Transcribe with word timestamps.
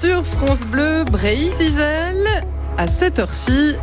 sur 0.00 0.24
France 0.24 0.64
Bleu, 0.66 1.04
Brésil, 1.10 2.24
à 2.76 2.86
cette 2.86 3.18
heure-ci. 3.18 3.74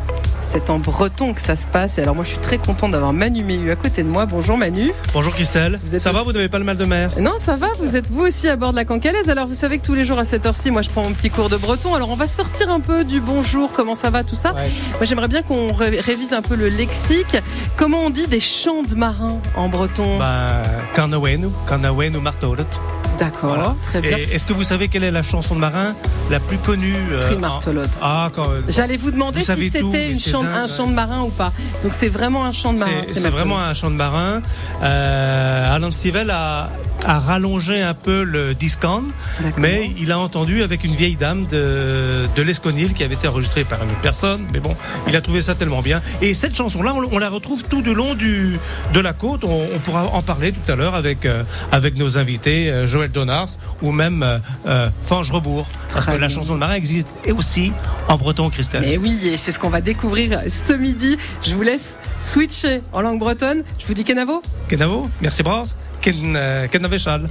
C'est 0.44 0.70
en 0.70 0.78
breton 0.78 1.34
que 1.34 1.42
ça 1.42 1.56
se 1.56 1.66
passe. 1.66 1.98
Et 1.98 2.04
alors 2.04 2.14
moi, 2.14 2.24
je 2.24 2.30
suis 2.32 2.38
très 2.40 2.60
content 2.60 2.88
d'avoir 2.88 3.12
Manu 3.12 3.44
Méhu 3.44 3.72
à 3.72 3.76
côté 3.76 4.04
de 4.04 4.08
moi. 4.10 4.28
Bonjour 4.28 4.56
Manu. 4.56 4.92
Bonjour 5.12 5.34
Christelle. 5.34 5.80
Vous 5.84 5.96
êtes 5.96 6.02
ça 6.02 6.12
va, 6.12 6.22
vous 6.22 6.32
n'avez 6.32 6.50
pas 6.50 6.60
le 6.60 6.66
mal 6.66 6.78
de 6.78 6.86
mer? 6.86 7.12
Non, 7.20 7.32
ça 7.40 7.56
va, 7.56 7.68
vous 7.80 7.96
êtes 7.96 8.08
vous 8.12 8.22
aussi 8.22 8.48
à 8.48 8.56
bord 8.56 8.70
de 8.70 8.76
la 8.76 8.86
Cancalaise. 8.86 9.30
Alors 9.30 9.48
vous 9.48 9.56
savez 9.56 9.80
que 9.80 9.86
tous 9.86 9.96
les 9.96 10.06
jours 10.06 10.20
à 10.20 10.26
cette 10.26 10.46
heure-ci, 10.46 10.70
moi 10.70 10.84
je 10.84 10.90
prends 10.92 11.02
mon 11.02 11.14
petit 11.14 11.32
cours 11.32 11.50
de 11.50 11.58
breton. 11.58 11.96
Alors 11.96 12.12
on 12.12 12.16
va 12.16 12.28
sortir 12.28 12.70
un 12.70 12.80
peu 12.80 13.04
du 13.04 13.20
bonjour, 13.20 13.72
comment 13.72 13.96
ça 13.96 14.12
va, 14.12 14.24
tout 14.24 14.36
ça? 14.36 14.54
Ouais. 14.54 14.70
Moi 14.92 15.06
j'aimerais 15.06 15.28
bien 15.30 15.42
qu'on 15.42 15.74
ré- 15.74 16.00
révise 16.00 16.34
un 16.34 16.44
peu 16.44 16.56
le 16.56 16.68
lexique. 16.70 17.36
Comment 17.76 18.02
on 18.06 18.10
dit 18.12 18.28
des 18.28 18.40
chants 18.42 18.84
de 18.84 18.94
marins 18.94 19.40
en 19.56 19.70
breton? 19.70 20.20
Ben, 20.20 20.62
Kanawenu, 20.94 21.48
Kanawenu 21.68 22.20
Martolet. 22.20 22.66
D'accord, 23.20 23.56
voilà. 23.56 23.76
très 23.84 24.02
bien. 24.02 24.18
Est-ce 24.18 24.46
que 24.46 24.54
vous 24.54 24.64
savez 24.64 24.88
quelle 24.88 25.04
est 25.04 25.12
la 25.12 25.24
chanson 25.24 25.56
de 25.56 25.60
marin 25.60 25.96
la 26.30 26.40
plus 26.40 26.58
connue 26.58 26.96
euh, 27.12 27.20
Ah, 28.02 28.30
quand 28.36 28.48
J'allais 28.68 28.98
vous 28.98 29.12
demander 29.12 29.40
Vous 29.40 29.54
si 29.54 29.70
c'était 29.70 30.14
un 30.54 30.68
chant 30.68 30.88
de 30.88 30.94
marin 30.94 31.22
ou 31.24 31.30
pas. 31.30 31.52
Donc 31.84 31.94
c'est 31.94 32.10
vraiment 32.10 32.46
un 32.46 32.52
chant 32.52 32.74
de 32.74 32.80
marin. 32.80 32.92
C'est- 33.12 33.30
vraiment 33.30 33.60
un 33.60 33.74
chant 33.74 33.92
de 33.92 33.96
marin. 33.96 34.42
Euh, 34.82 35.76
Alan 35.76 35.92
Stivell 35.92 36.30
a, 36.30 36.70
a 37.06 37.20
rallongé 37.20 37.82
un 37.82 37.94
peu 37.94 38.24
le 38.24 38.54
discount, 38.54 39.04
mais 39.58 39.92
il 40.00 40.12
a 40.12 40.20
entendu 40.20 40.64
avec 40.64 40.84
une 40.84 40.94
vieille 40.96 41.16
dame 41.16 41.46
de, 41.48 42.24
de 42.36 42.42
l'Esconil 42.42 42.94
qui 42.94 43.04
avait 43.04 43.16
été 43.16 43.28
enregistrée 43.28 43.64
par 43.64 43.84
une 43.84 43.90
autre 43.90 44.02
personne. 44.02 44.48
Mais 44.54 44.60
bon, 44.60 44.76
il 45.08 45.16
a 45.16 45.22
trouvé 45.22 45.42
ça 45.42 45.56
tellement 45.56 45.82
bien. 45.82 46.02
Et 46.22 46.34
cette 46.34 46.56
chanson-là, 46.56 46.94
on, 46.96 47.04
on 47.12 47.20
la 47.20 47.30
retrouve 47.30 47.64
tout 47.66 47.82
du 47.82 47.94
long 47.94 48.14
du, 48.16 48.58
de 48.94 49.00
la 49.00 49.14
côte. 49.14 49.44
On, 49.44 49.68
on 49.74 49.80
pourra 49.80 50.06
en 50.06 50.22
parler 50.22 50.54
tout 50.54 50.72
à 50.72 50.76
l'heure 50.76 50.96
avec, 50.96 51.26
euh, 51.26 51.44
avec 51.72 51.98
nos 51.98 52.18
invités, 52.18 52.70
euh, 52.72 52.86
Joël 52.88 53.12
Donars 53.12 53.50
ou 53.82 53.92
même 53.92 54.24
euh, 54.66 54.90
Fange 55.04 55.32
Rebourg. 55.32 55.68
Parce 55.90 56.06
Très 56.06 56.16
que 56.16 56.22
la 56.22 56.30
chanson 56.30 56.54
de 56.54 56.60
marin 56.60 56.76
existe 56.76 57.08
et 57.26 57.32
aussi 57.32 57.74
en 58.08 58.18
breton, 58.18 58.50
Christelle. 58.50 58.82
Mais 58.82 58.98
oui, 58.98 59.20
et 59.26 59.38
c'est 59.38 59.52
ce 59.52 59.60
qu'on 59.60 59.70
va 59.70 59.82
découvrir 59.82 60.40
ce 60.50 60.74
midi. 60.74 61.18
Je 61.46 61.54
vous 61.54 61.64
laisse 61.64 61.98
switcher 62.22 62.82
en 62.94 63.02
langue 63.02 63.20
bretonne. 63.20 63.64
Je 63.80 63.86
vous 63.86 63.94
dis 63.94 64.04
Kenavo. 64.04 64.42
Kenavo, 64.70 65.10
merci 65.22 65.44
Bras. 65.44 65.66
Ken, 66.04 66.38
Ken 66.70 66.86
Avechal. 66.86 67.30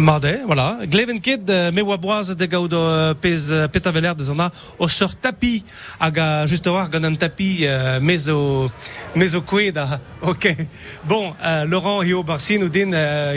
Mardet, 0.00 0.40
voilà. 0.46 0.78
Gleven 0.86 1.20
Kid, 1.20 1.48
euh, 1.50 1.70
me 1.70 1.82
waboaz 1.82 2.34
de 2.34 2.46
gaudo 2.46 2.78
euh, 2.78 3.12
pez 3.14 3.50
euh, 3.50 3.68
petaveler 3.68 4.12
de 4.16 4.24
zona 4.24 4.50
o 4.78 4.88
sur 4.88 5.14
tapis 5.14 5.62
aga 6.00 6.46
juste 6.46 6.66
war 6.66 6.88
gant 6.88 7.04
un 7.04 7.14
tapis 7.14 7.66
euh, 7.66 8.00
meso 8.00 8.70
meso 9.14 9.42
kweda. 9.42 10.00
OK. 10.22 10.56
Bon, 11.04 11.34
Laurent 11.66 12.02
Hio 12.02 12.22
Barsi 12.22 12.58
nous 12.58 12.70
din 12.70 12.92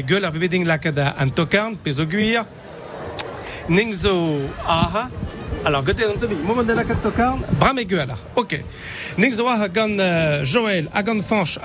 gueule 0.08 0.26
ar 0.26 0.32
veding 0.32 0.66
lakada 0.66 1.16
an 1.20 1.30
tokarn 1.30 1.76
peso 1.76 2.06
guir. 2.06 2.46
Ningzo 3.70 4.42
aha. 4.68 5.10
Alors, 5.66 5.84
gote 5.84 6.04
an 6.04 6.18
moment 6.44 6.64
de 6.64 6.74
lakad 6.74 7.02
tokarn, 7.02 7.40
bram 7.60 7.78
e. 7.80 7.86
OK. 8.36 8.64
Ningzo 9.18 9.48
aha 9.48 9.68
euh, 9.78 10.44
Joël, 10.44 10.90
a 10.94 11.04
Fanch, 11.22 11.58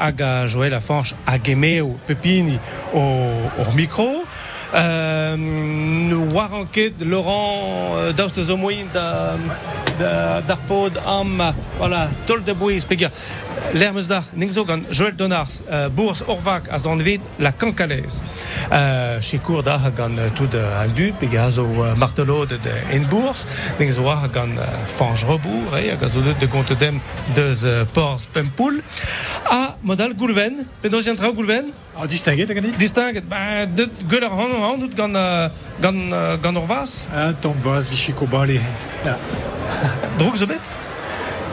Joël 0.46 0.74
a 0.74 0.80
Fanch, 0.80 1.14
a 1.26 1.38
gemeo 1.42 1.96
pepini 2.06 2.58
au, 2.94 3.72
micro. 3.74 4.24
Euh, 4.74 5.34
nous 5.38 6.30
waranket 6.30 6.92
Laurent 7.00 7.96
euh, 7.96 8.12
daoust 8.12 8.38
zo 8.38 8.56
moin 8.58 8.84
da, 8.92 9.38
da, 9.98 10.42
d'ar 10.42 10.58
pod 10.68 11.00
am 11.06 11.42
voilà 11.78 12.06
tol 12.26 12.44
de 12.44 12.52
l'hermes 13.74 14.06
d'ar 14.08 14.24
ningzo 14.36 14.64
gant 14.64 14.82
Joël 14.90 15.14
Donars 15.16 15.62
euh, 15.70 15.88
bourse 15.88 16.24
orvac 16.26 16.64
a 16.70 16.78
zan 16.78 16.96
vid 16.96 17.20
la 17.38 17.52
cancalaise 17.52 18.22
cour 19.44 19.62
da 19.62 19.78
tout 20.36 20.46
de 20.46 20.58
aldu 20.58 21.12
pegia 21.18 21.50
zo 21.50 21.64
euh, 21.64 21.94
martelo 21.94 22.46
de, 22.46 22.56
de 22.56 22.96
en 22.96 23.04
bourse. 23.08 23.46
Ningzo 23.80 24.02
euh, 24.06 24.64
fange 24.98 25.24
rebour 25.24 25.76
eh, 25.76 25.90
hag 25.92 26.04
a 26.04 26.08
zo 26.08 26.20
de 26.20 26.46
compte 26.46 26.72
dem 26.78 27.00
deus 27.34 27.64
euh, 27.64 27.84
pors 27.92 28.26
pempoul. 28.32 28.82
A 29.50 29.76
modal 29.82 30.14
goulven. 30.14 30.66
Pedos 30.82 31.06
yantra 31.06 31.30
goulven. 31.30 31.66
Ah, 32.00 32.06
distingué, 32.06 32.46
t'as 32.46 32.54
gagné? 32.54 32.70
Distinct 32.78 33.24
ben 33.28 33.66
de 33.74 33.88
gueule 34.08 34.24
ar 34.24 34.32
han 34.32 34.50
han 36.42 36.56
orvas. 36.56 37.06
Un 37.14 37.32
tombas, 37.34 37.88
Vichy 37.90 38.12
Kobali. 38.12 38.60
drog 40.18 40.36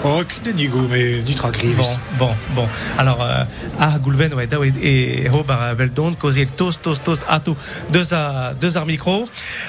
zo 0.06 0.18
bet 0.18 0.18
Oh, 0.18 0.24
que 0.24 0.52
nigo, 0.54 0.88
mais 0.88 1.24
du 1.24 1.34
tra 1.34 1.50
grivis. 1.50 1.98
Bon, 2.18 2.28
bon, 2.28 2.36
bon. 2.56 2.68
Alors, 2.98 3.22
euh, 3.22 3.44
ah, 3.80 3.98
Goulven, 4.00 4.34
ouais, 4.34 4.48
da, 4.48 4.58
et 4.82 5.28
Robert 5.30 5.62
euh, 5.62 5.74
Veldon, 5.74 6.14
causé 6.14 6.46
toast, 6.46 6.82
toast, 6.82 7.04
toast, 7.04 7.24
à 7.28 7.40
tout, 7.40 7.58
deux 7.90 8.14
à, 8.14 8.54
deux 8.54 8.78
à 8.78 8.86
micro. 8.86 9.28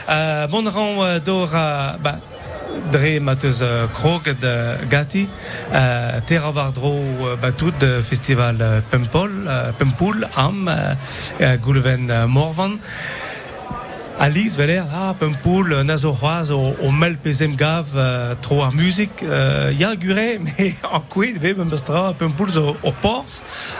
Euh, 0.08 0.46
bon 0.48 0.68
rang 0.68 1.02
euh, 1.02 1.20
d'or, 1.20 1.48
bah, 1.48 2.18
dre 2.92 3.18
mateus 3.20 3.62
krog 3.94 4.24
de 4.38 4.86
gati, 4.90 5.26
euh, 5.72 6.20
terra 6.26 6.50
vardro 6.50 7.00
batut 7.40 7.72
de 7.80 8.02
festival 8.02 8.82
Pempol, 8.90 9.30
Pempoul, 9.78 10.28
am, 10.36 10.70
Goulven 11.62 12.26
Morvan. 12.26 12.76
Alice 14.18 14.56
Veler, 14.56 14.82
ah, 14.94 15.14
Pempoul, 15.18 15.82
Nazo 15.82 16.10
Roise, 16.10 16.50
au, 16.50 16.74
au 16.82 16.90
Mel 16.90 17.18
Pezem 17.18 17.54
Gav, 17.54 17.84
euh, 17.94 18.34
trop 18.40 18.62
à 18.62 18.70
musique, 18.70 19.22
euh, 19.22 19.72
ya 19.78 19.94
gure, 19.94 20.16
mais 20.58 20.74
en 20.90 21.00
quid, 21.00 21.38
ve, 21.38 21.54
Membestra, 21.54 22.14
Pempoul, 22.14 22.48
au, 22.58 22.76
au 22.82 22.92
Pors, 22.92 23.26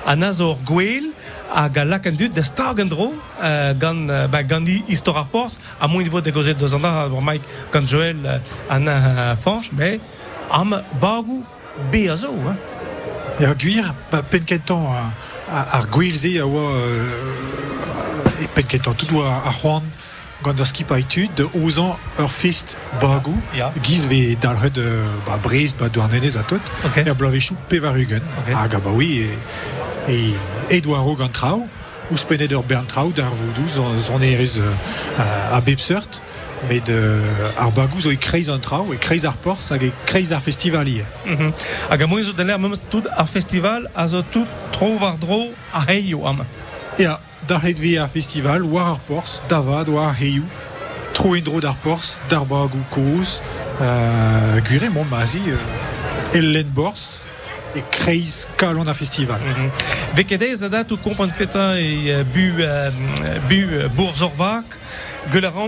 à 0.07 0.15
Nazo 0.15 0.59
Gweil, 0.63 1.11
à 1.55 1.71
Galakendut, 1.71 2.29
de 2.29 2.43
Stargendro, 2.43 3.15
euh, 3.43 3.73
gan, 3.73 4.09
euh, 4.11 4.27
bah, 4.29 4.43
Gandhi 4.43 4.85
Histoire 4.89 5.27
Port, 5.27 5.53
à 5.81 5.89
mon 5.89 6.03
niveau 6.03 6.21
de 6.21 6.31
gauger 6.31 6.53
de 6.53 6.67
Zanda, 6.67 7.09
Mike, 7.23 7.43
quand 7.71 7.87
Joël, 7.87 8.17
euh, 8.27 8.39
Anna 8.69 8.93
euh, 8.93 9.37
Fanche, 9.37 9.71
mais, 9.73 10.01
am, 10.51 10.83
Bagou, 11.01 11.45
Beazo, 11.91 12.29
hein. 12.47 12.57
Et 13.41 13.47
à 13.47 13.55
Guir, 13.55 13.95
bah, 14.13 14.23
penketan, 14.23 14.93
à, 15.51 15.79
à 15.79 15.83
Guilze, 15.91 16.39
à 16.39 16.47
wa, 16.47 16.61
euh, 16.61 17.07
et 18.43 18.49
penketan, 18.49 18.93
tout 18.93 19.07
doit 19.07 19.43
à 19.47 19.51
Juan, 19.51 19.83
Ganderski 20.43 20.85
Paitud, 20.85 21.29
de 21.37 21.47
Ozan, 21.55 21.97
Urfist, 22.19 22.77
Bagou, 23.01 23.35
Ja. 23.55 23.73
Giz 23.83 24.07
ve 24.07 24.37
dalred, 24.41 24.73
de, 24.73 25.03
bah, 25.27 25.39
Brest, 25.43 25.79
bah, 25.79 25.89
douarnenez 25.89 26.37
à 26.37 26.43
tout, 26.43 26.61
Ok. 26.85 26.99
et 27.05 27.09
à 27.09 27.15
Blavechou, 27.15 27.57
Pevarugen. 27.69 28.23
Ok. 28.39 28.55
Ah, 28.55 28.69
bah 28.69 28.91
oui, 28.93 29.27
et, 30.09 30.13
et 30.13 30.35
Edouard 30.77 31.05
Gantrau, 31.17 31.67
ou 32.11 32.17
Speneder 32.17 32.59
Berntrau, 32.69 33.11
d'Arvoudou, 33.11 33.67
zon 33.69 34.21
erez 34.21 34.59
euh, 34.59 35.57
à 35.57 35.61
Bebsert, 35.61 36.07
mais 36.69 36.81
de 36.81 37.21
Arbagou, 37.59 38.01
zo 38.01 38.11
e 38.11 38.17
kreiz 38.17 38.49
an 38.49 38.59
trau, 38.61 38.93
e 38.93 38.97
kreiz 38.97 39.25
ar 39.27 39.35
pors, 39.37 39.71
hag 39.71 39.83
e 39.85 39.91
kreiz 40.07 40.33
ar 40.33 40.41
festivalier. 40.41 41.05
Mhm. 41.27 41.53
Hag 41.91 42.03
a 42.03 42.07
moiz 42.07 42.27
zo 42.27 42.33
den 42.33 42.47
l'air, 42.47 42.59
même 42.59 42.75
tout 42.91 43.03
ar 43.17 43.29
festival, 43.29 43.91
a 43.95 44.07
zo 44.09 44.23
tout 44.23 44.47
tro 44.73 44.97
war 44.99 45.17
dro 45.19 45.53
a 45.75 45.85
heio 45.89 46.27
am. 46.27 46.45
Et 46.99 47.07
à 47.43 47.47
darlet 47.47 47.79
ve 47.79 47.99
ar 47.99 48.09
festival, 48.09 48.63
war 48.63 48.89
ar 48.89 49.01
pors, 49.01 49.41
davad, 49.49 49.89
war 49.89 50.09
ar 50.09 50.15
heiou, 50.15 50.45
tro 51.13 51.35
en 51.35 51.43
dro 51.43 51.61
d'ar 51.61 51.77
d'Arbagou 52.29 52.83
koz, 52.91 53.41
euh, 53.81 54.61
gure 54.61 54.91
mon 54.91 55.05
mazi, 55.05 55.43
euh, 55.47 56.39
Ellen 56.39 56.67
Bors, 56.75 57.21
e 57.77 57.83
kreiz 57.91 58.47
kalon 58.57 58.95
festival. 58.95 59.41
Mhm. 59.41 59.71
Vekedez 60.15 60.63
a 60.63 60.69
dat 60.69 60.93
ou 60.93 60.99
kompant 60.99 61.33
peta 61.37 61.79
e 61.79 62.11
euh, 62.11 62.25
bu, 62.33 62.53
euh, 62.59 62.91
bu 63.49 63.67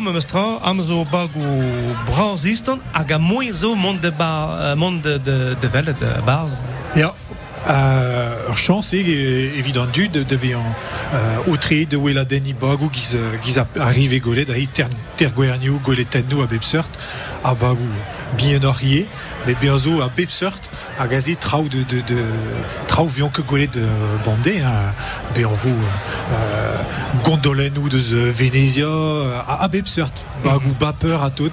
me 0.00 0.12
mestra 0.12 0.58
am 0.62 0.82
zo 0.82 1.04
bag 1.04 1.30
o 1.36 1.48
braz 2.06 2.44
istan 2.44 2.80
hag 2.92 3.12
a 3.12 3.18
moe 3.18 3.52
zo 3.54 3.74
mont 3.74 4.00
de, 4.02 4.10
bar, 4.10 4.76
mont 4.76 5.02
de, 5.02 5.18
de, 5.22 5.56
de 5.60 5.68
de 5.98 7.08
euh, 7.68 8.54
chance 8.54 8.94
est 8.94 8.98
évident 8.98 9.86
du 9.86 10.08
de 10.08 10.22
devait 10.22 10.54
en 10.54 10.74
euh, 11.14 11.36
autré 11.48 11.84
de 11.84 11.96
Wela 11.96 12.24
Denny 12.24 12.52
Bagou 12.54 12.88
qui 12.88 13.16
qui 13.42 13.56
arrive 13.78 14.14
et 14.14 14.20
golet 14.20 14.44
d'ailleurs 14.44 14.72
ter 14.72 14.88
ter 15.16 15.32
Guerniou 15.34 15.78
golet 15.84 16.04
tenno 16.04 16.42
à 16.42 16.46
Bebsert 16.46 16.88
à 17.44 17.54
Bagou 17.54 17.88
bien 18.36 18.62
orié 18.64 19.06
mais 19.46 19.54
bien 19.54 19.76
zo 19.78 20.00
à 20.00 20.10
Bebsert 20.14 20.58
à 20.98 21.06
gazé 21.06 21.36
trau 21.36 21.64
de 21.64 21.82
de 21.82 22.00
de 22.02 22.24
trau 22.86 23.06
vion 23.06 23.28
que 23.28 23.42
golet 23.42 23.68
de 23.68 23.86
bandé 24.24 24.60
hein 24.60 24.92
ben 25.34 25.46
vous 25.46 25.70
euh, 26.32 26.76
gondolen 27.24 27.76
ou 27.78 27.88
de 27.88 27.98
Venezia 27.98 28.86
euh, 28.86 29.40
à, 29.46 29.68
Bebsert 29.68 30.12
Bagou 30.44 30.74
bas 30.78 30.94
peur 30.98 31.22
à 31.22 31.30
tout 31.30 31.52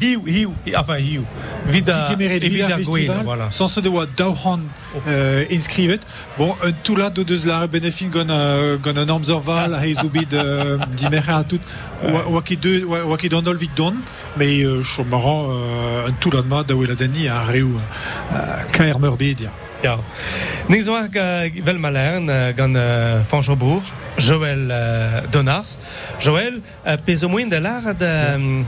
Hiu, 0.00 0.22
hiu, 0.26 0.52
hi- 0.66 0.76
enfin 0.76 0.98
hiu. 0.98 1.22
Vida 1.66 2.06
Villa 2.16 2.38
Vida 2.38 2.76
Festival, 2.76 3.16
voilà. 3.24 3.50
sans 3.50 3.68
devoir 3.80 4.06
dauhan 4.16 4.60
euh. 5.08 5.44
Bon, 6.38 6.54
un 6.62 6.72
tout 6.84 6.96
là 6.96 7.10
de 7.10 7.22
deux 7.22 7.46
la 7.46 7.66
benefit 7.66 8.06
gon 8.06 8.26
gon 8.82 8.96
un 8.96 9.08
amzorval, 9.08 9.74
a 9.74 9.86
ezubid 9.86 10.34
euh, 10.34 10.78
dimer 10.96 11.20
à 11.28 11.42
tout, 11.44 11.60
wa 12.02 12.42
qui 12.42 12.56
deux, 12.56 12.84
wa 12.84 13.16
qui 13.16 13.28
donnol 13.28 13.56
vite 13.56 13.76
don, 13.76 13.94
mais 14.36 14.62
euh, 14.62 14.82
euh, 14.82 16.08
un 16.08 16.12
tout 16.20 16.30
là 16.30 16.42
de 16.42 16.48
ma 16.48 16.62
da 16.62 16.74
a 16.74 17.44
reu 17.44 17.66
euh, 18.34 18.36
KR 18.72 18.98
Murbedia. 19.00 19.50
Ja. 19.82 19.98
Vel 20.68 21.78
malern 21.78 22.30
gant 22.56 22.74
uh, 22.74 23.22
Fanchobourg, 23.28 23.82
Joël 24.18 24.72
uh, 24.72 25.28
Donars. 25.30 25.76
Joël, 26.18 26.60
uh, 26.86 26.96
pez 27.04 27.24
o 27.24 27.28
moin 27.28 27.46
de 27.46 27.56
lar 27.56 27.82
de 27.94 28.36
um, 28.36 28.64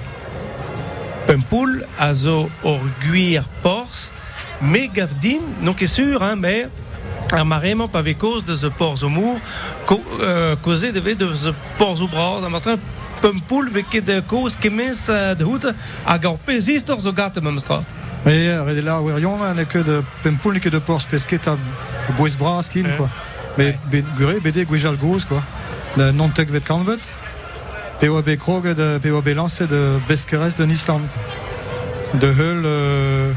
Pempoul 1.29 1.85
a 2.01 2.15
zo 2.15 2.49
ur 2.65 2.81
gwir 3.05 3.45
pors, 3.61 4.09
me 4.65 4.87
gav 4.89 5.11
din, 5.21 5.43
non 5.61 5.75
ket 5.77 5.91
sur, 5.93 6.23
hein, 6.23 6.37
mais 6.41 6.69
ar 7.31 7.45
maremañ 7.45 7.91
pa 7.93 8.01
ve 8.01 8.15
koz 8.17 8.45
de 8.49 8.55
ze 8.57 8.71
porz 8.73 9.03
o 9.05 9.11
mour, 9.13 9.37
ko, 9.85 10.01
uh, 10.01 10.57
koze 10.65 10.89
de 10.93 11.01
de 11.01 11.27
ze 11.35 11.53
porz 11.77 12.01
o 12.01 12.09
bras, 12.09 12.41
a 12.45 12.49
matrin 12.49 12.81
Pempoul 13.21 13.69
ve 13.71 13.83
ket 13.85 14.09
koz 14.27 14.57
kemez 14.57 15.05
de 15.37 15.45
hout, 15.45 15.69
hag 16.07 16.25
ar 16.25 16.39
pez 16.47 16.69
istor 16.73 17.01
zo 17.01 17.13
gata 17.13 17.41
mem 17.41 17.59
stra. 17.59 17.83
Mais 18.25 18.49
euh, 18.49 18.83
là, 18.83 19.01
Werion, 19.01 19.39
n'est 19.55 19.65
que 19.69 19.79
de 19.79 20.03
Pempoul, 20.23 20.55
n'est 20.55 20.61
que 20.61 20.69
de 20.71 20.79
Pors 20.79 21.05
Pesquet 21.07 21.41
à 21.47 21.57
Bois 22.17 22.29
Braskin, 22.39 22.85
Ouais. 22.85 22.97
quoi. 22.97 23.09
Mais 23.57 23.79
Gure, 24.17 24.41
BD, 24.43 24.65
Gouijal 24.65 24.97
Gous, 24.97 25.25
quoi. 25.29 25.43
Non-tech 26.13 26.49
vet 26.49 26.61
kanvet. 26.61 26.99
POB 28.01 28.37
Krog, 28.37 28.75
de 28.75 28.99
POB 28.99 29.29
Lance, 29.35 29.63
de 29.63 29.99
Beskeres, 30.09 30.55
de 30.55 30.65
Nisland. 30.65 31.03
De 32.15 32.29
Hull, 32.29 32.63
euh, 32.65 33.33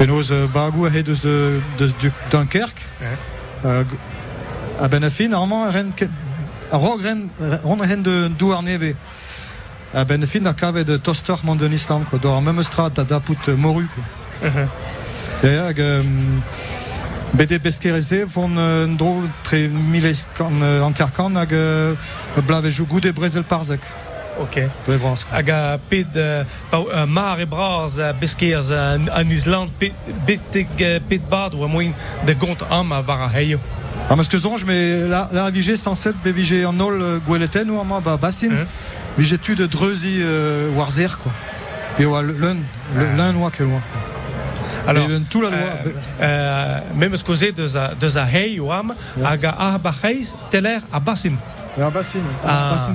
euh, 0.00 0.46
Bagou, 0.46 0.86
Hedus 0.86 1.20
de, 1.22 1.60
de, 1.78 1.86
de 1.86 2.10
Dunkerque. 2.30 2.86
Euh, 3.64 3.84
à 4.80 4.88
Benefin, 4.88 5.28
normalement, 5.28 5.70
Ron, 6.70 7.86
de 7.96 8.28
Douarneve. 8.28 8.94
À 9.92 10.04
Benefin, 10.04 10.44
a 10.46 10.54
Cave 10.54 10.84
de 10.84 10.96
Toster, 10.96 11.34
Mont 11.42 11.56
de 11.56 11.66
Nisland. 11.66 12.04
Dans 12.22 12.34
la 12.34 12.40
même 12.40 12.62
strat, 12.62 12.90
à 12.96 13.04
Daput, 13.04 13.36
Moru, 13.56 13.86
quoi. 13.94 14.50
BD 17.34 17.58
Beskereze 17.58 18.24
vont 18.26 18.56
uh, 18.56 18.84
un 18.86 18.96
dro 18.96 19.22
tre 19.44 19.68
miles 19.68 20.26
kan 20.36 20.52
uh, 20.62 20.84
anterkan 20.84 21.36
hag 21.36 21.52
uh, 21.52 22.42
blave 22.46 22.70
jou 22.70 22.86
goude 22.88 23.12
brezel 23.12 23.44
parzek. 23.44 23.80
Ok. 24.40 24.60
Dre 24.86 24.96
vras. 24.96 25.26
hag 25.30 25.50
a 25.50 25.78
ped 25.90 26.16
uh, 26.16 26.44
pa, 26.70 26.80
uh, 26.80 27.04
mar 27.06 27.38
e 27.40 27.46
braz 27.46 27.98
a 28.00 28.12
beskeers 28.12 28.70
uh, 28.70 28.96
an 29.12 29.30
Island 29.30 29.70
ped, 29.78 29.92
beteg 30.26 30.68
uh, 30.80 30.98
ped 31.08 31.28
bad 31.30 31.54
ou 31.54 31.64
a 31.64 31.68
moin 31.68 31.92
de 32.26 32.34
gont 32.34 32.62
am 32.70 32.92
a 32.92 33.00
var 33.02 33.22
a 33.26 33.28
heio. 33.28 33.60
Ah, 34.08 34.16
mas 34.16 34.28
que 34.28 34.38
zonj, 34.38 34.64
mais 34.64 35.06
la, 35.06 35.28
la 35.32 35.50
vigé 35.50 35.76
107 35.76 36.16
be 36.24 36.30
vigé 36.32 36.64
an 36.64 36.80
ol 36.80 37.00
uh, 37.02 37.18
gweleten 37.26 37.70
ou 37.70 37.80
ama 37.80 38.00
ba 38.00 38.16
bassin. 38.16 38.50
Hein? 38.50 38.66
Vigé 39.18 39.36
tu 39.38 39.54
de 39.54 39.66
dreuzi 39.66 40.22
uh, 40.22 40.72
war 40.78 40.90
zer, 40.90 41.18
quoi. 41.18 41.32
Pe 41.96 42.06
oa 42.06 42.22
l'un, 42.22 42.62
Ah. 42.96 43.02
l'un 43.18 43.36
oa 43.42 43.50
ke 43.50 43.66
loin. 43.66 43.82
Alors, 44.88 45.06
euh, 45.10 45.18
euh, 46.22 46.80
même 46.96 47.14
ce 47.14 47.22
causé 47.22 47.52
de 47.52 47.66
za, 47.66 47.92
de 48.00 48.08
za 48.08 48.26
ou 48.58 48.72
am, 48.72 48.94
hag 49.22 49.44
a 49.44 49.78
teler 50.50 50.78
a 50.90 50.98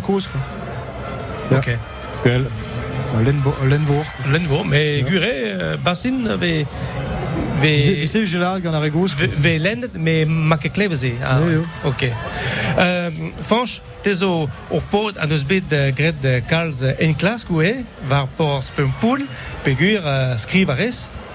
cause, 0.01 0.28
quoi. 0.28 1.57
Ok. 1.57 1.78
Lenvour. 3.63 4.06
Lenvo, 4.31 4.63
mais 4.63 4.98
Ja. 5.00 5.10
gure, 5.10 5.28
uh, 5.75 5.78
bassin 5.84 6.36
ve... 6.40 6.66
ve 7.62 7.78
Vi 7.78 8.07
se 8.07 8.18
vigé 8.18 8.39
la 8.39 8.60
gant 8.60 8.74
a 8.74 8.80
regos. 8.80 9.13
ve, 9.16 9.30
ve 9.38 9.60
lendet, 9.60 9.92
mais 10.00 10.25
ma 10.25 10.57
ke 10.57 10.69
kleveze. 10.69 11.13
Ah. 11.24 11.38
Ok. 11.86 12.04
Euh, 12.78 13.12
Fanch, 13.44 13.81
pod 14.89 15.18
an 15.22 15.31
eus 15.31 15.44
bet 15.44 15.69
gret 15.96 16.25
kalz 16.50 16.81
en 17.00 17.13
klas 17.16 17.46
goe, 17.46 17.86
var 18.10 18.28
por 18.36 18.63
spempoul, 18.63 19.28
pegur 19.63 20.01
uh, 20.01 20.34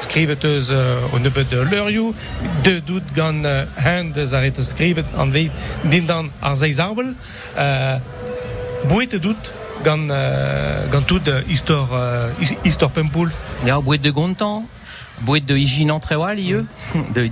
skrivet 0.00 0.44
eus 0.44 0.68
uh, 0.70 1.12
o 1.14 1.18
nebet 1.18 1.50
de 1.50 1.62
leurioù, 1.70 2.14
de 2.62 2.80
dout 2.86 3.02
gant 3.16 3.44
uh, 3.46 3.64
hand 3.76 4.16
eus 4.16 4.32
a 4.32 4.40
ret 4.44 4.58
eus 4.58 4.70
skrivet 4.74 5.06
an 5.18 5.32
veit 5.34 5.52
din 5.90 6.06
dan 6.06 6.30
ar 6.40 6.54
zeiz 6.56 6.78
arbel, 6.78 7.14
bouet 8.88 9.12
e 9.12 9.18
dout 9.18 9.52
gant, 9.84 10.10
gant 10.90 11.06
tout 11.06 11.22
histor, 11.46 11.88
his- 12.40 12.56
histor 12.64 12.90
pempoul. 12.90 13.30
Ja, 13.64 13.80
bouet 13.80 14.02
de 14.02 14.10
gontan, 14.10 14.66
bouet 15.24 15.46
de 15.46 15.54
entrewal, 15.90 16.38
ie, 16.38 16.64
de 17.14 17.28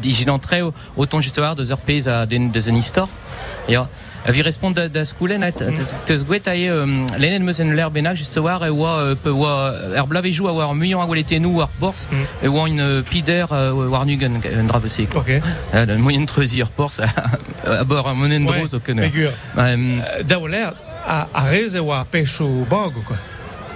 autant 0.96 1.20
justement 1.22 1.54
de 1.54 1.64
zer 1.64 1.78
pez 1.78 2.06
a 2.06 2.24
den 2.26 2.50
de 2.52 2.60
zen 2.60 2.74
histor. 2.76 3.08
Ja, 3.69 3.80
a 3.80 3.88
vi 4.26 4.42
respond 4.42 4.74
da, 4.76 4.88
da 4.88 5.04
skoulen, 5.04 5.42
et, 5.46 5.62
teus 6.06 6.24
gouet 6.26 6.48
aie 6.50 6.70
um, 6.72 7.04
lenet 7.18 7.44
meus 7.44 7.60
en 7.60 7.72
l'er 7.76 7.90
bennak 7.90 8.16
just 8.16 8.36
war 8.42 8.64
e 8.66 8.70
oa, 8.70 8.94
euh, 9.02 9.14
pe 9.14 9.30
oa, 9.30 9.72
er 9.94 10.06
blavejou 10.06 10.48
a 10.48 10.52
war 10.52 10.74
muion 10.74 11.02
a 11.02 11.06
war 11.06 11.68
bors, 11.80 12.06
Mm. 12.10 12.26
e 12.42 12.48
oa 12.48 12.68
une 12.68 12.80
euh, 12.80 13.02
pider 13.02 13.46
war 13.50 14.06
nugen 14.06 14.40
un 14.42 14.66
dravese. 14.66 15.06
Ok. 15.14 15.40
Le 15.72 15.96
moyen 15.98 16.26
treuzi 16.26 16.62
ur 16.62 16.70
bors, 16.76 17.00
a 17.00 17.84
bord 17.84 18.06
a 18.06 18.14
monen 18.14 18.46
droz 18.46 18.74
o 18.74 18.80
kenner. 18.80 19.10
Pegur. 19.10 19.32
Uh, 19.56 20.22
da 20.24 20.38
o 20.38 20.46
ler, 20.46 20.72
a, 21.06 21.26
e 21.52 21.80
oa 21.80 22.06
bago, 22.69 23.02
quoi. 23.06 23.16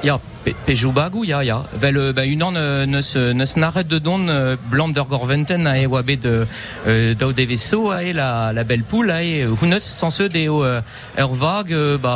Ja, 0.03 0.19
pe, 0.45 0.55
pejou 0.67 0.93
bagou, 0.93 1.25
ja, 1.25 1.43
ja. 1.45 1.63
Vel, 1.77 1.97
euh, 1.99 2.13
ba, 2.13 2.25
unan 2.25 2.57
neus, 2.87 3.15
neus 3.17 3.57
naret 3.57 3.85
de 3.89 3.99
don 3.99 4.29
euh, 4.29 4.57
blant 4.71 4.89
d'ur 4.89 5.07
gorventen 5.07 5.67
a 5.67 5.77
e 5.79 5.87
oa 5.87 6.03
bet 6.03 6.25
euh, 6.25 6.47
daou 7.19 7.33
de 7.33 7.45
veso 7.45 7.91
a 7.91 8.03
e 8.05 8.13
la, 8.13 8.53
la 8.53 8.65
belle 8.65 8.83
poule 8.85 9.11
a 9.13 9.23
e 9.23 9.45
huneus 9.47 9.85
sans 9.85 10.11
se 10.11 10.29
deo 10.33 10.63
ur 10.65 11.35
vag 11.35 11.75
ba, 12.01 12.15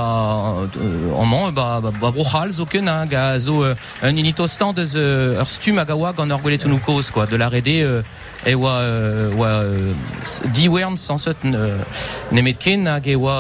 en 1.21 1.26
man, 1.26 1.50
ba, 1.53 1.81
ba, 1.85 1.91
ba 2.00 2.11
brochal 2.11 2.53
zo 2.53 2.65
ken 2.67 2.88
hag 2.88 3.15
a 3.15 3.38
zo 3.38 3.62
euh, 3.65 3.75
un 4.03 4.17
unito 4.17 4.47
stand 4.49 4.79
eus 4.79 4.94
ur 4.97 5.44
stum 5.49 5.79
hag 5.82 5.91
a 5.91 5.97
oa 5.97 6.12
gant 6.17 6.31
ur 6.32 6.41
gwelet 6.41 6.65
unu 6.65 6.81
koz, 6.81 7.11
quoi, 7.11 7.27
de 7.27 7.37
la 7.37 7.49
rede 7.49 7.77
e 8.44 8.55
oa, 8.55 8.73
euh, 8.81 9.37
oa 9.38 9.53
s- 10.25 10.41
diwern 10.53 10.97
sans 10.97 11.19
se 11.19 11.32
nemet 12.32 12.59
ken 12.61 12.87
hag 12.88 13.06
e 13.09 13.17
oa 13.17 13.37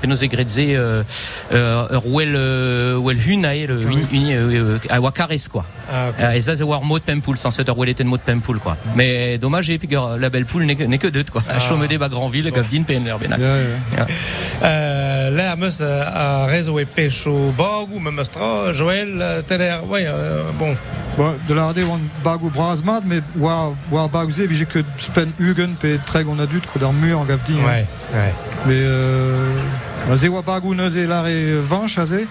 penaos 0.00 0.22
e 0.22 0.28
gredze 0.32 0.66
ur 0.78 2.02
wel, 2.12 2.34
wel 3.04 3.22
hun 3.26 3.44
a 3.44 3.54
e 3.56 3.66
le 3.66 3.78
euh, 4.12 4.78
a 4.88 5.00
oa 5.00 5.12
kares, 5.12 5.48
quoi. 5.50 5.64
Ah. 5.90 6.10
Euh, 6.20 6.32
et 6.32 6.40
ça, 6.40 6.56
c'est 6.56 6.64
voir 6.64 6.82
mot 6.82 6.98
de 6.98 7.04
Pempoul, 7.04 7.36
sans 7.36 7.58
être 7.58 7.72
rouler 7.72 7.94
de 7.94 8.04
mot 8.04 8.16
de 8.16 8.22
Pempoul, 8.22 8.58
quoi. 8.58 8.76
Mais 8.94 9.38
dommage, 9.38 9.70
et 9.70 9.78
puis 9.78 9.88
la 10.18 10.30
belle 10.30 10.44
poule 10.46 10.64
n'est 10.64 10.76
que, 10.76 10.84
n'est 10.84 10.98
que 10.98 11.08
deux, 11.08 11.24
quoi. 11.24 11.42
Ah. 11.48 11.56
À 11.56 11.58
Chaumedé, 11.58 11.98
bah, 11.98 12.08
Grandville, 12.08 12.50
Gavdin, 12.50 12.82
PNR, 12.82 13.18
Benac. 13.20 13.40
Euh, 14.62 15.30
là, 15.30 15.56
meus 15.56 15.78
euh, 15.80 16.04
a 16.06 16.46
rezo 16.46 16.78
e 16.78 16.84
pecho 16.84 17.52
bagou, 17.56 17.98
me 18.00 18.10
mestra, 18.10 18.72
Joël, 18.72 19.18
euh, 19.20 19.42
teler, 19.42 19.76
ouais, 19.88 20.04
euh, 20.06 20.42
bon. 20.58 20.76
Bon, 21.16 21.34
de 21.48 21.54
la 21.54 21.66
rade 21.66 21.80
oan 21.82 22.00
bagou 22.22 22.48
braz 22.48 22.80
mat, 22.84 23.02
mais 23.04 23.20
war, 23.36 23.72
war 23.90 24.08
bagou 24.08 24.30
ze, 24.30 24.46
vije 24.46 24.66
que 24.70 24.84
spen 25.02 25.32
ugen 25.40 25.74
pe 25.74 25.96
treg 26.06 26.28
on 26.30 26.38
adut 26.38 26.62
ko 26.72 26.78
d'ar 26.78 26.92
mur 26.92 27.18
en 27.18 27.24
gavdi. 27.24 27.56
hein. 27.58 27.66
Ouais, 27.66 27.86
ouais. 28.14 28.32
Mais 28.66 28.78
euh, 28.78 29.58
ze 30.14 30.28
oa 30.28 30.42
bagou 30.42 30.74
neuze 30.74 31.06
lare 31.06 31.62
vanch 31.62 31.98
a 31.98 32.04
ze, 32.04 32.26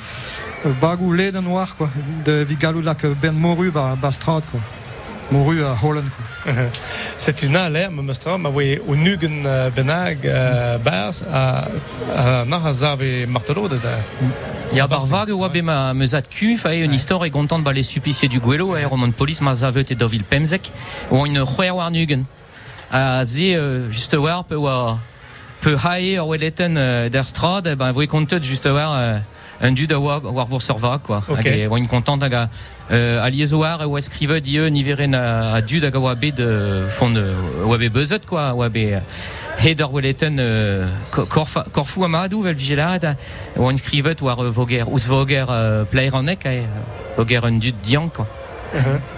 euh, 0.66 0.72
bagou 0.80 1.16
led 1.16 1.36
an 1.36 1.48
war, 1.48 1.76
quoi. 1.78 1.90
De 2.24 2.46
vi 2.48 2.56
galou 2.58 2.82
lak 2.82 3.04
euh, 3.04 3.16
ben 3.20 3.34
moru 3.34 3.72
ba, 3.72 3.96
ba 4.00 4.12
strat, 4.12 4.44
quoi. 4.52 4.60
Moru 5.30 5.64
a 5.64 5.76
Holland, 5.82 6.10
quoi. 6.16 6.54
C'est 7.18 7.44
une 7.44 7.56
alerte, 7.56 7.92
me 7.92 8.02
mestra, 8.02 8.38
ma 8.38 8.50
ouais, 8.50 8.82
au 8.88 8.96
nugen 8.96 9.46
euh, 9.46 9.70
benag, 9.70 10.26
euh, 10.26 10.78
bars, 10.78 11.16
a, 11.34 11.66
naha 12.46 12.72
zave 12.72 13.26
martelo 13.28 13.68
de 13.68 13.78
da. 13.78 13.98
Ya 14.74 14.88
bar 14.88 15.06
vag 15.08 15.30
oa 15.32 15.48
be 15.50 15.62
ma 15.64 15.94
meuzat 15.94 16.28
kuf 16.28 16.66
a 16.66 16.70
un 16.70 16.92
histoire 16.92 17.26
e 17.26 17.30
gontant 17.30 17.60
ba 17.60 17.72
les 17.72 17.84
suppliciés 17.84 18.28
du 18.28 18.40
Guelo 18.40 18.76
a 18.76 18.86
roman 18.86 19.12
police 19.12 19.42
ma 19.42 19.56
zavet 19.56 19.92
e 19.92 19.96
dovil 19.96 20.24
pemzek 20.24 20.72
ou 21.10 21.26
une 21.26 21.46
c'hwer 21.46 21.76
war 21.76 21.90
nugen. 21.90 22.26
A 22.92 23.24
ze 23.26 23.56
euh, 23.56 23.90
juste 23.90 24.18
war 24.18 24.44
pe 24.44 24.56
oa 24.56 25.00
pe 25.68 25.76
hae 25.76 26.18
or 26.20 26.30
weleten 26.32 26.78
euh, 26.78 27.10
der 27.12 27.26
strad 27.28 27.68
e 27.68 27.76
ben 27.76 27.92
juste 28.46 28.70
war 28.72 28.94
euh, 28.96 29.20
un 29.60 29.74
dud 29.76 29.92
a 29.92 29.98
oa 30.00 30.20
war 30.24 30.48
vor 30.48 30.62
serva 30.62 30.98
quoi. 31.04 31.18
Ok. 31.28 31.38
Hag 31.44 31.48
e 31.48 31.68
une 31.68 31.88
content 31.88 32.22
hag 32.24 32.34
a 32.34 32.50
euh, 32.92 33.20
a 33.26 33.28
liezo 33.30 33.60
war 33.60 33.82
e 33.82 33.86
oa 33.86 34.00
skrivet 34.02 34.48
ie 34.48 34.70
niveren 34.72 35.14
a, 35.16 35.56
a 35.58 35.62
dud 35.62 35.84
hag 35.84 35.96
a 35.96 36.00
oa 36.00 36.16
bet 36.16 36.40
euh, 36.40 36.88
fond 36.90 37.18
oa 37.66 37.78
bet 37.78 37.92
beuzet 37.92 38.26
quoi 38.26 38.54
ko- 41.12 41.26
korfa- 41.26 41.66
korfou 41.74 42.06
amadou 42.06 42.44
vel 42.48 42.56
war 44.22 44.40
euh, 44.40 44.52
voger 45.10 45.46
euh, 45.50 45.84
player 45.84 46.16
an 46.16 46.28
ek 46.32 46.46
eh, 46.46 46.64
voger 47.18 47.44
un 47.44 47.60
dud 47.60 47.76
dian 47.84 48.08
quoi. 48.08 48.28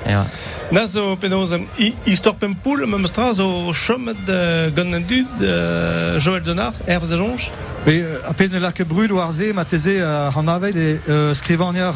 Ja. 0.06 0.26
Na 0.72 0.86
zo 0.86 1.16
penaos 1.18 1.52
am 1.52 1.64
i, 1.78 1.94
i 2.06 2.16
storpen 2.16 2.54
poul, 2.64 2.86
ma 2.88 2.98
mestra 2.98 3.34
zo 3.34 3.72
chomet 3.74 4.18
de 4.28 4.70
gant 4.76 4.94
an 4.94 5.02
dud 5.08 5.26
euh, 5.42 6.20
Joël 6.20 6.44
Donars, 6.44 6.82
erv 6.88 7.04
a 7.12 7.16
jonch. 7.18 7.50
Mais 7.88 8.02
euh, 8.04 8.20
a 8.30 8.34
pez 8.34 8.52
ne 8.54 8.60
lak 8.60 8.84
brud 8.86 9.12
war 9.12 9.32
ze 9.32 9.54
ma 9.54 9.64
teze 9.66 9.96
uh, 9.98 10.38
an 10.38 10.48
avet 10.48 10.76
e 10.76 11.00
uh, 11.08 11.34
skrivaniar 11.34 11.96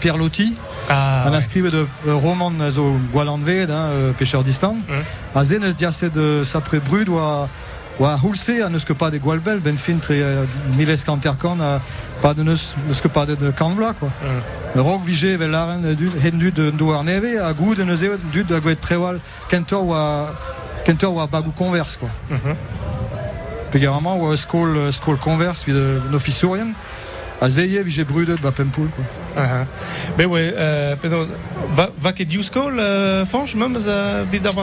Pierre 0.00 0.18
Loti 0.18 0.54
Ah, 0.90 1.24
an 1.28 1.34
a 1.34 1.40
skrivet 1.40 1.70
de 1.72 1.86
roman 2.04 2.70
zo 2.70 2.96
gwalandved 3.12 3.70
hein, 3.70 3.88
uh, 4.10 4.12
pêcheur 4.18 4.42
distant 4.44 4.76
Mhm. 4.88 5.04
a 5.34 5.44
ze 5.44 5.58
neus 5.58 5.74
diase 5.76 6.10
de 6.12 6.42
sapre 6.44 6.80
brud 6.80 7.08
oa 7.08 7.48
oa 7.98 8.16
houlse 8.18 8.62
a 8.62 8.68
neus 8.68 8.84
ket 8.84 8.98
pa 8.98 9.10
de 9.10 9.18
gwalbel 9.22 9.60
ben 9.60 9.76
fin 9.78 9.98
tre 10.02 10.16
uh, 10.22 10.46
miles 10.76 11.04
kanterkan 11.04 11.60
a 11.60 11.80
pa 12.22 12.32
de 12.34 12.42
neus 12.42 12.74
neus 12.86 13.00
ket 13.00 13.12
pa 13.12 13.24
de, 13.26 13.36
de 13.36 13.52
kanvla 13.52 13.94
quoi 13.94 14.10
Mhm. 14.22 14.42
Rog 14.82 15.04
vije 15.06 15.36
vel 15.38 15.50
laren 15.50 15.84
uh, 15.84 15.94
dud 15.96 16.16
hen 16.22 16.38
dud 16.38 16.58
uh, 16.58 16.72
do 16.76 16.90
ar 16.92 17.04
neve 17.04 17.38
a 17.38 17.52
goud 17.52 17.78
neus 17.86 18.02
eo 18.02 18.16
dud 18.32 18.50
a 18.52 18.58
gweet 18.60 18.80
trewal 18.80 19.20
kentor 19.48 19.84
oa 19.86 20.34
kentor 20.84 21.14
oa 21.14 21.26
bagou 21.26 21.52
converse 21.52 21.96
quoi 21.98 22.10
Mhm. 22.30 22.56
Pegarama 23.70 24.14
oa 24.14 24.36
skol, 24.36 24.76
euh, 24.76 24.90
skol 24.92 25.16
converse 25.18 25.64
vid 25.66 25.74
euh, 25.76 26.00
no 26.10 26.18
fissurien. 26.18 26.74
A 27.40 27.48
zeie 27.50 27.82
vije 27.82 28.04
brudet 28.04 28.40
ba 28.40 28.52
pempoul. 28.52 28.86
Quoi. 28.94 29.04
Aha. 29.36 29.66
Be 30.16 30.24
we, 30.26 30.52
euh, 30.56 30.96
va, 31.76 31.90
va 31.98 32.12
ket 32.12 32.24
diouskol, 32.24 32.78
euh, 32.78 33.24
fanch, 33.26 33.54
memes 33.54 33.88
a 33.88 34.22
vid 34.22 34.46
ar 34.46 34.54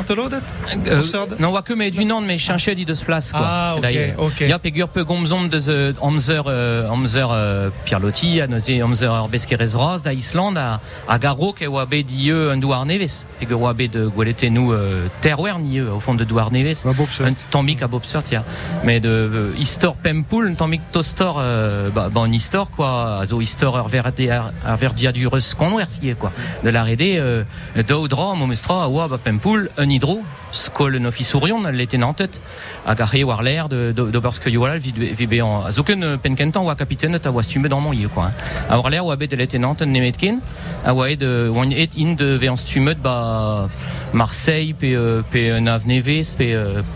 Euh, 0.88 1.02
non, 1.40 1.52
oa 1.52 1.62
kemet 1.62 1.92
du 1.92 2.06
nan, 2.06 2.24
mais 2.26 2.38
chinchet 2.38 2.76
dit 2.76 2.86
deus 2.86 3.04
place, 3.06 3.32
quoi. 3.32 3.42
Ah, 3.44 3.76
ok, 3.78 3.98
ok. 4.18 4.42
Ya 4.48 4.60
pegur 4.60 4.90
peu 4.90 5.04
gomzom 5.04 5.50
de 5.50 5.60
ze 5.60 5.94
amzer, 6.02 6.44
euh, 6.48 6.90
amzer 6.90 7.30
euh, 7.32 7.70
Pierlotti, 7.86 8.42
a 8.42 8.48
neuze 8.48 8.82
amzer 8.82 9.28
Beskerez 9.30 9.76
Ros, 9.76 10.02
da 10.04 10.14
Islande, 10.14 10.58
a, 10.58 10.80
a 11.08 11.18
garo 11.20 11.52
ke 11.54 11.68
oa 11.68 11.86
bet 11.86 12.04
die 12.04 12.32
un 12.32 12.58
douar 12.58 12.86
neves. 12.86 13.26
Pegur 13.40 13.62
oa 13.62 13.74
bet 13.74 13.92
de 13.94 14.08
gwelete 14.08 14.50
nou 14.50 14.74
euh, 14.74 15.08
terwer 15.22 15.54
au 15.94 16.00
fond 16.00 16.16
de 16.16 16.24
douar 16.24 16.52
neves. 16.52 16.86
Ba 16.86 16.94
bob 16.94 17.10
se. 17.10 17.24
Un 17.24 17.36
tambik 17.52 17.82
a 17.82 17.88
bob 17.88 18.06
sort, 18.06 18.32
ya. 18.32 18.44
Mais 18.84 19.00
de 19.00 19.10
euh, 19.10 19.54
histor 19.58 19.96
pempoul, 19.96 20.48
un 20.48 20.56
tambik 20.56 20.82
tostor, 20.92 21.38
euh, 21.40 21.90
bah, 21.90 22.10
bah, 22.12 22.22
un 22.22 22.32
histor, 22.32 22.72
quoi. 22.72 23.20
A 23.22 23.26
zo 23.26 23.42
histor 23.42 23.78
ur 23.78 23.88
verde, 23.88 24.30
ar 24.30 24.52
verdia 24.78 25.12
du 25.12 25.28
reus 25.28 25.54
konwersie, 25.56 26.16
quoi. 26.16 26.32
De 26.64 26.70
la 26.70 26.84
rede, 26.84 27.18
euh, 27.18 27.44
do 27.88 28.08
dra, 28.08 28.34
momestra, 28.36 28.84
a 28.84 28.90
oa, 28.90 29.08
ba 29.08 29.18
pempoul, 29.18 29.70
un 29.78 29.90
hydro, 29.90 30.22
skol 30.52 30.98
no 31.00 31.12
fissourion, 31.12 31.64
l'était 31.72 31.98
nantet, 31.98 32.40
a 32.86 32.96
gare 32.96 33.24
war 33.24 33.42
l'air 33.44 33.70
de, 33.70 33.92
de, 33.92 34.10
de 34.12 35.42
en, 35.42 35.72
zoken 35.72 36.18
penkentan 36.22 36.64
oa 36.64 36.76
kapiten 36.76 37.16
a 37.16 37.30
oa 37.32 37.44
stume 37.44 37.68
dans 37.70 37.80
mon 37.82 37.94
yé, 37.94 38.08
quoi. 38.14 38.30
A 38.70 38.78
war 38.80 38.90
l'air 38.90 39.06
oa 39.06 39.16
bet 39.16 39.28
de 39.28 39.36
l'était 39.36 39.60
nantet 39.60 39.86
nemetkin, 39.86 40.40
a 40.86 40.94
et 41.10 41.96
in 41.98 42.14
de 42.16 42.38
ve 42.38 42.50
en 42.50 42.56
stumet, 42.56 42.96
ba, 42.96 43.70
Marseille, 44.14 44.74
pe, 44.74 45.22
pe 45.32 45.60
nav 45.60 45.86
neves, 45.88 46.32
pe, 46.38 46.48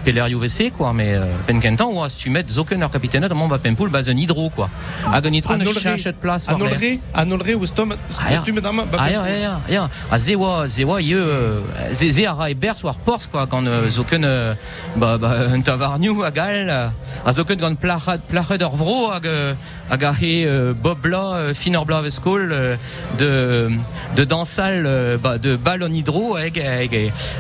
pe 0.04 0.12
l'air 0.12 0.28
UVC, 0.28 0.72
quoi, 0.72 0.92
mais 0.94 1.14
euh, 1.16 1.26
penkentan 1.48 1.88
oa 1.94 2.10
stumet 2.10 2.50
zoken 2.50 2.82
ur 2.84 2.90
kapiten 2.92 3.24
a 3.24 3.34
mon 3.34 3.48
ba 3.48 3.58
pempoul, 3.58 3.90
ba 3.90 4.00
un 4.10 4.18
hydro, 4.18 4.50
quoi. 4.50 4.70
Hag 5.12 5.26
un 5.26 5.34
hydro 5.34 5.56
ne 5.56 5.64
Anolre- 5.64 5.82
chachet 5.82 6.14
place, 6.14 6.48
war 6.48 6.58
l'air. 6.60 6.68
Anolre, 6.76 7.00
anolre 7.14 7.56
ou 7.56 7.66
stom, 7.66 7.94
Ah, 8.20 8.32
ja. 8.34 8.42
stumet 8.42 8.66
am 8.66 8.84
Ah 8.98 9.10
ja, 9.10 9.26
ja, 9.28 9.38
ja, 9.38 9.62
ja. 9.70 9.90
A 10.12 10.20
zewa, 10.20 10.68
zewa, 10.68 11.00
ye, 11.02 11.16
euh, 11.16 11.62
ze, 11.94 12.10
ze 12.10 12.26
a 12.28 12.34
ra 12.34 12.50
e 12.50 12.54
bers 12.54 12.84
war 12.84 12.98
pors, 12.98 13.28
quoi, 13.32 13.45
gant 13.46 13.66
euh, 13.66 13.90
zoken, 13.90 14.24
euh, 14.24 14.54
ba, 14.96 15.18
ba, 15.18 15.48
un 15.54 15.62
tavarniou 15.62 16.24
a 16.24 16.32
gal, 16.32 16.70
euh, 16.70 16.88
a 17.26 17.34
zoken 17.34 17.60
gant 17.60 17.76
plachet, 17.76 18.20
plachet 18.30 18.62
ur 18.62 18.76
vro, 18.76 19.12
hag, 19.12 19.28
hag 19.90 20.04
a 20.04 20.14
he 20.22 20.46
bob 20.74 21.02
bla, 21.02 21.54
fin 21.54 21.76
ur 21.76 21.86
bla 21.86 22.02
skol, 22.10 22.54
de, 23.18 23.70
de 24.16 24.24
dansal, 24.24 24.84
ba, 25.22 25.38
de 25.38 25.56
bal 25.56 25.84
en 25.84 25.94
hydro, 25.94 26.36
hag, 26.36 26.58
hag, 26.58 26.98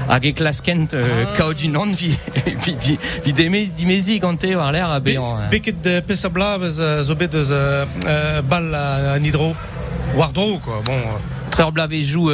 hag 0.10 0.26
e 0.26 0.34
klaskent, 0.34 0.96
Ah. 0.96 1.36
kao 1.38 1.54
du 1.54 1.68
nan, 1.68 1.94
vi, 2.00 2.18
vi, 2.64 2.76
di, 2.76 2.98
vi 3.24 3.34
demez, 3.34 3.76
dimezi 3.78 4.20
gante 4.20 4.56
war 4.56 4.72
l'air 4.72 4.90
a 4.90 5.00
be 5.00 5.18
an, 5.18 5.40
euh, 5.40 5.50
Beket 5.50 5.82
de 5.84 6.00
pesa 6.02 6.30
euh, 6.36 7.04
zo 7.04 7.16
bet 7.16 7.34
eus 7.34 7.52
bal 8.50 8.76
a 8.76 9.20
nidro. 9.20 9.56
War 10.16 10.32
dro, 10.32 10.60
quoi. 10.60 10.82
Bon, 10.86 11.02
Treur 11.52 11.72
blave 11.72 12.04
joue, 12.04 12.30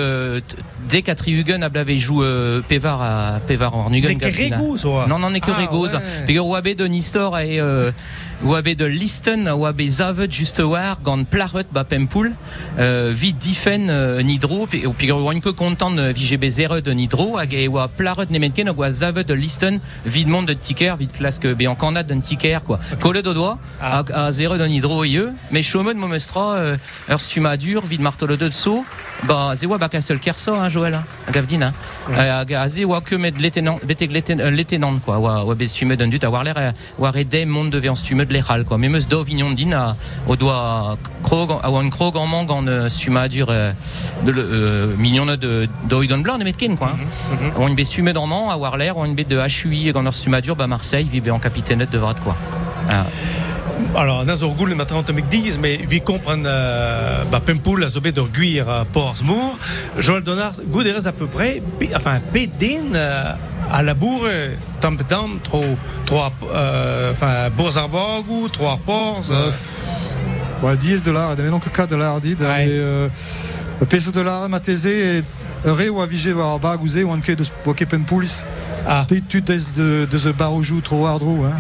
dès 0.91 1.01
qu'à 1.01 1.15
Trihugen, 1.15 1.63
a 1.63 1.69
blave 1.69 1.97
joue, 1.97 2.21
euh, 2.21 2.61
Pevar 2.67 3.01
à, 3.01 3.39
Pevar 3.47 3.75
en 3.75 3.89
Nugen. 3.89 4.19
Non, 5.07 5.17
non, 5.17 5.29
n'est 5.31 5.39
que 5.39 5.51
Ah, 5.51 5.57
Regoz. 5.57 5.97
Puis 6.27 6.37
Wabe 6.37 6.75
de 6.75 6.85
Nistor 6.85 7.39
et 7.39 7.59
euh, 7.59 7.91
Wabe 8.43 8.69
de 8.75 8.85
Listen, 8.85 9.47
Wabe 9.49 9.87
Zavet 9.87 10.31
juste 10.31 10.59
war, 10.59 11.01
gant 11.03 11.23
plaret 11.25 11.65
ba 11.71 11.83
pempoul, 11.83 12.33
euh, 12.79 13.11
vid 13.13 13.37
difen 13.37 13.87
euh, 13.91 14.23
nidro, 14.23 14.67
oan 15.11 15.39
que 15.41 15.49
content 15.49 15.91
de 15.91 16.11
VGB 16.11 16.49
0 16.49 16.81
de 16.81 16.91
nidro, 16.91 17.37
hag 17.37 17.53
oa 17.69 17.87
plaret 17.87 18.31
nemetken, 18.31 18.67
hag 18.69 18.79
oa 18.79 18.89
Zavet 18.89 19.25
de 19.25 19.35
Listen, 19.35 19.79
vid 20.07 20.27
monde 20.27 20.47
de 20.47 20.53
ticker, 20.53 20.95
vid 20.97 21.11
be 21.55 21.67
en 21.67 21.75
canad 21.75 22.07
d'un 22.07 22.19
ticker, 22.19 22.63
quoi. 22.63 22.79
Colle 22.99 23.21
do 23.21 23.33
doigt, 23.35 23.59
Ah. 23.79 23.99
hag 23.99 24.11
a 24.11 24.31
0 24.31 24.57
de 24.57 24.65
nidro 24.65 25.03
ieu, 25.03 25.33
mais 25.51 25.61
chomod 25.61 25.95
momestra, 25.95 26.55
euh, 26.55 26.77
ur 27.09 27.21
stuma 27.21 27.57
dur, 27.57 27.85
vid 27.85 28.01
martolo 28.01 28.37
de 28.37 28.49
so, 28.49 28.83
ba 29.27 29.55
ze 29.55 29.67
oa 29.67 29.77
ba 29.77 29.87
kastel 29.87 30.17
kerso, 30.17 30.55
hein, 30.55 30.69
Joël, 30.81 30.95
hein, 30.95 31.03
hag 31.27 31.37
avdin, 31.37 31.61
hein. 31.61 31.73
Euh, 32.09 32.99
kemet 33.05 33.33
l'étenant, 33.37 33.79
betek 33.85 34.11
l'éten- 34.11 34.39
euh, 34.41 34.49
l'étenant, 34.49 34.97
quoi, 34.97 35.19
oa, 35.19 35.45
oa 35.45 35.53
bestumet 35.53 35.95
d'un 35.95 36.07
dut, 36.07 36.23
a 36.23 36.29
war 36.31 36.43
l'air, 36.43 36.55
euh, 36.57 36.71
war 36.97 37.15
e 37.15 37.23
dem 37.23 37.49
monde 37.49 37.69
de 37.69 37.93
stumet 37.93 38.25
de 38.25 38.33
l'eral, 38.33 38.65
quoi. 38.65 38.79
Mais 38.79 38.89
meus 38.89 39.07
do 39.07 39.23
vignon 39.23 39.51
din 39.51 39.73
a, 39.73 39.95
o 40.27 40.35
doa 40.35 40.97
krog, 41.21 41.51
a 41.61 41.69
oan 41.69 41.91
krog 41.91 42.17
en 42.17 42.25
mang 42.25 42.49
en 42.49 42.65
euh, 42.67 42.89
stuma 42.89 43.27
dur, 43.27 43.47
de 44.25 44.31
le, 44.31 44.95
mignon 44.97 45.27
de, 45.27 45.69
do 45.87 46.01
udan 46.01 46.23
blanc, 46.23 46.39
nemetken, 46.39 46.75
quoi. 46.77 46.93
Hein. 46.95 47.51
On 47.57 47.67
une 47.67 47.75
bet 47.75 47.85
stumet 47.85 48.17
en 48.17 48.25
mang, 48.25 48.49
a 48.49 48.57
war 48.57 48.77
l'air, 48.77 48.97
on 48.97 49.05
une 49.05 49.13
bet 49.13 49.25
de 49.25 49.37
HUI, 49.37 49.91
gant 49.91 50.03
ur 50.05 50.13
stuma 50.13 50.41
dur, 50.41 50.55
ba 50.55 50.65
Marseille, 50.65 51.07
vi 51.07 51.21
be 51.21 51.29
en 51.29 51.37
capitaine 51.39 51.85
de 51.85 51.97
vrat, 51.99 52.15
quoi. 52.23 52.35
Alors, 53.95 54.25
na 54.25 54.35
zo 54.35 54.47
ur 54.47 54.55
goul 54.55 54.75
maintenant 54.75 55.03
tamek 55.03 55.27
diz, 55.29 55.57
mais 55.57 55.77
vi 55.77 55.99
kompren 56.01 56.45
euh, 56.45 57.23
ba 57.31 57.39
pempoul 57.39 57.83
a 57.83 57.89
zo 57.89 57.99
bet 58.01 58.17
ur 58.17 58.29
guir 58.29 58.69
euh, 58.69 58.83
Portsmour. 58.93 59.57
Joël 59.97 60.23
Donard, 60.23 60.53
gout 60.67 60.85
erez 60.85 61.07
à 61.07 61.11
peu 61.11 61.27
près, 61.27 61.61
enfin, 61.95 62.19
den 62.59 62.95
euh, 62.95 63.33
a 63.71 63.83
labour 63.83 64.27
tam 64.79 64.97
petam, 64.97 65.39
tro, 65.43 65.63
tro, 66.05 66.23
euh, 66.53 67.11
enfin, 67.11 67.49
bourz 67.55 67.77
ar 67.77 67.89
bagou, 67.89 68.47
tro 68.49 68.67
ar 68.67 68.79
porz. 68.79 69.31
Euh, 69.31 69.51
Wa 70.61 70.75
10 70.75 71.03
dollars, 71.03 71.35
da 71.35 71.49
donc 71.49 71.63
4 71.71 71.89
dollars 71.89 72.21
dit. 72.21 72.37
Ouais. 72.39 72.67
Et 73.81 73.85
peso 73.85 74.11
dollars 74.11 74.47
ma 74.47 74.59
teze 74.59 74.85
et 74.85 75.23
re 75.63 75.89
oa 75.89 76.05
vije 76.07 76.33
war 76.33 76.59
bag 76.59 76.79
ouze 76.81 77.03
oan 77.03 77.21
ket 77.21 77.37
deus 77.37 77.51
boke 77.65 77.85
pempoulis. 77.85 78.45
ah, 78.87 79.05
Te 79.07 79.21
tu 79.21 79.41
des 79.41 79.65
de 79.75 80.05
de 80.09 80.17
ze 80.17 80.31
barojou 80.33 80.81
tro 80.81 81.05
ardro, 81.05 81.45
hein. 81.45 81.53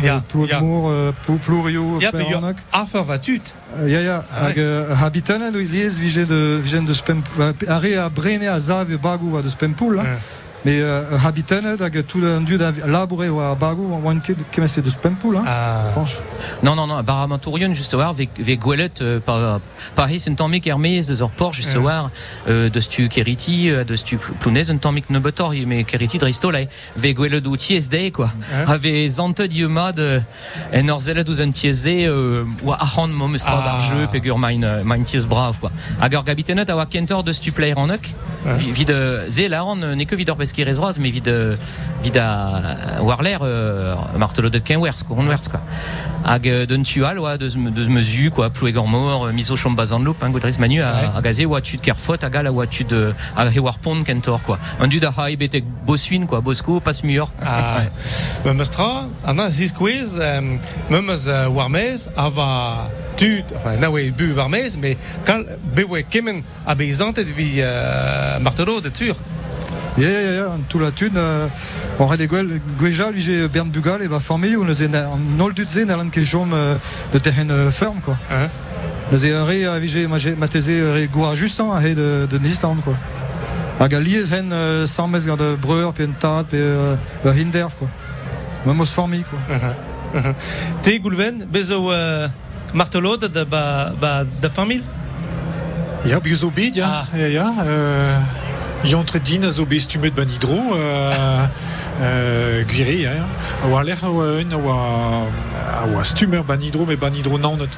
Euh, 0.91 1.11
Plourio, 1.43 1.99
ja, 2.01 2.11
pe 2.11 2.17
yo, 2.19 2.25
Perronac. 2.27 2.57
afer 2.71 3.03
vatut. 3.03 3.53
Euh, 3.77 3.87
Ya 3.89 4.01
ya, 4.01 4.25
Ah 4.31 4.45
hag 4.47 4.57
euh, 4.57 4.95
habitanet 4.95 5.51
liez 5.51 5.97
vije 5.99 6.25
de 6.25 6.59
de 6.85 6.93
spem 6.93 7.21
are 7.67 7.95
a 7.97 8.09
brene 8.09 8.47
a 8.47 8.59
zav 8.59 8.91
e 8.91 8.97
bagou 8.97 9.37
a 9.37 9.41
de 9.41 9.49
spempoul. 9.49 9.95
Ouais. 9.97 10.17
Mais 10.63 10.79
euh, 10.81 11.03
habitanet 11.25 11.81
hag 11.81 12.05
tout 12.05 12.19
un 12.23 12.41
du 12.41 12.57
labouré 12.85 13.29
war 13.29 13.55
bagou 13.55 13.95
oan 14.03 14.19
ket 14.21 14.37
kemese 14.51 14.79
de 14.81 14.89
spempoul. 14.91 15.37
Hein. 15.37 15.43
Ah, 15.47 15.89
Franche. 15.91 16.17
Non, 16.61 16.75
non, 16.75 16.85
non, 16.85 17.01
Baramatourion, 17.01 17.73
juste 17.73 17.95
war, 17.95 18.13
ve, 18.13 18.27
ve 18.37 18.55
gwelet, 18.57 19.01
euh, 19.01 19.19
par, 19.19 19.59
par 19.95 20.07
his 20.11 20.27
un 20.29 20.35
tammik 20.35 20.67
Hermès, 20.67 21.07
de 21.07 21.15
zor 21.15 21.31
port, 21.31 21.53
juste 21.53 21.75
Ouais. 21.77 21.83
war, 21.85 22.11
euh, 22.47 22.69
de 22.69 22.79
stu 22.79 23.09
Keriti, 23.09 23.71
euh, 23.71 23.83
de 23.83 23.95
stu 23.95 24.17
Plounez, 24.39 24.69
un 24.69 24.77
tammik 24.77 25.09
nebetor, 25.09 25.53
mais 25.65 25.83
Keriti 25.83 26.19
dristolai, 26.19 26.67
ve 26.95 27.13
gwelet 27.15 27.47
ou 27.47 27.57
tiesde, 27.57 28.11
quoi. 28.11 28.29
Ouais. 28.53 28.71
Ave 28.71 29.09
zante 29.09 29.41
diema 29.47 29.91
de, 29.93 30.21
en 30.75 30.89
orzelet 30.89 31.27
ou 31.27 31.41
un 31.41 31.49
tiesde, 31.51 31.87
euh, 32.07 32.45
ou 32.63 32.71
ahand 32.71 33.07
momestra 33.07 33.61
Ah. 33.63 33.65
d'arjeu, 33.65 34.07
pegur 34.11 34.37
mein, 34.37 34.63
euh, 34.63 34.83
mein 34.85 35.03
ties 35.03 35.25
brav, 35.27 35.57
quoi. 35.59 35.71
Agar 35.99 36.23
gabitenet, 36.23 36.69
a 36.69 36.75
wa 36.75 36.85
kentor 36.85 37.23
de 37.23 37.31
stu 37.33 37.51
player 37.51 37.73
en 37.77 37.89
uk, 37.89 38.13
vi- 38.59 38.71
vid, 38.71 38.89
euh, 38.91 39.27
ze 39.27 39.47
la 39.47 39.63
euh, 39.63 39.95
n'est 39.95 40.05
que 40.05 40.15
vidor 40.15 40.35
pesquerez 40.51 40.77
roz, 40.79 40.99
mais 40.99 41.09
vid, 41.11 41.27
euh, 41.27 41.55
vid 42.03 42.17
a, 42.17 43.01
war 43.01 43.21
l'air, 43.21 43.39
euh, 43.41 43.95
martelo 44.17 44.49
de 44.49 44.59
kenwers, 44.59 45.03
quoi, 45.07 45.17
onwers, 45.17 45.49
quoi. 45.49 45.61
hag 46.23 46.47
euh, 46.47 46.65
d'un 46.67 46.83
tual 46.83 47.17
oa 47.17 47.37
deus, 47.37 47.55
me- 47.57 47.71
deus 47.71 47.89
mezu 47.89 48.29
quoi 48.29 48.51
ploueg 48.51 48.75
ur 48.77 48.85
mor 48.87 49.25
euh, 49.25 49.31
miso 49.33 49.55
chom 49.57 49.73
bazan 49.75 49.97
loup 50.03 50.15
hein, 50.21 50.29
godrez 50.29 50.59
manu 50.59 50.79
a, 50.81 50.91
Ouais. 50.93 51.09
a 51.17 51.21
gaze 51.21 51.45
oa 51.47 51.61
tud 51.61 51.81
kerfot 51.81 52.21
hag 52.21 52.35
a 52.35 52.51
oa 52.51 52.67
tud 52.67 52.93
euh, 52.93 53.13
a 53.35 53.47
he 53.49 53.57
war 53.59 53.79
pont 53.79 54.03
kentor 54.03 54.43
quoi 54.43 54.59
un 54.79 54.87
dud 54.87 55.03
a 55.03 55.09
ha 55.17 55.25
betek 55.35 55.63
bosuin 55.87 56.27
quoi 56.27 56.39
bosko 56.41 56.79
pas 56.79 57.01
muur 57.03 57.31
Ah, 57.41 57.81
me 58.45 58.53
mestra, 58.53 59.07
ana 59.25 59.49
zis 59.49 59.71
quiz, 59.73 60.13
memes 60.91 61.25
uh, 61.27 61.49
warmez, 61.49 62.07
ava 62.15 62.91
tut, 63.17 63.45
enfin, 63.57 63.77
na 63.79 63.89
we 63.89 64.11
bu 64.11 64.33
warmez, 64.37 64.77
mais 64.77 64.97
kal 65.25 65.43
bewe 65.75 66.03
kemen 66.07 66.43
a 66.67 66.75
beizantet 66.75 67.25
vi 67.33 67.63
uh, 67.63 68.37
martelo 68.43 68.79
de 68.79 68.89
tur. 68.89 69.15
Ya, 69.97 70.09
ya, 70.09 70.31
ya, 70.33 70.45
an 70.51 70.61
tout 70.69 70.79
la 70.79 70.91
thune, 70.91 71.17
euh, 71.17 71.47
on 71.99 72.07
red 72.07 72.25
gwell, 72.25 72.61
gwejal, 72.79 73.11
vije 73.13 73.47
Bern 73.49 73.69
Bugal, 73.69 74.01
et 74.01 74.07
va 74.07 74.21
formé, 74.21 74.55
ou 74.55 74.63
nous 74.63 74.83
en 74.83 75.17
nol 75.37 75.53
dut 75.53 75.69
zen, 75.69 75.89
alan 75.89 76.09
ket 76.09 76.23
jom 76.23 76.55
de 77.13 77.19
terrain 77.19 77.49
euh, 77.49 77.71
ferme, 77.71 77.99
quoi. 77.99 78.15
En 78.31 79.45
re, 79.45 79.65
a 79.65 79.79
vije, 79.79 80.07
ma, 80.07 80.15
ma 80.37 80.47
teze, 80.47 80.69
re 80.69 81.07
goa 81.11 81.35
justan, 81.35 81.73
a 81.73 81.81
he 81.81 81.93
de, 81.93 82.25
de 82.29 82.37
Nisland, 82.37 82.81
quoi. 82.83 82.95
Hag 83.81 83.93
a 83.93 83.99
liez 83.99 84.31
hen 84.31 84.53
sammez 84.85 85.25
gant 85.27 85.35
de 85.35 85.55
breur, 85.55 85.91
pe 85.91 86.03
en 86.07 86.13
tad, 86.17 86.47
pe 86.47 86.57
ur 87.25 87.33
hinderf, 87.33 87.75
quoi. 87.77 87.89
Ma 88.65 88.73
mos 88.73 88.85
formi, 88.85 89.23
quoi. 89.23 89.59
Te 90.83 90.97
goulven, 90.99 91.45
bezo 91.51 91.91
uh, 91.91 92.29
martelod 92.73 93.25
da 93.27 93.43
ba, 93.45 93.91
ba 93.99 94.23
da 94.23 94.49
famil 94.49 94.83
Ja, 96.05 96.19
bi 96.19 96.33
zo 96.33 96.49
bet, 96.49 96.75
ja. 96.75 97.05
Ja, 97.13 97.27
ja. 97.27 97.53
Euh, 97.65 98.19
A 98.83 98.87
zo 98.87 99.65
hidro. 99.65 100.49
Euh, 100.73 101.45
euh, 102.01 102.63
ja. 102.99 103.11
A 103.63 103.67
oa 103.67 103.83
l'er 103.83 103.97
a 104.03 104.09
oa 104.09 104.25
un, 104.41 104.51
a 104.51 104.57
oa, 104.57 105.27
a 105.83 105.85
oa 105.87 106.03
stumer 106.03 106.43
ban 106.43 106.57
hidro, 106.59 106.85
me 106.85 106.95
ban 106.95 107.13
hidro 107.13 107.37
naonet. 107.37 107.69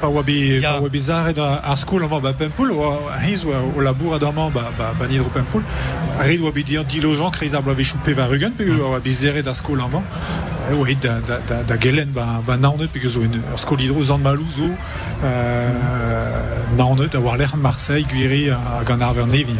Pa 0.00 0.08
oa 0.08 0.22
be, 0.22 0.60
Ja. 0.60 0.72
pa 0.74 0.80
oa 0.80 0.90
be 0.90 0.98
zaret 0.98 1.38
ar 1.38 1.62
ar 1.64 1.76
skol 1.78 2.04
amañ 2.04 2.20
ba 2.20 2.34
pempoul, 2.34 2.72
oa 2.72 3.16
heiz 3.22 3.44
oa 3.46 3.62
o 3.76 3.80
labour 3.80 4.14
adamañ 4.16 4.52
ba, 4.52 4.68
ba 4.76 4.92
ban 4.98 5.08
hidro 5.08 5.30
pempoul. 5.32 5.62
A 6.18 6.24
red 6.24 6.40
oa 6.42 6.52
be 6.52 6.62
diant 6.62 6.84
dilojan 6.84 7.30
kreiz 7.32 7.54
ar 7.54 7.62
bloave 7.62 7.82
choupe 7.84 8.12
va 8.12 8.26
rugen, 8.26 8.52
pe 8.52 8.68
oa 8.68 9.00
be 9.00 9.10
zeret 9.10 9.48
ar 9.48 9.54
skol 9.54 9.80
amañ. 9.80 10.02
E 10.64 10.72
oa 10.72 10.86
hit 10.88 11.02
da, 11.02 11.18
da, 11.20 11.36
da, 11.46 11.62
da 11.62 11.76
gelen 11.76 12.08
ba, 12.14 12.40
ba 12.46 12.56
naonet, 12.56 12.88
pe 12.92 13.00
zo 13.08 13.20
un 13.20 13.34
ur 13.52 13.58
skol 13.60 13.82
hidro 13.84 14.02
zan 14.02 14.22
malou 14.24 14.46
zo, 14.48 14.70
euh, 15.22 15.70
naonet, 16.78 17.14
a 17.14 17.20
war 17.20 17.36
l'er 17.36 17.52
Marseille, 17.56 18.06
gwiri 18.08 18.48
a 18.50 18.80
gant 18.84 19.02
ar 19.04 19.12
ver 19.12 19.26
nevi. 19.26 19.58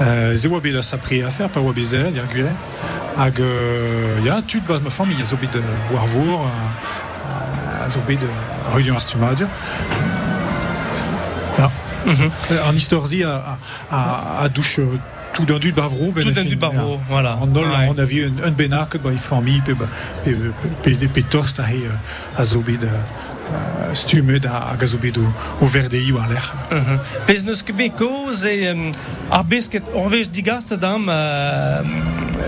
Euh, 0.00 0.36
ze 0.36 0.48
oa 0.48 0.60
bet 0.60 0.76
a 0.76 0.82
sapri 0.82 1.22
a 1.24 1.30
faire, 1.30 1.50
pa 1.50 1.60
oa 1.60 1.72
bet 1.72 1.84
zeret, 1.90 2.14
ya 2.14 2.22
gwire. 2.30 2.52
Hag, 3.16 3.40
euh, 3.40 4.20
ya, 4.24 4.42
tud 4.46 4.62
bat 4.68 4.82
ma 4.84 4.90
famille, 4.90 5.18
ya 5.18 5.24
zo 5.26 5.36
bet 5.42 5.56
euh, 5.56 5.62
war 5.90 6.06
vor, 6.06 6.46
euh, 6.46 7.84
a 7.84 7.90
zo 7.90 8.00
bet 8.06 8.22
euh, 8.22 8.74
rudion 8.74 8.94
ar 8.94 9.02
stumadur. 9.02 9.48
Ja. 11.58 11.70
Euh, 12.06 12.68
An 12.68 12.76
istorzi 12.78 13.24
a, 13.24 13.34
a, 13.34 13.58
a, 13.90 14.42
a 14.44 14.48
douche 14.48 14.78
euh, 14.78 14.98
tout 15.36 15.44
d'un 15.44 15.58
dud 15.58 15.74
bavro. 15.74 16.10
ben 16.12 16.24
Tout 16.24 16.32
d'un 16.32 16.56
bavro, 16.56 16.94
ja. 16.94 17.00
voilà. 17.08 17.38
Nol, 17.46 17.66
on 17.90 17.98
avait 17.98 18.24
un, 18.24 18.48
un 18.48 18.50
benak 18.50 18.96
ba 19.02 19.10
e 19.12 19.16
famille, 19.18 19.60
pe, 19.66 19.74
ba- 19.74 19.88
pe, 20.24 20.32
pe, 20.82 20.90
pe, 20.96 21.06
pe 21.14 21.22
tost 21.22 21.60
a 21.60 21.64
he 21.68 21.84
euh, 21.84 22.40
a 22.40 22.44
zo 22.44 22.60
bet 22.60 22.82
euh, 22.82 22.88
euh, 23.52 23.94
stumet 23.94 24.46
a, 24.46 24.74
a 24.80 24.86
zo 24.86 24.98
bet 24.98 25.18
o, 25.18 25.66
verdei 25.66 26.10
war 26.12 26.28
l'er. 26.28 26.46
Mhm. 26.70 26.98
Pez 27.26 27.44
neus 27.44 27.62
ket 27.62 27.76
bet 27.76 27.92
koz 27.98 28.44
e 28.44 28.54
um, 28.72 28.90
ar 29.30 29.44
besket 29.44 29.84
orvez 29.94 30.26
digast 30.32 30.72
dam 30.80 31.06
uh, 31.08 31.84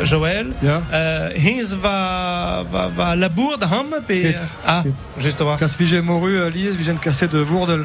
Joël. 0.05 0.53
Ja. 0.63 0.79
Uh, 0.89 1.37
Hens 1.45 1.77
va, 1.83 2.63
va, 2.73 2.89
va 2.97 3.15
labour 3.17 3.59
da 3.59 3.67
ham 3.67 3.93
pe... 4.07 4.21
Ket. 4.23 4.49
Ah, 4.65 4.83
Ket. 4.83 4.95
just 5.21 5.41
war. 5.41 5.59
Kas 5.59 5.77
vije 5.77 6.01
moru 6.01 6.33
uh, 6.33 6.49
liez, 6.55 6.77
vije 6.77 6.97
kase 7.03 7.27
de 7.27 7.45
vourdel. 7.45 7.85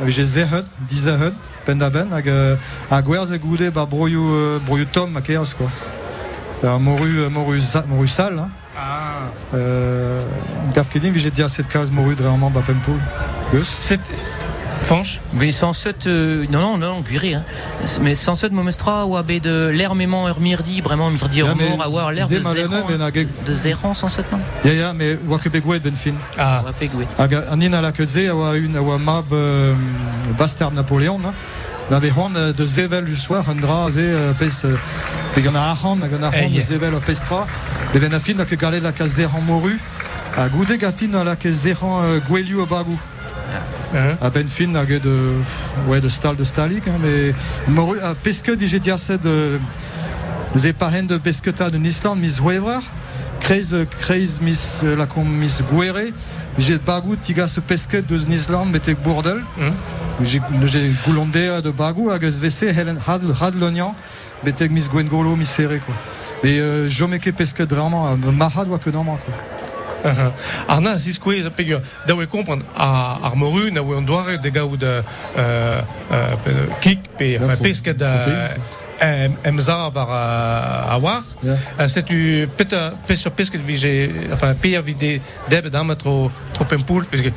A 0.00 0.04
vije 0.04 0.24
zerhet, 0.26 0.66
dizerhet, 0.90 1.34
pen 1.66 1.78
da 1.78 1.90
ben, 1.90 2.12
hag 2.14 2.28
euh, 2.28 2.56
a 2.90 3.02
gwerz 3.02 3.32
e 3.32 3.38
goude 3.38 3.70
ba 3.74 3.86
broioù, 3.86 4.30
euh, 4.32 4.58
broioù 4.66 4.86
tom 4.92 5.10
ma 5.10 5.20
keos, 5.20 5.54
quoi. 5.54 5.70
Moru, 6.78 7.10
euh, 7.18 7.28
moru, 7.30 7.60
moru 7.88 8.08
sal, 8.08 8.38
hein. 8.38 8.50
Ah. 8.78 9.30
Euh, 9.54 10.22
Gav 10.74 10.88
kedin 10.88 11.12
vije 11.12 11.30
moru 11.92 12.14
dreamant 12.14 12.50
ba 12.50 12.60
pempoul. 12.60 13.00
Fanche 14.86 15.20
Mais 15.32 15.50
sans 15.50 15.72
cette, 15.72 16.06
euh, 16.06 16.46
non, 16.48 16.60
non, 16.60 16.78
non, 16.78 17.02
cuiré, 17.02 17.34
hein. 17.34 17.42
Mais 18.00 18.14
sans 18.14 18.36
cette 18.36 18.52
momestra 18.52 19.04
ou 19.04 19.16
abé 19.16 19.40
de 19.40 19.66
l'air 19.74 19.96
mément 19.96 20.28
ur 20.28 20.38
mirdi, 20.40 20.80
vraiment 20.80 21.10
mirdi 21.10 21.38
Ja, 21.38 21.46
ur 21.46 21.56
mais 21.56 21.68
mort, 21.70 21.82
avoir 21.82 22.12
l'air 22.12 22.28
de 22.28 22.38
zéran, 22.40 22.86
de 23.46 23.52
zéran 23.52 23.94
sans 23.94 24.08
cette, 24.08 24.30
non? 24.30 24.38
Ya, 24.64 24.72
ya, 24.74 24.92
me 24.92 25.18
oa 25.28 25.38
ket 25.40 25.50
begouet 25.52 25.80
ben 25.80 25.94
fin. 25.96 26.14
Ah. 26.38 26.62
Ou 26.64 26.68
apé 26.68 26.86
goué. 26.86 27.06
Hag 27.18 27.34
a- 27.34 27.50
an 27.52 27.60
in 27.60 27.72
ala 27.74 27.90
ket 27.90 28.08
ze, 28.08 28.28
a 28.28 28.34
oa 28.36 28.52
un, 28.54 28.76
a 28.76 28.80
oa 28.80 28.96
mab 28.98 29.32
euh, 29.32 29.74
bastard 30.38 30.72
Napoléon. 30.72 31.18
Na 31.90 31.98
be 32.00 32.08
c'hoant 32.10 32.34
euh, 32.36 32.52
de 32.52 32.64
zevel 32.66 33.06
ju 33.08 33.16
soir, 33.16 33.44
un 33.50 33.56
dra 33.56 33.90
ze 33.90 33.98
euh, 34.00 34.32
pes... 34.38 34.64
Euh, 34.64 34.76
pe 35.34 35.40
gant 35.40 35.54
a 35.56 35.70
arhan, 35.70 35.98
a 36.02 36.08
gant 36.08 36.22
a 36.22 36.28
arhan 36.28 36.46
Eh, 36.52 36.56
de 36.56 36.60
zevel 36.62 36.92
pestra. 37.04 37.44
De 37.92 37.98
ben 37.98 38.14
a 38.14 38.20
fin, 38.20 38.38
a 38.38 38.44
ket 38.44 38.60
galet 38.60 38.80
la 38.80 38.92
kaz 38.92 39.10
zerran 39.16 39.40
moru. 39.42 39.78
A 40.36 40.48
goude 40.48 40.78
gatin 40.78 41.14
a 41.14 41.24
la 41.24 41.34
kaz 41.34 41.54
zerran 41.66 42.02
euh, 42.04 42.20
gwelioù 42.28 42.62
a 42.62 42.66
bagou. 42.66 42.98
Hein? 43.94 44.16
A 44.20 44.30
ben 44.30 44.48
fin 44.48 44.74
hag 44.74 45.00
de... 45.00 45.32
Ouais, 45.88 46.00
de 46.00 46.08
stal 46.08 46.36
de 46.36 46.44
stalik, 46.44 46.88
hein, 46.88 46.98
mais... 47.00 47.34
Moru, 47.68 47.98
a 48.02 48.14
pesket 48.14 48.58
vije 48.58 48.80
diaset 48.80 49.18
de... 49.22 49.60
Ze 50.56 50.72
parent 50.72 51.02
de 51.02 51.18
pesketa 51.18 51.70
de 51.70 51.76
Nisland 51.78 52.20
mis 52.20 52.38
Huevrar, 52.40 52.82
kreiz, 53.40 53.74
euh, 53.74 53.84
kreiz 53.84 54.40
mis 54.40 54.80
euh, 54.84 54.96
la 54.96 55.06
kom 55.06 55.28
mis 55.28 55.60
Guere, 55.70 56.12
j'ai 56.58 56.78
bagou 56.78 57.16
tiga 57.16 57.46
se 57.46 57.60
pesket 57.60 58.06
de 58.08 58.16
Nisland 58.26 58.72
metek 58.72 58.96
bourdel, 59.02 59.42
Mhm. 59.58 59.72
j'ai 60.24 60.40
j'ai 60.64 60.92
goulondea 61.04 61.60
de 61.60 61.70
bagou 61.70 62.10
hag 62.10 62.24
eus 62.24 62.40
vese 62.40 62.72
helen 62.72 62.96
had, 63.06 63.20
had 63.40 63.54
lonian, 63.54 63.94
metek 64.44 64.70
mis 64.70 64.88
Gwengolo 64.88 65.36
mis 65.36 65.46
sere 65.46 65.78
quoi. 65.80 65.94
Et 66.42 66.58
euh, 66.58 66.88
meke 67.08 67.32
pesket 67.32 67.70
vraiment, 67.70 68.08
euh, 68.08 68.70
oa 68.70 68.78
que 68.78 68.90
normal 68.90 69.18
quoi. 69.26 69.34
Uh-huh. 70.04 70.32
Ar 70.68 70.80
na, 70.80 70.98
zis 70.98 71.18
kwez 71.18 71.46
a 71.46 71.50
pegur, 71.50 71.80
da 72.06 72.14
oe 72.14 72.26
kompren, 72.30 72.62
ar, 72.76 73.18
ar 73.22 73.36
moru, 73.36 73.70
na 73.70 73.80
oe 73.82 73.96
an 73.96 74.04
doare 74.06 74.38
de 74.38 74.50
gaout 74.50 74.82
uh, 74.82 75.00
uh, 75.36 75.82
uh, 76.10 76.78
kik, 76.80 77.08
pe, 77.16 77.36
enfin, 77.40 77.56
faut- 77.56 77.62
pesket 77.66 77.98
da 77.98 78.10
em, 79.00 79.34
emza 79.42 79.88
var 79.92 80.08
a, 80.08 80.92
a 80.94 80.98
war. 81.00 81.24
Setu 81.88 82.46
peta, 82.56 82.92
pes 83.06 83.26
pesket 83.34 83.60
vije, 83.66 84.10
enfin, 84.32 84.54
peer 84.60 84.82
vide 84.82 85.20
deb 85.48 85.68
dam 85.68 85.94
tro, 85.96 86.30
tro 86.52 86.64
pempoul, 86.64 87.04
parce 87.10 87.22
que 87.22 87.32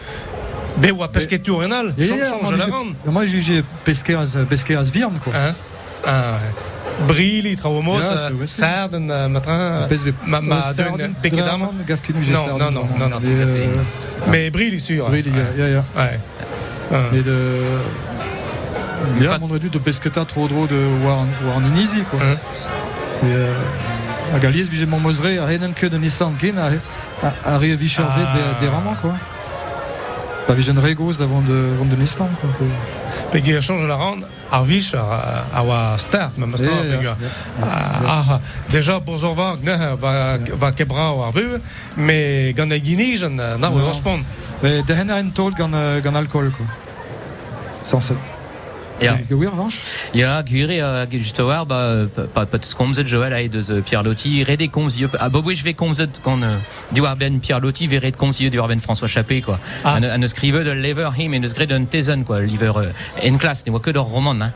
be 0.77 0.91
oa 0.91 1.07
pesket 1.09 1.43
tu 1.43 1.51
renal, 1.51 1.93
change, 1.97 2.41
moi, 2.41 2.51
la 2.51 2.57
j'ai- 2.65 2.71
rande. 2.71 2.95
Moi 3.05 3.25
j'ai- 3.25 3.41
j'ai 3.41 3.63
pesqué 3.83 4.13
à 4.15 4.83
quoi. 5.23 5.33
Hein? 5.35 5.55
Ah, 6.05 6.37
ouais. 6.39 6.53
Brili, 7.07 7.55
traumos, 7.55 8.01
Ja, 8.03 8.29
Pes 9.87 10.03
ve- 10.03 10.13
ma, 10.25 10.41
ma, 10.41 10.55
euh, 10.55 10.59
dun, 10.59 10.61
Sarden, 10.61 11.13
peget 11.21 11.37
dam. 11.39 11.45
Draman, 11.47 11.69
gav 11.87 11.99
ket 12.01 12.15
nu 12.15 12.23
j'ai 12.23 12.33
Non, 12.33 12.57
non, 12.57 12.71
non, 12.71 13.09
non, 13.09 13.19
euh, 13.23 13.65
Mais 14.27 14.49
Brili, 14.49 14.79
sûr. 14.79 15.07
ya, 15.57 15.65
ya, 15.65 15.69
ya. 15.69 15.83
Ouais. 15.95 16.19
Et 17.17 17.21
de. 17.21 17.37
Bien, 19.19 19.37
on 19.41 19.49
aurait 19.49 19.59
dû 19.59 19.69
de 19.69 19.79
pesqueta 19.79 20.25
trop 20.25 20.47
drôle 20.47 20.67
de 20.67 20.75
war, 21.05 21.25
war 21.47 21.61
Ninizi, 21.61 22.03
quoi. 22.03 22.19
Hein. 22.21 22.35
Et, 23.23 23.25
euh, 23.27 23.53
a 24.35 24.39
Galies, 24.39 24.69
j'ai 24.71 24.85
mon 24.85 24.99
moseré, 24.99 25.37
a 25.37 25.45
rien 25.45 25.71
que 25.73 25.85
de 25.87 25.97
Nissan 25.97 26.33
Kin, 26.37 26.53
a, 26.57 27.25
a, 27.27 27.55
a 27.55 27.57
réavicherze 27.57 28.13
Ah. 28.17 28.59
des 28.61 28.67
ramans, 28.67 28.95
quoi. 29.01 29.15
Pas 30.49 30.55
vision 30.55 30.73
Regos 30.81 31.21
avant 31.21 31.41
de, 31.41 31.73
avant 31.75 31.85
de 31.85 31.95
Nissan, 31.95 32.27
quoi. 32.41 32.49
Pegue 33.31 33.59
change 33.61 33.85
la 33.85 33.95
rande, 33.95 34.25
ar 34.51 34.63
vich 34.63 34.95
ar, 34.95 35.45
ar 35.53 35.63
wa 35.67 35.95
start, 35.95 36.39
ma 36.39 36.47
mastra, 36.47 36.71
pegue. 36.81 37.03
ja, 37.03 37.15
Ah, 37.61 38.23
ah, 38.27 38.39
déjà, 38.67 38.99
pour 38.99 39.19
zorvar, 39.19 39.57
ne, 39.61 39.93
va, 39.93 40.39
va 40.61 40.71
kebra 40.71 41.13
o 41.13 41.21
ar 41.21 41.31
veu, 41.31 41.61
mais 41.95 42.51
gant 42.57 42.71
a 42.71 42.79
ginijen, 42.79 43.35
na, 43.35 43.57
Non. 43.59 43.75
o 43.77 43.89
ospon. 43.91 44.23
Mais 44.63 44.81
de 44.81 44.93
hen 44.93 45.11
a 45.11 45.17
un 45.17 45.29
tol 45.29 45.53
gant, 45.53 45.69
gant. 46.01 46.23
Sans. 47.83 48.11
Ja. 49.01 49.17
Oui, 49.31 49.47
en 49.47 49.51
revanche. 49.51 49.79
Ja, 50.13 50.37
a 50.37 51.05
just 51.11 51.39
war, 51.39 51.65
ba, 51.65 52.05
pa, 52.33 52.45
pa 52.45 52.57
eus 52.57 52.73
komzet 52.75 53.07
Joël 53.07 53.33
a 53.33 53.47
deus 53.47 53.71
euh, 53.71 53.81
Pierre 53.81 54.03
Lotti, 54.03 54.43
red 54.43 54.61
e 54.61 54.67
komz 54.67 54.97
a 55.19 55.29
bo 55.29 55.43
je 55.53 55.63
vais 55.63 55.73
komzet 55.73 56.09
gant 56.23 56.41
euh, 56.41 56.57
du 56.91 57.01
ben 57.01 57.39
Pierre 57.39 57.59
Lotti, 57.59 57.87
ve 57.87 57.99
red 57.99 58.15
komz 58.17 58.37
du 58.39 58.49
ben 58.49 58.79
François 58.79 59.07
Chappé, 59.07 59.41
quoi. 59.41 59.59
Ah. 59.83 59.95
An, 59.97 60.03
an 60.03 60.21
eus 60.21 60.27
skrive 60.27 60.63
de 60.63 60.71
lever 60.71 61.09
him 61.17 61.33
en 61.33 61.43
eus 61.43 61.53
gred 61.53 61.71
un 61.71 61.85
tezen, 61.85 62.23
quoi, 62.23 62.41
liver 62.41 62.71
euh, 62.75 62.91
en 63.29 63.37
classe, 63.37 63.65
ne 63.65 63.71
oa 63.71 63.79
ket 63.79 63.95
ur 63.95 64.03
roman, 64.03 64.41
hein. 64.41 64.51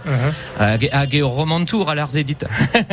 Hag 0.59 0.83
e- 0.83 0.89
hag 0.91 1.13
e 1.13 1.19
ur 1.21 1.29
roman 1.29 1.63
tour 1.65 1.89
a 1.89 1.95
l'arz 1.95 2.17
edit. 2.17 2.43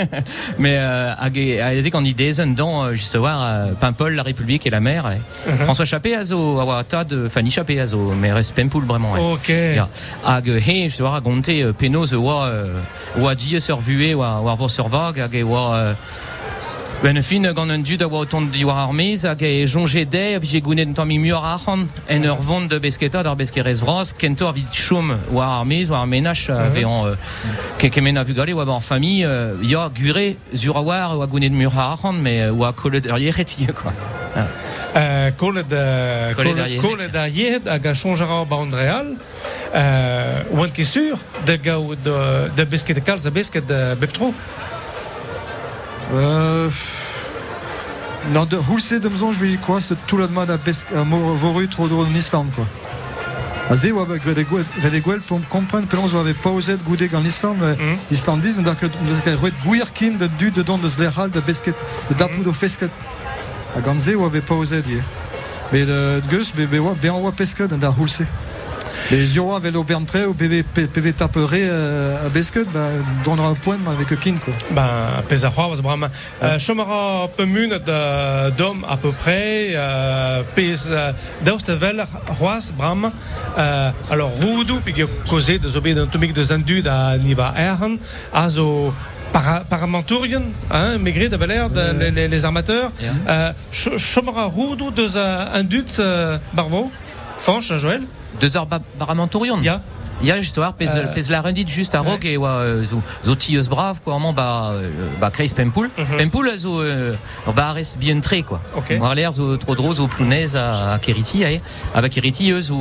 Mais 0.58 0.76
euh, 0.78 1.14
a 1.18 1.28
edek 1.74 1.94
an 1.94 2.04
idezen 2.04 2.54
dans, 2.54 2.84
euh, 2.84 2.94
just 2.94 3.14
war, 3.16 3.42
euh, 3.42 3.72
Paimpol, 3.80 4.14
la 4.14 4.22
République 4.22 4.66
et 4.66 4.70
la 4.70 4.80
mer. 4.80 5.06
eh. 5.10 5.64
François 5.64 5.84
Chappé 5.84 6.14
a 6.14 6.24
zo, 6.24 6.60
a 6.60 6.64
oa 6.64 6.84
euh, 7.12 7.28
Fanny 7.28 7.50
Chappé 7.50 7.80
a 7.80 7.86
zo, 7.86 8.12
mais 8.12 8.32
res 8.32 8.50
pempoul 8.52 8.84
eh. 8.88 9.20
Ok. 9.20 9.48
Ja. 9.74 9.88
Hag 10.24 10.48
euh, 10.48 10.60
he, 10.60 10.88
raconter 11.00 11.39
euh, 11.48 11.72
penaos 11.72 12.12
oa 12.12 12.52
oa 13.18 13.34
sur 13.58 13.80
vue 13.80 14.14
oa 14.14 14.40
oa 14.40 14.54
vos 14.54 14.68
sur 14.68 14.88
vag 14.88 15.18
hag 15.18 15.34
e 15.34 15.42
oa 15.42 15.74
euh, 15.74 15.94
Ben 17.02 17.22
fin 17.22 17.40
gant 17.40 17.70
un 17.70 17.78
dud 17.78 18.02
a 18.02 18.06
oa 18.08 18.18
autant 18.20 18.42
di 18.42 18.62
war 18.62 18.76
armez 18.78 19.24
hag 19.24 19.42
e 19.42 19.66
jonge 19.66 20.04
de 20.04 20.38
vi 20.38 20.46
je 20.46 20.58
gounet 20.58 20.98
un 20.98 21.04
muur 21.06 21.44
achan 21.44 21.86
en 22.10 22.22
ur 22.22 22.36
vont 22.36 22.66
de 22.66 22.78
besketa 22.78 23.22
d'ar 23.22 23.36
beskerez 23.36 23.80
vras 23.80 24.12
kentor 24.12 24.52
vi 24.52 24.64
chom 24.70 25.16
oa 25.32 25.60
armez 25.60 25.90
oa 25.90 26.00
an 26.00 26.26
a 26.26 26.34
oa 28.64 28.76
ya 29.62 29.88
gure 29.88 30.36
zur 30.52 30.76
a 30.76 30.82
war 30.82 31.16
oa 31.16 31.26
gounet 31.26 31.48
mur 31.48 31.72
mais 32.12 32.42
euh, 32.42 32.52
oa 32.52 32.72
kolet 32.72 33.06
ur 33.06 33.18
yecheti 33.18 33.66
quoi. 33.82 33.92
Kolet 35.38 35.68
da 35.70 36.34
Kolet 36.36 36.56
da 36.56 36.66
yed. 36.66 36.80
Kolet 36.82 37.12
da 37.12 37.26
yed 37.26 37.66
hag 37.66 37.86
a 37.86 37.94
changera 37.94 38.44
ba 38.44 38.56
an 38.56 38.72
real. 38.72 39.06
Euh, 39.74 40.42
oant 40.52 40.72
ket 40.74 40.84
sur, 40.84 41.18
de 41.46 41.56
gao 41.56 41.94
de, 41.94 42.14
de 42.56 42.64
besket 42.64 42.96
de 42.96 43.00
kalz 43.00 43.26
a 43.26 43.30
besket 43.30 43.66
de 43.66 43.94
beptro. 43.94 44.34
Euh, 46.12 46.68
non, 48.32 48.44
de 48.44 48.56
Hulse 48.56 49.00
de 49.00 49.08
Mzon, 49.08 49.32
je 49.32 49.38
vais 49.38 49.56
quoi, 49.56 49.80
c'est 49.80 49.94
tout 50.06 50.16
le 50.16 50.26
monde 50.26 50.50
à 50.50 50.58
Voru, 51.04 51.68
trop 51.68 51.86
drôle 51.86 52.06
en 52.06 52.14
Islande, 52.14 52.50
quoi. 52.54 52.66
A 53.70 53.76
ze 53.76 53.92
oa 53.92 54.04
grede 54.04 54.44
gwell 55.00 55.20
pour 55.20 55.38
comprendre 55.48 55.86
pelons 55.86 56.12
oa 56.12 56.24
pauzet 56.42 56.78
goude 56.84 57.06
gant 57.08 57.20
l'Island, 57.20 57.56
Mhm. 57.60 57.96
l'Islandiz, 58.10 58.56
nous 58.56 58.64
d'ar 58.64 58.74
nous 58.82 59.20
ket 59.20 59.36
roet 59.36 59.52
gwirkin 59.64 60.16
de 60.18 60.26
du 60.26 60.50
de 60.50 60.62
don 60.62 60.76
de 60.78 60.88
zlerhal 60.88 61.30
de 61.30 61.38
besket, 61.38 61.76
de 62.08 62.14
dapou 62.14 62.42
do 62.42 62.52
fesket. 62.52 62.90
A 63.76 63.80
gant 63.80 64.00
ze 64.00 64.14
oa 64.16 64.30
pauzet 64.40 64.86
ie. 64.86 65.02
Mais 65.72 65.84
de 65.86 66.20
geus, 66.30 66.52
be, 66.52 66.66
be 66.66 66.80
oa, 66.80 66.94
be 67.00 67.10
an 67.10 67.22
oa 67.22 67.32
pesket 67.32 67.72
an 67.72 67.78
da. 67.78 67.94
Les 69.10 69.26
zio 69.26 69.44
oa 69.44 69.58
velo 69.58 69.82
berntre 69.82 70.24
ou 70.28 70.34
tapere 71.12 71.58
euh, 71.58 72.26
a 72.26 72.28
besket, 72.28 72.66
bah, 72.72 72.90
un 73.26 73.54
point 73.54 73.78
avec 73.88 74.18
kin, 74.20 74.36
quoi. 74.44 74.54
Ben, 74.70 75.22
pez 75.28 75.44
a 75.44 75.50
c'hoaz 75.50 75.80
bram. 75.80 76.08
Euh, 76.42 76.58
Chomara 76.58 77.28
mun 77.38 77.72
à 78.88 78.96
peu 78.96 79.12
près. 79.12 79.72
Euh, 79.74 80.42
pez 80.54 80.74
euh, 80.90 81.12
daoust 81.44 81.70
vel 81.70 82.04
c'hoaz 82.38 82.72
bram. 82.76 83.10
Euh, 83.58 83.90
alors, 84.10 84.30
roudou, 84.30 84.78
que 84.78 85.02
causé 85.28 85.58
de 85.58 85.68
d'anatomique 85.68 86.32
de 86.32 86.42
zandud 86.44 86.86
à 86.86 87.18
niva 87.18 87.52
erhan. 87.56 87.96
A 88.32 88.48
zo 88.48 88.94
para, 89.32 89.62
hein, 90.70 90.98
de 91.28 91.36
Valère, 91.36 91.70
de, 91.70 92.10
les, 92.10 92.28
armateurs. 92.44 92.90
Yeah. 93.00 93.12
Euh, 93.28 93.52
Ch- 93.72 93.96
Chomara 93.96 94.44
roudou 94.46 94.90
de 94.90 95.06
un 95.54 95.62
dut 95.64 95.84
euh, 95.98 96.38
barvo. 96.52 96.90
Fanche, 97.38 97.72
Joël. 97.76 98.02
Deux 98.40 98.56
heures 98.56 98.66
baramantourion. 98.98 99.60
Ya. 99.62 99.82
Ja, 100.22 100.36
justoire, 100.36 100.74
pez, 100.74 100.86
Euh, 100.88 101.06
pez 101.14 101.30
la 101.30 101.40
rendit 101.40 101.66
juste 101.66 101.94
a 101.94 102.00
rog 102.00 102.22
e 102.26 102.36
oa 102.36 102.50
euh, 102.60 102.84
zo, 102.84 103.00
zo 103.24 103.34
tieus 103.34 103.68
brav, 103.70 104.00
quoi, 104.04 104.12
vraiment, 104.12 104.34
ba, 104.34 104.72
euh, 104.74 104.90
ba 105.18 105.30
kreis 105.30 105.54
Pempoul. 105.54 105.88
Mhm. 105.96 106.16
Pempoul, 106.18 106.50
zo, 106.58 106.82
euh, 106.82 107.14
ba 107.56 107.70
ares 107.70 107.96
bien 107.98 108.20
tre, 108.20 108.42
quoi. 108.42 108.60
Ok. 108.76 108.98
War 109.00 109.14
l'air 109.14 109.32
zo 109.32 109.56
tro 109.56 109.74
dro 109.74 109.94
zo 109.94 110.06
plounez 110.08 110.56
a, 110.56 110.92
a 110.92 110.98
Keriti, 110.98 111.42
eh. 111.42 111.60
A 111.94 112.02
ba 112.02 112.10
Keriti, 112.10 112.50
eus 112.50 112.66
zo, 112.66 112.76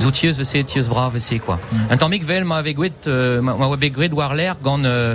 zo 0.00 0.10
tieus 0.10 0.36
vese, 0.36 0.64
tieus 0.64 0.88
brav 0.88 1.12
vese, 1.12 1.38
quoi. 1.38 1.60
Un 1.90 1.96
temps 1.96 2.08
mik 2.08 2.24
vel 2.24 2.42
ma 2.44 2.60
veguet, 2.60 3.06
euh, 3.06 3.40
ma, 3.40 3.54
ma 3.54 3.68
veguet 3.76 4.12
war 4.12 4.34
l'air 4.34 4.56
gant, 4.60 4.82
euh, 4.84 5.14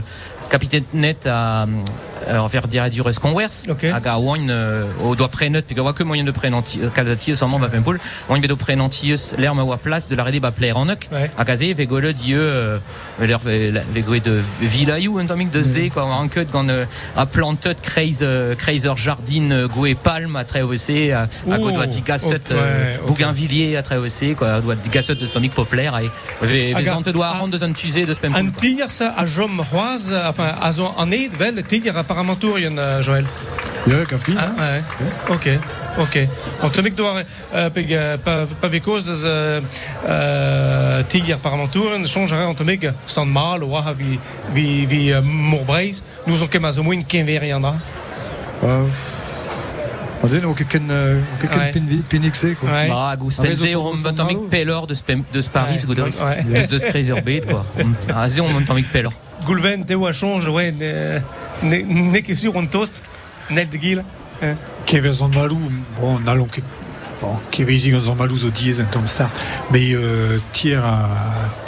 capitaine 0.54 0.86
net 0.94 1.26
a, 1.26 1.66
euh, 2.28 2.38
en 2.38 2.50
faire 2.50 2.68
dire 2.68 2.84
à 2.84 2.90
du 2.90 3.02
Converse. 3.04 3.68
Ok. 3.70 3.84
Hag 3.84 4.08
a 4.08 4.20
oan, 4.20 4.50
euh, 4.50 4.86
o 5.04 5.16
doa 5.16 5.28
prenet, 5.28 5.62
puis 5.62 5.80
oa 5.80 5.94
que 5.94 6.04
moyen 6.04 6.24
de 6.24 6.32
prenanti, 6.32 6.80
euh, 6.82 6.90
kalzatius 6.90 7.42
en 7.42 7.60
ba 7.60 7.68
Pempoul, 7.68 8.00
oan 8.30 8.40
bedo 8.40 8.56
prenantius 8.56 9.34
l'air 9.38 9.56
ma 9.56 9.64
oa 9.64 9.78
place 9.78 10.10
de 10.10 10.16
la 10.16 10.24
rede 10.24 10.40
ba 10.40 10.52
plaire 10.52 10.78
en 10.78 10.90
uk. 10.90 11.08
Ouais. 11.12 11.30
a 11.38 11.44
gaze 11.44 11.74
ve 11.74 11.86
gole 11.86 12.14
die 12.14 12.34
euh, 12.36 12.78
leur 13.20 13.40
ve 13.40 14.02
goe 14.06 14.20
de 14.20 14.42
vilaiou 14.62 15.20
un 15.20 15.26
tamik 15.26 15.52
de 15.52 15.64
ze 15.64 15.90
quoi 15.90 16.04
an 16.04 16.28
ket 16.28 16.52
gant 16.52 16.68
euh, 16.70 16.86
a 17.16 17.26
plantet 17.26 17.76
euh, 18.22 18.56
kreizer 18.56 18.96
jardin 18.98 19.52
euh, 19.52 19.68
goe 19.68 19.96
palm 19.96 20.36
a 20.36 20.44
OC 20.44 21.12
a, 21.12 21.28
a 21.52 21.58
go 21.58 21.72
doa 21.72 21.88
digasset 21.88 22.54
bougainvilliers 23.08 23.78
a 23.78 23.82
OC 23.82 24.36
quoi 24.38 24.56
a 24.56 24.62
doa 24.62 24.76
digasset 24.76 25.16
de 25.16 25.26
tamik 25.26 25.54
populaire 25.54 25.98
et 26.00 26.10
ve 26.42 26.84
zante 26.86 27.10
doa 27.10 27.32
rendre 27.32 27.58
de 27.58 27.64
un 27.64 27.72
tuzé 27.72 28.06
de 28.06 28.14
spem 28.14 28.36
Un 28.36 28.50
tigre, 28.50 28.92
ça, 28.92 29.14
à 29.16 29.26
Jom 29.26 29.62
Roise, 29.72 30.14
enfin, 30.28 30.54
à 30.62 30.72
Zon 30.72 30.92
en 30.98 31.12
aide, 31.12 31.32
vel, 31.38 31.64
à 32.14 32.16
Paramantourien, 32.16 32.78
euh, 32.78 33.02
Joël. 33.02 33.26
Ja, 33.88 33.96
gafti. 34.10 34.34
Ah, 34.38 34.52
ouais. 34.62 34.84
Ok, 35.30 35.50
ok. 36.00 36.28
On 36.62 36.70
te 36.70 36.82
met 36.82 36.92
doar 36.92 37.24
euh, 37.54 37.70
peg 37.70 37.90
pa 38.24 38.46
pa 38.62 38.68
vekos 38.70 39.02
des 39.04 39.26
euh, 39.26 39.62
euh, 40.08 41.04
tigre 41.10 41.38
Paramantourien, 41.38 42.06
changera 42.06 42.48
on 42.48 42.54
te 42.54 42.64
met 42.64 42.80
stand 43.06 43.32
mal 43.34 43.64
ou 43.64 43.76
ha 43.76 43.94
vi 43.94 44.20
vi 44.54 44.86
vi 44.86 45.12
Morbreis, 45.24 46.04
nous 46.28 46.44
on 46.44 46.48
kem 46.48 46.66
a 46.66 46.72
zo 46.72 46.84
moin 46.84 47.04
ken 47.04 47.26
veriandra. 47.26 47.76
Euh, 48.64 48.86
on 50.24 50.28
dit, 50.28 52.04
pinixé, 52.08 52.56
quoi. 52.56 52.70
Ouais. 52.70 52.88
Bah, 52.88 53.12
Ah, 53.12 53.18
on 53.76 54.14
tamik 54.14 54.38
Malo. 54.38 54.48
pelor 54.50 54.88
de 54.88 54.96
de 55.34 55.42
Paris 55.50 55.86
Ouais, 55.88 55.96
de 55.96 57.46
quoi 57.46 57.66
a 58.16 58.30
ze 58.30 58.40
on 58.40 58.56
un 58.56 58.64
tamik 58.64 58.90
pelor 58.94 59.12
Goulven 59.46 59.86
te 59.86 59.94
wa 59.94 60.12
change 60.14 60.48
ouais 60.48 60.72
ne 60.72 62.20
que 62.20 62.34
sur 62.34 62.56
on 62.56 62.66
toast 62.66 62.96
net 63.50 63.70
de 63.70 63.78
gil. 63.78 64.04
Hein. 64.42 64.56
Kevez 64.86 65.22
an 65.22 65.30
malou, 65.30 65.60
bon, 66.00 66.20
nalon 66.20 66.48
ket 66.52 66.64
bon, 67.22 67.38
kevezig 67.52 67.94
an 67.96 68.02
zan 68.04 68.16
malou 68.20 68.36
zo 68.38 68.50
diez 68.50 68.80
en 68.82 68.86
tom 68.92 69.06
star. 69.08 69.30
Mais 69.72 69.94
euh, 69.94 70.40
tier 70.52 70.80
a, 70.84 71.10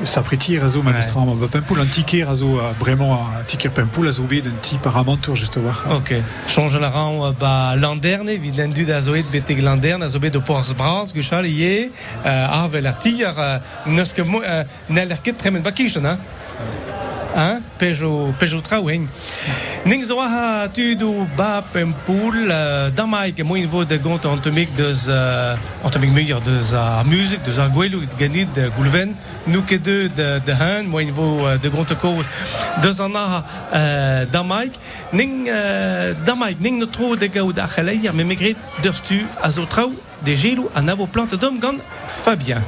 sapre 0.03 0.37
tier 0.37 0.63
a 0.63 0.69
zo 0.69 0.79
Ouais. 0.79 0.85
manestram 0.91 1.29
an 1.29 1.47
pempoul, 1.51 1.79
an 1.79 1.85
tiker 1.91 2.29
a 2.29 2.35
zo 2.35 2.59
bremañ 2.79 3.11
a 3.39 3.43
tiker 3.43 3.71
pempoul 3.71 4.07
a 4.07 4.11
zo 4.11 4.23
bet 4.23 4.47
un 4.47 4.57
ti 4.61 4.77
paramantour 4.77 5.35
just 5.35 5.55
war. 5.57 5.83
Ok. 5.91 6.13
Change 6.47 6.79
la 6.79 6.89
rang 6.89 7.33
ba 7.39 7.75
landerne 7.75 8.37
vid 8.39 8.55
den 8.55 8.73
dud 8.73 8.89
a 8.89 9.01
zo 9.01 9.15
et 9.15 9.29
beteg 9.31 9.61
landerne 9.61 10.03
a 10.03 10.09
zo 10.09 10.19
bet 10.19 10.35
o 10.35 10.41
porz 10.41 10.73
bras 10.73 11.13
guchal 11.13 11.45
ie 11.45 11.91
euh, 12.25 12.59
a 12.59 12.67
vel 12.67 12.87
ar 12.87 12.99
tigre 12.99 13.35
euh, 13.37 13.59
neus 13.85 14.13
ket 14.13 14.25
euh, 14.25 14.63
er 14.95 15.21
ket 15.21 15.37
tremen 15.37 15.61
bakichan 15.61 16.05
hein 16.05 16.19
hein? 17.35 17.61
Pejo 17.77 18.33
pejo 18.39 18.61
traouen 18.61 19.07
Ning 19.85 20.01
zo 20.01 20.17
ha 20.17 20.65
tu 20.73 20.95
do 20.97 21.27
ba 21.37 21.61
pempoul 21.61 22.49
euh, 22.49 22.89
damai 22.89 23.33
ke 23.37 23.43
moin 23.45 23.67
vo 23.69 23.83
de 23.85 23.97
gont 24.01 24.23
antomik 24.25 24.73
deus 24.73 25.05
euh, 25.09 25.53
antomik 25.83 26.09
meilleur 26.09 26.41
deus 26.41 26.73
a 26.73 27.03
musique 27.03 27.43
deus 27.45 27.59
a 27.61 27.67
gwelou 27.69 28.01
ganit 28.17 28.49
de 28.55 28.65
goulven 28.77 29.13
nou 29.45 29.61
ket 29.61 29.85
de 29.85 30.09
de 30.41 30.53
han 30.57 30.89
moin 30.89 31.11
vo 31.13 31.45
euh, 31.45 31.59
de 31.61 31.69
gont 31.69 31.93
ko 32.01 32.15
deus 32.81 32.99
an 32.99 33.13
a 33.13 33.43
euh, 33.77 34.25
damaik 34.33 34.73
ning 35.13 35.45
damaik 36.25 36.57
ning 36.59 36.81
no 36.81 36.89
tro 36.89 37.15
de 37.15 37.29
gaout 37.29 37.59
a 37.61 37.67
chaleier 37.67 38.11
me 38.11 38.23
megret 38.25 38.57
deus 38.81 39.05
tu 39.05 39.21
a 39.43 39.51
zo 39.51 39.67
de 40.25 40.35
gelou 40.35 40.69
an 40.75 40.87
avo 40.87 41.05
plante 41.07 41.35
d'homme 41.35 41.59
Fabien. 42.23 42.61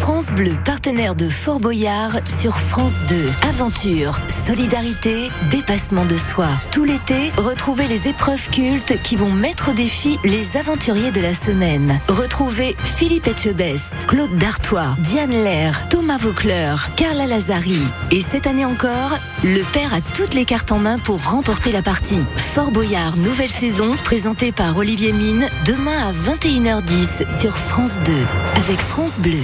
France 0.00 0.32
Bleu, 0.32 0.56
partenaire 0.64 1.14
de 1.14 1.28
Fort 1.28 1.60
Boyard 1.60 2.18
sur 2.26 2.58
France 2.58 3.04
2. 3.08 3.30
Aventure, 3.48 4.18
solidarité, 4.46 5.30
dépassement 5.50 6.04
de 6.04 6.16
soi. 6.16 6.48
Tout 6.72 6.84
l'été, 6.84 7.30
retrouvez 7.36 7.86
les 7.86 8.08
épreuves 8.08 8.48
cultes 8.50 9.00
qui 9.02 9.16
vont 9.16 9.30
mettre 9.30 9.70
au 9.70 9.74
défi 9.74 10.18
les 10.24 10.56
aventuriers 10.56 11.12
de 11.12 11.20
la 11.20 11.34
semaine. 11.34 12.00
Retrouvez 12.08 12.76
Philippe 12.84 13.28
Etchebest, 13.28 13.92
Claude 14.08 14.36
Dartois, 14.38 14.96
Diane 14.98 15.30
Lair, 15.30 15.88
Thomas 15.88 16.18
Vaucleur, 16.18 16.88
Carla 16.96 17.26
Lazari. 17.26 17.80
Et 18.10 18.20
cette 18.20 18.46
année 18.46 18.64
encore, 18.64 19.18
le 19.44 19.62
père 19.72 19.94
a 19.94 20.00
toutes 20.14 20.34
les 20.34 20.44
cartes 20.44 20.72
en 20.72 20.78
main 20.78 20.98
pour 20.98 21.22
remporter 21.24 21.70
la 21.70 21.82
partie. 21.82 22.24
Fort 22.54 22.70
Boyard, 22.70 23.16
nouvelle 23.16 23.50
saison, 23.50 23.94
présentée 24.02 24.52
par 24.52 24.76
Olivier 24.76 25.12
Mine, 25.12 25.48
demain 25.64 26.08
à 26.08 26.12
21h10 26.12 27.01
sur 27.40 27.56
France 27.56 27.92
2, 28.04 28.12
avec 28.56 28.80
France 28.80 29.18
Bleu. 29.18 29.42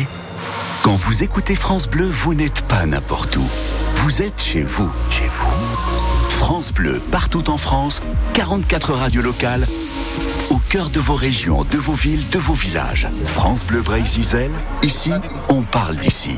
Quand 0.83 0.94
vous 0.94 1.23
écoutez 1.23 1.55
France 1.55 1.88
Bleu, 1.88 2.09
vous 2.09 2.35
n'êtes 2.35 2.62
pas 2.62 2.87
n'importe 2.87 3.37
où. 3.37 3.44
Vous 3.97 4.23
êtes 4.23 4.40
chez 4.40 4.62
vous. 4.62 4.90
Chez 5.11 5.27
vous. 5.27 6.29
France 6.29 6.73
Bleu, 6.73 7.01
partout 7.11 7.51
en 7.51 7.57
France, 7.57 8.01
44 8.35 8.92
radios 8.92 9.23
locales, 9.23 9.66
au 10.51 10.59
cœur 10.59 10.88
de 10.90 11.01
vos 11.01 11.14
régions, 11.14 11.64
de 11.64 11.79
vos 11.79 11.94
villes, 11.94 12.29
de 12.31 12.38
vos 12.38 12.55
villages. 12.55 13.09
France 13.27 13.64
Bleu 13.64 13.83
Brésil, 13.83 14.51
ici, 14.83 15.11
on 15.49 15.62
parle 15.62 15.97
d'ici. 15.97 16.37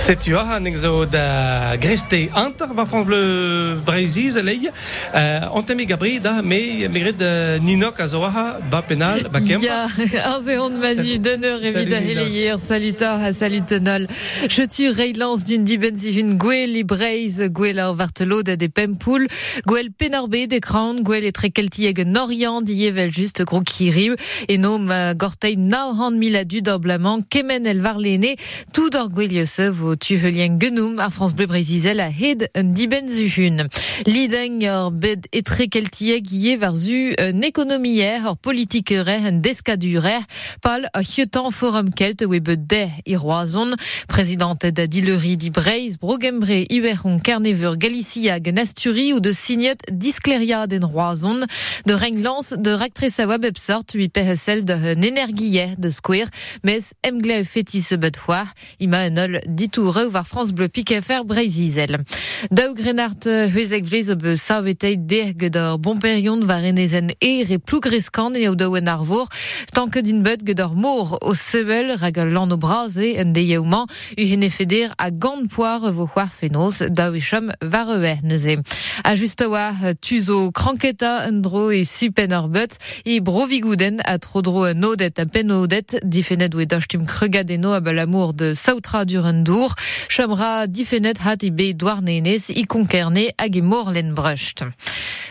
C'est 0.00 0.18
tu 0.18 0.34
as 0.34 0.54
un 0.54 0.64
exo 0.64 1.04
da 1.04 1.76
greste 1.76 2.30
antar 2.34 2.72
va 2.72 2.86
France 2.86 3.04
Bleu 3.04 3.76
Brésil 3.84 4.32
lei 4.42 4.70
euh, 5.14 5.74
mis 5.76 5.84
Gabri 5.84 6.20
da 6.20 6.40
mais 6.40 6.88
megret 6.88 7.12
de 7.12 7.58
Ninok 7.58 8.00
azoha 8.00 8.58
ba 8.70 8.80
penal 8.80 9.28
ba 9.30 9.40
kem 9.40 9.60
Ja, 9.60 9.86
ar 10.24 10.40
zeon 10.42 10.70
manu 10.70 11.18
d'honneur 11.18 11.60
Salut, 11.60 11.76
evit 11.76 11.94
a 11.94 12.00
Nina. 12.00 12.22
heleier, 12.22 12.58
salutar 12.58 13.20
a 13.20 13.32
salutenol. 13.34 14.06
Je 14.48 14.62
tu 14.62 14.88
reilans 14.90 15.36
d'une 15.36 15.64
dibenzi 15.64 16.14
hun 16.18 16.38
gwell 16.38 16.78
i 16.80 16.82
breiz, 16.82 17.42
gwell 17.52 17.78
ar 17.78 17.92
vartelo 17.94 18.42
da 18.42 18.56
de 18.56 18.68
pempoul, 18.68 19.28
gwell 19.68 19.92
penorbe 19.92 20.46
de 20.48 20.60
kran, 20.64 21.02
gwell 21.04 21.28
e 21.28 21.32
trekeltieg 21.32 22.00
en 22.00 22.16
orient 22.16 22.62
dievel 22.64 23.12
just 23.12 23.44
gro 23.44 23.60
kiriu, 23.60 24.16
et 24.48 24.56
nom 24.58 24.88
uh, 24.88 25.12
gortei 25.14 25.58
naohan 25.60 26.16
miladu 26.16 26.62
d'orblamant, 26.62 27.20
kemen 27.28 27.68
el 27.68 27.84
varlene, 27.84 28.34
tout 28.72 28.88
d'or 28.90 29.12
gwelieuse 29.12 29.68
vo 29.90 29.96
tu 29.96 30.14
helien 30.14 30.58
genoum 30.60 31.00
ar 31.02 31.10
France 31.10 31.34
Bleu 31.34 31.46
Brésil 31.46 31.98
a 31.98 32.08
hed 32.08 32.48
un 32.54 32.70
dibenzi 32.74 33.26
hun. 33.34 33.64
Lideng 34.06 34.62
ur 34.70 34.90
bed 34.92 35.26
e 35.34 35.42
trekeltieg 35.42 36.30
ie 36.30 36.54
varzu 36.60 37.14
un 37.18 37.42
ekonomier 37.42 38.22
ur 38.30 38.36
politikere 38.36 39.16
un 39.26 39.40
deskadurer 39.42 40.22
pal 40.62 40.86
hietan 41.00 41.50
forum 41.50 41.90
kelt 41.90 42.22
we 42.22 42.38
bet 42.38 42.68
de 42.70 42.84
i 43.06 43.16
roazon. 43.16 43.74
Présidente 44.06 44.70
da 44.70 44.86
dilerie 44.86 45.36
di 45.36 45.50
Breiz, 45.50 45.98
Brogembre, 45.98 46.66
Iberon, 46.70 47.18
Carneveur, 47.18 47.76
Galicia, 47.76 48.38
Asturi 48.60 49.14
ou 49.14 49.20
de 49.20 49.32
signet 49.32 49.78
discleria 49.90 50.66
den 50.66 50.84
roazon. 50.84 51.46
De 51.86 51.94
reng 51.94 52.20
lance 52.22 52.54
de 52.54 52.70
raktresa 52.70 53.26
web 53.26 53.44
ebsort, 53.44 53.94
ui 53.94 54.08
pehesel 54.08 54.64
de 54.64 54.74
un 54.74 55.02
energie 55.02 55.74
de 55.78 55.88
square, 55.88 56.28
mes 56.62 56.92
emgle 57.02 57.42
fetis 57.44 57.94
war, 58.28 58.52
ima 58.78 59.06
enol 59.08 59.40
ditou 59.46 59.79
tour 59.80 60.12
war 60.12 60.26
France 60.26 60.52
Bleu 60.52 60.68
Piquefer 60.68 61.24
Breizizel. 61.24 62.04
Dau 62.50 62.74
Grenard 62.74 63.24
huezek 63.54 63.86
vlez 63.88 64.10
ob 64.12 64.22
savetei 64.36 64.96
der 64.98 65.78
bon 65.78 65.98
perion 65.98 66.46
war 66.48 66.64
enezen 66.64 67.08
er 67.20 67.48
e 67.50 67.58
plougreskan 67.58 68.36
e 68.36 68.48
o 68.48 68.54
daouen 68.54 68.88
arvor, 68.88 69.28
tant 69.72 69.88
que 69.88 70.02
din 70.04 70.22
bud 70.22 70.44
gedor 70.44 70.74
mor 70.74 71.16
o 71.22 71.32
sebel 71.32 71.96
ragal 71.96 72.28
lan 72.32 72.52
o 72.52 72.58
braze 72.60 73.14
en 73.20 73.32
deieouman 73.32 73.88
u 74.18 74.26
hene 74.30 74.50
feder 74.50 74.92
a 74.98 75.08
gant 75.10 75.48
poar 75.48 75.80
vo 75.96 76.06
c'hoar 76.06 76.28
fenoz 76.28 76.82
daou 76.90 77.16
e 77.16 77.20
chom 77.20 77.48
var 77.62 77.88
eur 77.96 78.20
neuze. 78.22 78.58
A 79.04 79.16
just 79.16 79.40
oa 79.40 79.94
tuzo 80.00 80.50
kranketa 80.52 81.24
un 81.28 81.40
dro 81.40 81.70
e 81.70 81.84
supen 81.84 82.36
ur 82.36 82.48
but 82.48 82.76
e 83.04 83.20
brovigouden 83.20 84.00
a 84.04 84.18
trodro 84.18 84.68
un 84.68 84.84
odet 84.84 85.18
a 85.18 85.26
pen 85.26 85.50
odet 85.50 85.96
difenet 86.04 86.54
oe 86.54 86.66
dachtum 86.66 87.06
kregadeno 87.06 87.72
a 87.72 87.80
balamour 87.80 88.34
de 88.34 88.52
sautra 88.54 89.04
durendour 89.04 89.69
chomra 90.08 90.66
difenet 90.66 91.18
hat 91.24 91.42
e 91.42 91.50
be 91.50 91.72
douarnenez 91.72 92.50
i 92.50 92.66
konkerne 92.66 93.30
hag 93.36 93.56
e 93.56 93.62
morlen 93.62 94.14
brucht. 94.14 94.64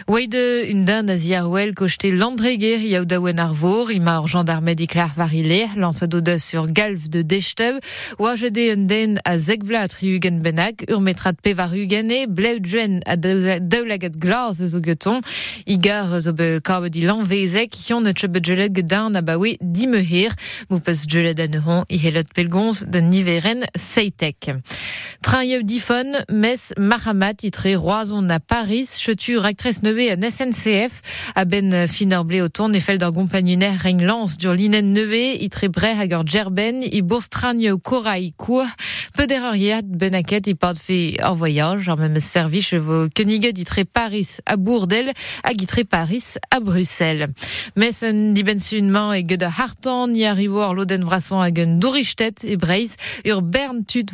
Weide 0.10 0.66
un 0.72 0.86
dan 0.86 1.10
a 1.10 1.16
ziarwel 1.18 1.74
kochte 1.78 2.10
landreger 2.10 2.82
yaou 2.82 3.06
daouen 3.06 3.38
ar 3.38 3.52
vor, 3.54 3.92
ima 3.94 4.16
ur 4.24 4.30
gendarmed 4.32 4.80
iklar 4.82 5.12
varile, 5.18 5.68
lance 5.78 6.08
deus 6.10 6.48
sur 6.50 6.66
galf 6.74 7.10
de 7.14 7.22
dechtev, 7.22 7.78
oa 8.18 8.34
jede 8.40 8.72
un 8.74 8.88
den 8.90 9.20
a 9.26 9.38
zegvla 9.38 9.88
triugen 9.88 10.42
benak, 10.42 10.82
ur 10.90 11.02
metrat 11.06 11.38
pevar 11.46 11.76
ugane, 11.78 12.24
bleud 12.26 12.66
jwen 12.66 13.04
a 13.06 13.18
daoulagat 13.22 14.18
glas 14.18 14.64
zo 14.72 14.82
geton, 14.82 15.22
igar 15.68 16.18
zo 16.22 16.34
be 16.34 16.58
karbe 16.64 16.90
di 16.90 17.06
lanvezek, 17.06 17.78
yon 17.90 18.08
ne 18.08 18.16
tchebe 18.18 18.42
djelet 18.42 18.74
gedan 18.74 19.14
a 19.14 19.22
bawe 19.22 19.56
dimehir, 19.62 20.34
mou 20.70 20.82
peus 20.82 21.06
djelet 21.06 21.44
an 21.46 21.60
ehon, 21.62 21.86
i 21.86 22.02
helot 22.02 22.34
pelgonz 22.34 22.82
den 22.88 23.12
niveren 23.14 23.68
seitek. 23.78 24.29
Train 25.22 25.44
yev 25.44 25.64
difon, 25.64 26.16
mes 26.32 26.72
Mahamat 26.78 27.44
itre 27.44 27.76
roazon 27.76 28.30
a 28.30 28.40
Paris, 28.40 28.96
chetu 28.98 29.38
raktres 29.38 29.82
neve 29.84 30.10
an 30.14 30.24
SNCF, 30.24 31.02
a 31.36 31.44
ben 31.46 31.88
finor 31.88 32.24
ble 32.26 32.42
o 32.42 32.48
ton 32.48 32.74
e 32.74 32.80
fel 32.80 32.98
d'ar 32.98 33.12
gompanuner 33.12 33.76
reng 33.84 34.02
lans 34.06 34.38
dur 34.40 34.56
linen 34.56 34.94
neve, 34.94 35.36
itre 35.44 35.68
bre 35.70 35.92
hag 36.00 36.16
ur 36.16 36.24
djerben, 36.24 36.84
i 36.84 37.04
yev 37.04 37.80
korai 37.84 38.32
kour, 38.38 38.66
peu 39.16 39.28
d'erreur 39.28 39.84
ben 39.84 40.16
aket 40.16 40.48
i 40.48 40.56
fe 40.80 41.18
ur 41.20 41.36
voyage, 41.36 41.90
ar 41.90 41.98
mem 41.98 42.20
service 42.20 42.76
vo 42.76 43.08
keniget 43.14 43.58
itre 43.58 43.86
Paris 43.86 44.40
a 44.46 44.56
Bourdel, 44.56 45.12
hag 45.44 45.62
itre 45.62 45.84
Paris 45.84 46.38
a 46.52 46.60
Bruxelles. 46.60 47.28
Mes 47.76 48.04
un 48.04 48.34
dibensunman 48.34 49.14
e 49.14 49.24
gede 49.24 49.50
hartan, 49.50 50.14
ni 50.14 50.26
arrivo 50.26 50.62
ar 50.62 50.76
loden 50.76 51.04
vrasan 51.04 51.44
hag 51.44 51.60
un 51.60 51.80
dourichtet 51.80 52.44
e 52.46 52.56
breiz, 52.56 52.96
ur 53.26 53.42
bern 53.42 53.84
tut 53.84 54.14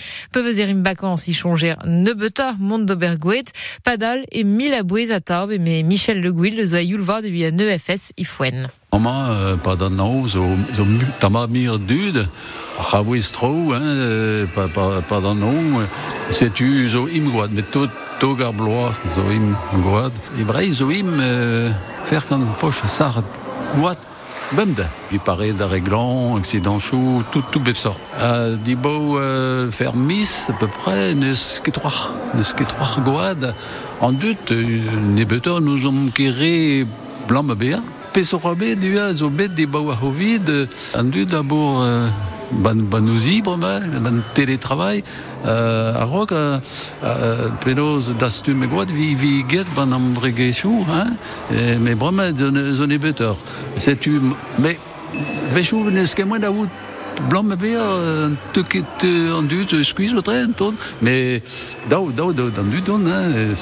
peve 0.31 0.53
zerim 0.53 0.83
bakans 0.83 1.27
i 1.27 1.33
changer 1.33 1.75
ne 1.85 2.13
beta, 2.13 2.55
mont 2.59 2.79
d'obergouet, 2.85 3.51
padal 3.83 4.25
e 4.31 4.43
mil 4.43 4.73
a 4.73 4.83
bouez 4.83 5.11
a 5.11 5.19
tarb, 5.19 5.51
me 5.51 5.83
Michel 5.83 6.21
Le 6.21 6.31
Gouil, 6.31 6.55
le 6.55 6.65
zo 6.65 6.77
a 6.77 6.81
yulvard 6.81 7.25
e 7.25 7.45
a 7.45 7.51
ne 7.51 7.77
FS 7.77 8.13
i 8.17 8.25
foen. 8.25 8.67
Oma, 8.91 9.31
euh, 9.31 9.55
pas 9.55 9.75
d'un 9.75 9.97
euh, 13.73 14.45
pas, 14.55 14.67
pas 15.01 15.21
d'un 15.21 15.41
an, 15.41 15.53
c'est 16.31 16.53
tu 16.53 16.89
zo 16.89 17.07
mais 17.51 17.61
tout, 17.71 17.89
tout 18.19 18.37
zo. 18.37 19.21
E 20.39 20.43
brei 20.43 20.71
zo 20.71 20.89
im 20.91 21.19
euh, 21.19 21.71
faire 22.05 22.25
kan 22.27 22.41
poche 22.59 22.81
bemde. 24.55 24.87
Vi 25.09 25.19
pare 25.19 25.53
da 25.53 25.67
reglan, 25.67 26.35
accident 26.37 26.79
chaud, 26.79 27.23
tout, 27.31 27.43
tout 27.51 27.59
bep 27.59 27.75
sort. 27.75 27.97
Euh, 28.19 28.55
di 28.55 28.75
beau 28.75 29.17
euh, 29.17 29.71
faire 29.71 29.95
miss, 29.95 30.49
à 30.49 30.53
peu 30.53 30.67
près, 30.67 31.15
ket 31.63 31.71
troar 31.71 33.01
gwad. 33.03 33.53
En 33.99 34.11
dut, 34.11 34.37
euh, 34.51 34.81
ne 35.15 35.23
betor 35.25 35.61
nous 35.61 35.85
ont 35.87 36.09
kéré 36.13 36.85
blanc 37.27 37.43
ma 37.43 37.55
béa. 37.55 37.79
Pesorabe 38.13 38.75
du 38.75 38.97
a 38.99 39.13
zo 39.13 39.29
bet 39.29 39.47
de 39.55 39.65
baoa 39.65 39.95
hovid 40.01 40.67
an 40.97 41.03
du 41.05 41.25
d'abord 41.25 41.81
euh, 41.81 42.09
ban 42.51 42.75
ban 42.75 43.07
ouzibre 43.07 43.55
ma 43.57 43.79
ban 43.79 44.19
télétravail 44.33 45.03
a 45.45 46.03
rok 46.05 46.31
euh, 46.31 46.59
penaos 47.63 48.13
dastu 48.19 48.53
me 48.53 48.67
gwad 48.67 48.91
vi 48.91 49.15
vi 49.15 49.43
get 49.49 49.65
ban 49.75 49.91
am 49.91 50.13
bregechou 50.13 50.85
hein 50.89 51.13
et, 51.53 51.77
mais 51.77 51.95
brema 51.95 52.33
zone 52.33 52.97
better 52.97 53.33
c'est 53.77 53.99
tu 53.99 54.21
mais 54.59 54.77
vechou 55.53 55.89
ne 55.89 56.05
wout 57.21 57.29
blanc 57.29 57.43
me 57.43 57.55
béa 57.55 57.81
te 58.53 58.61
ket 58.61 59.03
an 59.03 59.43
du 59.43 59.65
te 59.65 59.81
squeeze 59.83 60.13
o 60.13 60.21
tren 60.21 60.53
ton 60.53 60.73
mais 61.01 61.41
dao 61.89 62.11
dao 62.11 62.33
dao 62.33 62.49
dan 62.49 62.67
du 62.69 62.81
don 62.81 63.05
hein 63.05 63.55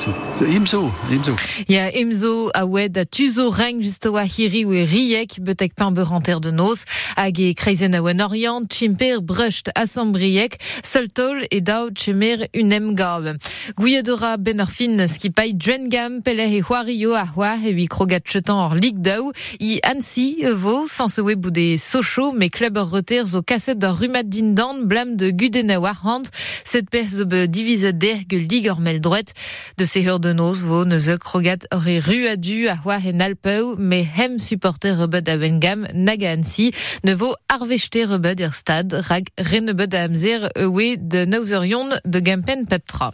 imso 0.48 0.91
imso 1.12 1.36
Ya 1.67 1.89
emzo 1.91 2.50
a 2.54 2.65
wed 2.65 2.98
a 2.98 3.06
tuzo 3.06 3.50
reng 3.52 3.82
just 3.82 4.06
oa 4.06 4.24
hiri 4.24 4.65
ou 4.65 4.72
riek 4.72 5.39
betek 5.39 5.76
pain 5.76 5.91
beuranter 5.91 6.39
de 6.39 6.52
nos 6.52 6.86
hag 7.15 7.39
e 7.39 7.54
kreizen 7.54 7.95
a 7.95 8.02
wen 8.02 8.22
orient 8.22 8.69
chimper 8.69 9.22
brucht 9.22 9.72
assembriek 9.76 10.60
seul 10.84 11.10
tol 11.10 11.43
e 11.52 11.62
dao 11.62 11.89
chemer 11.95 12.48
un 12.54 12.72
emgab. 12.72 13.36
Gouiadora 13.76 14.38
ben 14.38 14.62
ur 14.62 14.72
fin 14.72 15.08
skipai 15.08 15.54
drengam 15.54 16.22
pelle 16.22 16.48
e 16.48 16.62
c'hoario 16.62 17.13
a 17.15 17.26
c'hoar 17.26 17.65
e 17.65 17.74
vi 17.74 17.88
krogat 17.88 18.26
chetan 18.26 18.65
or 18.67 18.76
lig 18.76 19.02
dao 19.02 19.32
i 19.60 19.80
ansi 19.84 20.43
e 20.43 20.54
vo 20.54 20.86
sans 20.88 21.13
se 21.13 21.22
webou 21.22 21.52
de 21.52 21.78
socho 21.78 22.32
me 22.32 22.50
club 22.50 22.78
ur 22.78 22.89
reter 22.93 23.26
zo 23.49 23.55
kaset 23.55 23.79
d'ur 23.79 23.97
rumat 23.97 24.29
din 24.29 24.53
dan 24.53 24.88
blam 24.88 25.17
de 25.17 25.31
gudena 25.31 25.79
war 25.79 25.97
hand 26.03 26.29
set 26.63 26.89
pez 26.89 27.09
zo 27.17 27.25
be 27.25 27.47
divise 27.47 27.91
derg 27.97 28.31
lig 28.31 28.67
ur 28.69 28.79
mel 28.79 28.99
droet 29.01 29.33
de 29.77 29.85
se 29.85 29.99
heur 29.99 30.19
de 30.19 30.33
nos 30.33 30.62
vo 30.63 30.83
neuze 30.85 31.17
krogat 31.17 31.65
ur 31.73 31.88
e 31.88 31.99
ruadu 31.99 32.67
a 32.69 32.75
c'hoar 32.75 33.07
en 33.07 33.21
alpeu 33.21 33.75
me 33.77 34.03
hem 34.03 34.38
supporter 34.39 34.97
rebud 34.99 35.29
a 35.29 35.38
bengam 35.38 35.88
naga 35.93 36.29
ansi 36.35 36.71
ne 37.03 37.15
vo 37.15 37.33
arvechte 37.47 38.05
rebud 38.05 38.39
ur 38.41 38.53
stad 38.53 38.93
rag 39.09 39.25
renebud 39.38 39.93
a 39.93 40.03
amzer 40.05 40.49
ewe 40.55 40.97
de 40.99 41.25
nauzerion 41.25 41.89
de 42.05 42.19
gempen 42.21 42.67
peptra. 42.67 43.12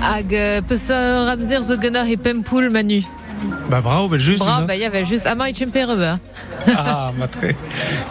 Hag 0.00 0.32
euh, 0.32 0.60
peus 0.62 0.88
ur 0.88 1.28
amzer 1.36 1.62
zo 1.62 1.76
gunnar 1.76 2.08
e 2.08 2.16
pempoul 2.16 2.70
manu. 2.70 3.02
Ba 3.70 4.74
ya 4.74 4.90
vel 4.90 5.04
just 5.04 5.26
ama 5.26 5.52
chempe 5.52 5.84
rebud. 5.84 6.20
Ah, 6.68 7.12
matre. 7.16 7.54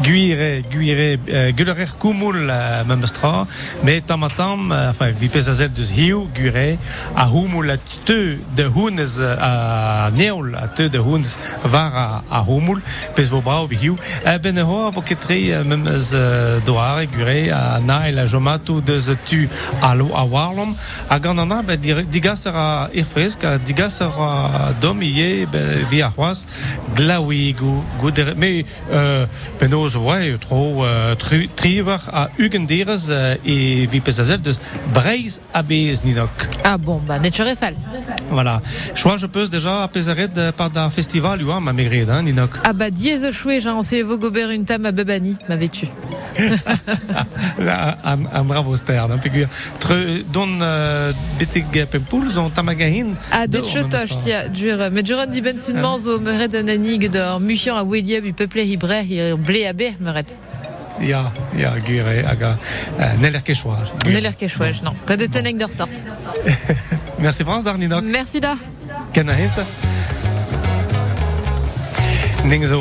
Guire, 0.02 0.62
guire, 0.62 1.20
euh, 1.30 1.52
gulerer 1.52 1.92
kumul 2.00 2.50
euh, 2.50 2.84
memestra, 2.86 3.48
mais 3.84 4.02
tam 4.02 4.24
a 4.24 4.30
tam, 4.30 4.72
euh, 4.72 4.92
enfin, 4.92 5.12
vi 5.12 5.28
pez 5.28 5.50
a 5.50 5.54
zet 5.54 5.74
deus 5.74 5.92
hiu, 5.92 6.28
guire, 6.34 6.78
a 7.16 7.28
humul 7.28 7.72
a 7.72 7.78
de 8.08 8.64
hunes 8.64 9.20
a 9.22 10.10
neol, 10.12 10.56
a 10.56 10.68
de 10.68 11.02
var 11.64 11.96
a, 11.96 12.24
a 12.32 12.44
humul, 12.44 12.82
pez 13.16 13.30
vo 13.30 13.42
brao 13.42 13.68
vi 13.68 13.78
hiu. 13.78 13.96
E 14.26 14.38
ben 14.40 14.58
ho, 14.58 14.92
vo 14.92 15.02
ketre 15.02 15.64
mem 15.66 15.88
eus 15.88 16.12
doare, 16.66 17.08
guire, 17.08 17.52
a 17.52 17.80
nail 17.80 18.20
a 18.20 18.26
jomato 18.26 18.80
deus 18.82 19.10
tu 19.26 19.48
a 19.82 19.94
lo 19.96 20.12
a 20.16 20.24
warlom, 20.24 20.76
a 21.10 21.20
gant 21.20 21.40
an 21.40 21.52
a, 21.52 21.62
ben, 21.62 21.82
digas 22.12 22.46
ar 22.48 22.56
a 22.56 22.70
irfresk, 22.94 23.44
a 23.44 23.58
digas 23.58 24.02
ar 24.02 24.16
a 24.20 24.74
dom 24.80 25.02
ie, 25.04 25.25
ben, 25.52 25.86
vi 25.90 26.02
a 26.02 26.12
c'hoaz, 26.16 26.46
glaoui, 26.96 27.56
dere, 28.14 28.34
mais 28.36 28.66
euh, 28.92 29.26
penaos, 29.60 29.96
ouais, 29.98 30.38
tro 30.40 30.86
euh, 30.86 31.16
triver 31.56 31.98
ugenderez 32.38 33.10
euh, 33.10 33.36
e 33.46 33.86
vi 33.88 34.00
pez 34.00 34.20
a 34.20 34.24
zet 34.24 34.42
deus 34.42 34.60
breiz 34.94 35.40
a 35.54 35.62
bez 35.64 36.04
ninok. 36.04 36.48
Ah 36.64 36.78
bon, 36.78 37.02
ba 37.08 37.20
net 37.20 37.36
chere 37.36 37.56
fall. 37.56 37.76
Voilà. 38.32 38.62
Choa, 38.96 39.18
je 39.18 39.28
peus 39.28 39.50
déjà 39.50 39.84
a 39.84 39.88
pezaret 39.88 40.30
euh, 40.38 40.52
par 40.52 40.70
da 40.70 40.90
festival, 40.90 41.42
you 41.42 41.52
ma 41.60 41.74
megred, 41.74 42.10
hein, 42.10 42.24
ninok. 42.24 42.52
Ah 42.64 42.74
bah 42.74 42.90
diez 42.90 43.32
choué, 43.32 43.60
j'ai 43.60 43.70
enseigné 43.70 44.04
vos 44.04 44.18
une 44.18 44.66
à 44.86 44.92
Bebani, 44.92 45.38
m'avait 45.50 45.68
tu. 45.68 45.88
Am 48.04 48.48
bravo 48.48 48.76
stern. 48.76 49.20
Tre, 49.80 50.24
don 50.32 50.60
euh, 50.62 51.12
zon 52.30 52.50
tamagahin. 52.50 53.16
Ah, 53.32 53.48
det 53.48 53.62
Do, 53.62 53.68
chotoch, 53.68 53.92
memestra. 53.92 54.22
tia, 54.22 54.50
dur. 54.50 54.78
Mais 54.92 55.04
duran 55.06 55.32
di 55.32 55.42
ben 55.42 55.58
sun 55.58 55.80
manzo, 55.82 56.20
meret 56.20 56.56
an 56.56 56.70
anig 56.70 57.10
d'or 57.14 57.40
muchian 57.40 57.78
a 57.78 57.84
William, 57.84 58.26
i 58.26 58.34
peuple 58.34 58.66
hi 58.66 58.78
bre, 58.78 59.02
hi 59.06 59.34
ble 59.38 59.66
a 59.70 59.74
be, 59.74 59.94
meret. 60.00 60.36
Ja, 61.04 61.32
ja, 61.60 61.74
gure 61.86 62.22
hag 62.24 62.44
a 62.48 62.54
uh, 62.56 63.14
neller 63.20 63.44
kechouaj. 63.44 63.92
Neller 64.08 64.36
kechouaj, 64.40 64.82
non. 64.86 64.98
Red 65.08 65.26
de 65.26 65.30
teneg 65.32 65.60
d'ur 65.60 65.74
sort. 65.74 66.06
Merci 67.24 67.44
France 67.44 67.68
Darninok. 67.68 68.04
Merci 68.04 68.40
da. 68.40 68.56
Ken 69.14 69.30
a. 69.30 70.15
Ning 72.46 72.62
zo 72.68 72.78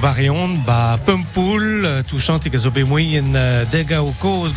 varion, 0.00 0.56
ba 0.64 0.96
pumpoul, 1.04 1.84
touchant 2.08 2.40
e 2.48 2.56
zo 2.56 2.70
bemoien 2.72 3.34
uh, 3.36 3.60
dega 3.68 3.98
o 4.00 4.08
koz 4.16 4.54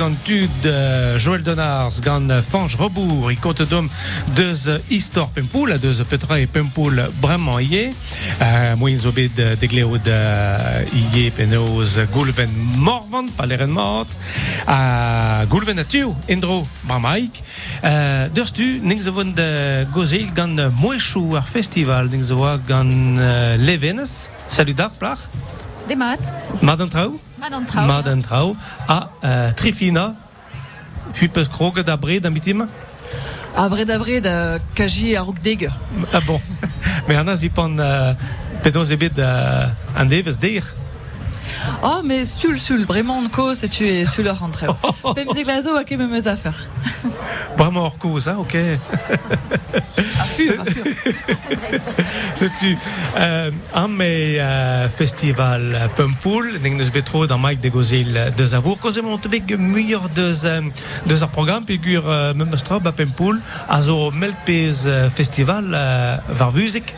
uh, 0.63 1.17
Joël 1.19 1.43
Donars 1.43 1.99
gant 1.99 2.31
uh, 2.31 2.39
Fange 2.39 2.79
Rebour, 2.79 3.27
i 3.33 3.35
kote 3.35 3.67
dom 3.67 3.89
deus 5.83 5.99
petra 6.07 6.39
e 6.39 6.47
pumpoul 6.47 6.95
bremañ 7.19 7.59
ie, 7.67 7.83
moien 8.79 9.01
zo 9.03 9.11
bet 9.11 9.35
degleod 9.59 10.07
ie 10.95 11.27
penoz 11.35 11.97
goulven 12.13 12.55
morvan, 12.79 13.27
paleren 13.35 13.75
mort, 13.75 14.15
a 14.63 15.43
goulven 15.51 15.83
atiu, 15.83 16.15
tu, 18.55 18.79
ning 18.79 19.03
festival, 21.43 22.07
gant 22.63 23.19
Levenes, 23.59 24.29
Salut 24.47 24.73
d'art, 24.73 24.91
plach 24.97 25.27
De 25.87 25.95
mat. 25.95 26.33
Maden 26.61 26.89
trau 26.89 27.19
Madan 27.39 27.65
trau. 27.65 27.85
Maden 27.85 28.21
trau 28.21 28.55
a 28.87 29.09
uh, 29.23 29.53
Trifina 29.53 30.15
Huipes 31.19 31.47
kroge 31.47 31.83
da 31.83 31.97
bred 31.97 32.25
am 32.25 32.33
bitim 32.33 32.67
A 33.55 33.69
bred 33.69 33.89
a 33.89 33.97
bred 33.99 34.25
a 34.25 34.59
kaji 34.75 35.15
a 35.17 35.23
rouk 35.23 35.41
deg. 35.41 35.69
Ah 36.11 36.21
bon. 36.25 36.41
Me 37.07 37.15
an 37.15 37.35
zi 37.37 37.49
pan 37.49 37.79
uh, 37.79 38.13
pedoz 38.61 38.91
ebet 38.91 39.17
uh, 39.17 39.71
an 39.95 40.07
devez 40.07 40.37
deir 40.37 40.75
Oh, 41.81 42.01
mais 42.03 42.25
sul 42.25 42.59
sul, 42.59 42.85
bremañ 42.85 43.29
koz 43.29 43.63
et 43.63 43.69
tu 43.69 43.85
es 43.85 44.05
sul 44.05 44.27
ur 44.27 44.37
rentreo. 44.39 44.77
Pem 45.15 45.33
ze 45.33 45.43
glazo 45.43 45.75
a 45.77 45.83
ket 45.83 45.97
memeus 45.97 46.27
afer. 46.27 46.55
Bremañ 47.57 47.83
hor 47.83 47.97
koz, 47.99 48.27
hein, 48.27 48.37
ok. 48.37 48.55
Setu 52.35 52.77
euh, 53.17 53.51
an 53.73 53.87
me 53.89 54.37
uh, 54.37 54.89
festival 54.89 55.89
Pumpoul 55.95 56.59
Ning 56.61 56.77
neus 56.77 56.91
betro 56.93 57.25
d'an 57.27 57.41
maik 57.41 57.61
de 57.63 57.71
gozel 57.73 58.13
uh, 58.13 58.27
deus 58.37 58.53
avour 58.57 58.77
Koze 58.81 59.01
mont 59.01 59.27
beg 59.31 59.55
muior 59.57 60.07
deus, 60.13 60.45
um, 60.45 60.69
deus 61.09 61.25
ar 61.25 61.31
program 61.33 61.65
Pegur 61.65 62.05
uh, 62.05 62.33
mem 62.37 62.53
eus 62.53 62.65
tra 62.65 62.79
ba 62.79 62.93
Pumpoul 62.95 63.41
A 63.67 63.81
zo 63.81 64.11
melpez 64.11 64.85
festival 65.17 65.73
var 65.73 66.53
vuzik 66.53 66.93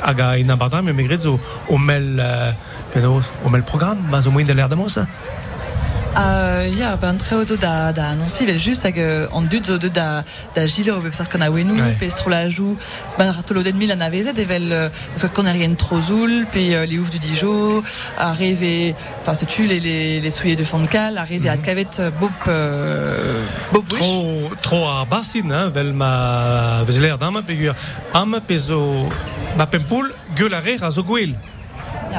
Hag 0.00 0.20
a 0.24 0.32
in 0.40 0.50
abardam 0.50 0.88
me 0.88 0.96
megret 0.96 1.22
zo 1.28 1.36
o 1.68 1.76
mel 1.78 2.16
penaos, 2.92 3.24
o 3.44 3.48
mel 3.50 3.62
program 3.62 3.98
Ma 4.10 4.20
zo 4.20 4.30
moin 4.30 4.44
de 4.44 4.52
l'air 4.52 4.68
de 4.68 4.74
mos 4.76 4.98
Uh, 6.10 6.66
ya, 6.76 6.96
ben 6.98 7.18
treo 7.22 7.44
zo 7.46 7.54
da, 7.56 7.92
da 7.92 8.08
annonsi 8.10 8.44
vel 8.44 8.58
just 8.58 8.82
hag 8.82 8.96
an 8.98 9.44
dud 9.46 9.64
zo 9.64 9.76
deud 9.78 9.92
da, 9.94 10.24
da 10.56 10.64
gile 10.66 10.90
o 10.90 10.98
bepsar 11.00 11.28
kon 11.30 11.40
a 11.40 11.48
wenou, 11.54 11.76
Ouais. 11.78 11.94
pe 12.00 12.06
estro 12.06 12.28
la 12.30 12.48
jou, 12.48 12.76
ben 13.16 13.30
ratolo 13.30 13.62
den 13.62 13.76
mil 13.78 13.92
an 13.92 14.00
avezet 14.02 14.36
evel, 14.36 14.72
uh, 14.72 14.88
parce 15.14 15.22
que 15.22 15.28
kon 15.36 15.46
a 15.46 15.52
rien 15.52 15.72
trop 15.76 16.00
zoul, 16.00 16.46
pe 16.50 16.58
uh, 16.74 16.84
les 16.84 16.98
ouf 16.98 17.10
du 17.10 17.20
Dijon, 17.20 17.84
arrive 18.18 18.64
et, 18.64 18.96
enfin, 19.22 19.34
c'est 19.34 19.46
tu 19.46 19.66
les, 19.68 19.78
les, 19.78 20.18
les 20.18 20.30
souillés 20.32 20.56
de 20.56 20.64
Foncal, 20.64 21.16
arrive 21.16 21.46
à 21.46 21.56
kavet 21.56 21.86
uh, 22.00 22.10
bop, 22.18 22.32
uh, 22.48 23.72
bop 23.72 23.84
wish. 23.92 24.00
Tro, 24.00 24.50
tro 24.62 25.04
basin, 25.08 25.48
hein, 25.52 25.70
vel 25.70 25.92
ma 25.92 26.82
vez 26.88 26.98
l'air 26.98 27.18
d'am 27.18 27.40
pegur 27.46 27.72
Am 28.14 28.40
pezo 28.44 29.08
ba 29.56 29.66
Pumpoul 29.66 30.10
gueul 30.34 30.54
a 30.54 30.58
rer 30.58 30.82
a 30.82 30.90
zo 30.90 31.04
gwell. 31.04 31.36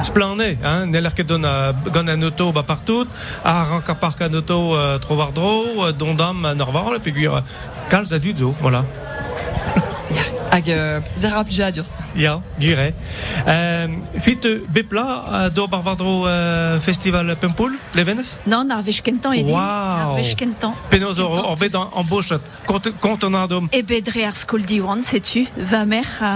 Splane, 0.00 0.56
hein, 0.62 0.86
neller 0.88 1.12
ket 1.14 1.28
don 1.28 1.44
a 1.44 1.74
gant 1.92 2.08
an 2.08 2.24
auto 2.24 2.50
ba 2.52 2.62
partout, 2.62 3.08
a 3.44 3.64
rank 3.70 3.88
a 3.88 3.94
park 3.94 4.20
an 4.22 4.34
auto 4.34 4.72
uh, 4.72 4.98
tro 4.98 5.16
war 5.16 5.32
dro, 5.32 5.52
uh, 5.84 5.92
dondam 5.92 6.44
an 6.48 6.60
ur 6.60 6.72
varle, 6.72 6.98
pegur 6.98 7.36
uh, 7.36 7.42
kalz 7.92 8.12
a 8.12 8.18
dud 8.18 8.38
zo, 8.38 8.54
voilà. 8.60 8.84
Hag 10.52 10.68
uh, 10.68 11.00
zera 11.16 11.44
pija 11.44 11.70
dur. 11.72 11.84
Ya, 12.14 12.42
gire. 12.60 12.90
Euh, 13.48 13.88
Fit 14.20 14.44
uh, 14.44 14.58
bepla 14.68 15.48
do 15.54 15.66
bar 15.68 15.80
war 15.84 15.96
dro 15.96 16.26
uh, 16.26 16.80
festival 16.80 17.36
Pumpoul, 17.40 17.72
levenez 17.96 18.34
Non, 18.44 18.68
ar 18.70 18.82
vech 18.84 19.00
kentan 19.00 19.32
edi. 19.38 19.52
Waouh. 19.52 20.10
Ar 20.10 20.18
vech 20.18 20.34
kentan. 20.36 20.74
Penoz 20.90 21.20
or, 21.20 21.32
Kentan, 21.36 21.48
or 21.48 21.56
bet 21.56 21.74
an, 21.74 21.88
an 21.96 22.04
bochet, 22.10 22.52
kont 23.00 23.24
an 23.24 23.38
adom. 23.40 23.70
E 23.72 23.80
bedre 23.80 24.26
ar 24.28 24.36
skol 24.36 24.66
diwan, 24.68 25.04
setu. 25.08 25.46
Va 25.56 25.86
mer 25.88 26.08
a, 26.20 26.34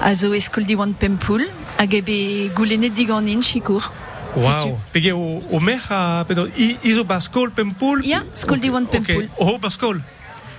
a 0.00 0.14
zo 0.16 0.32
e 0.32 0.40
skol 0.40 0.64
diwan 0.68 0.96
pempoul. 0.96 1.44
Hag 1.84 1.92
ebe 2.00 2.48
goulenet 2.56 2.94
diganin 2.96 3.42
chikour. 3.44 3.92
Wow. 4.36 4.78
Pege 4.90 5.12
o, 5.12 5.42
o 5.52 5.60
mech 5.60 5.84
a 5.92 6.24
pedo, 6.24 6.46
i, 6.56 6.78
izo 6.82 7.04
ba 7.04 7.20
skol 7.20 7.52
Pumpoul 7.52 8.00
Ya, 8.08 8.22
skol 8.32 8.58
diwan 8.62 8.88
pempoul. 8.88 9.28
Ok, 9.28 9.44
o 9.44 9.58
ba 9.60 9.68
skol 9.70 10.00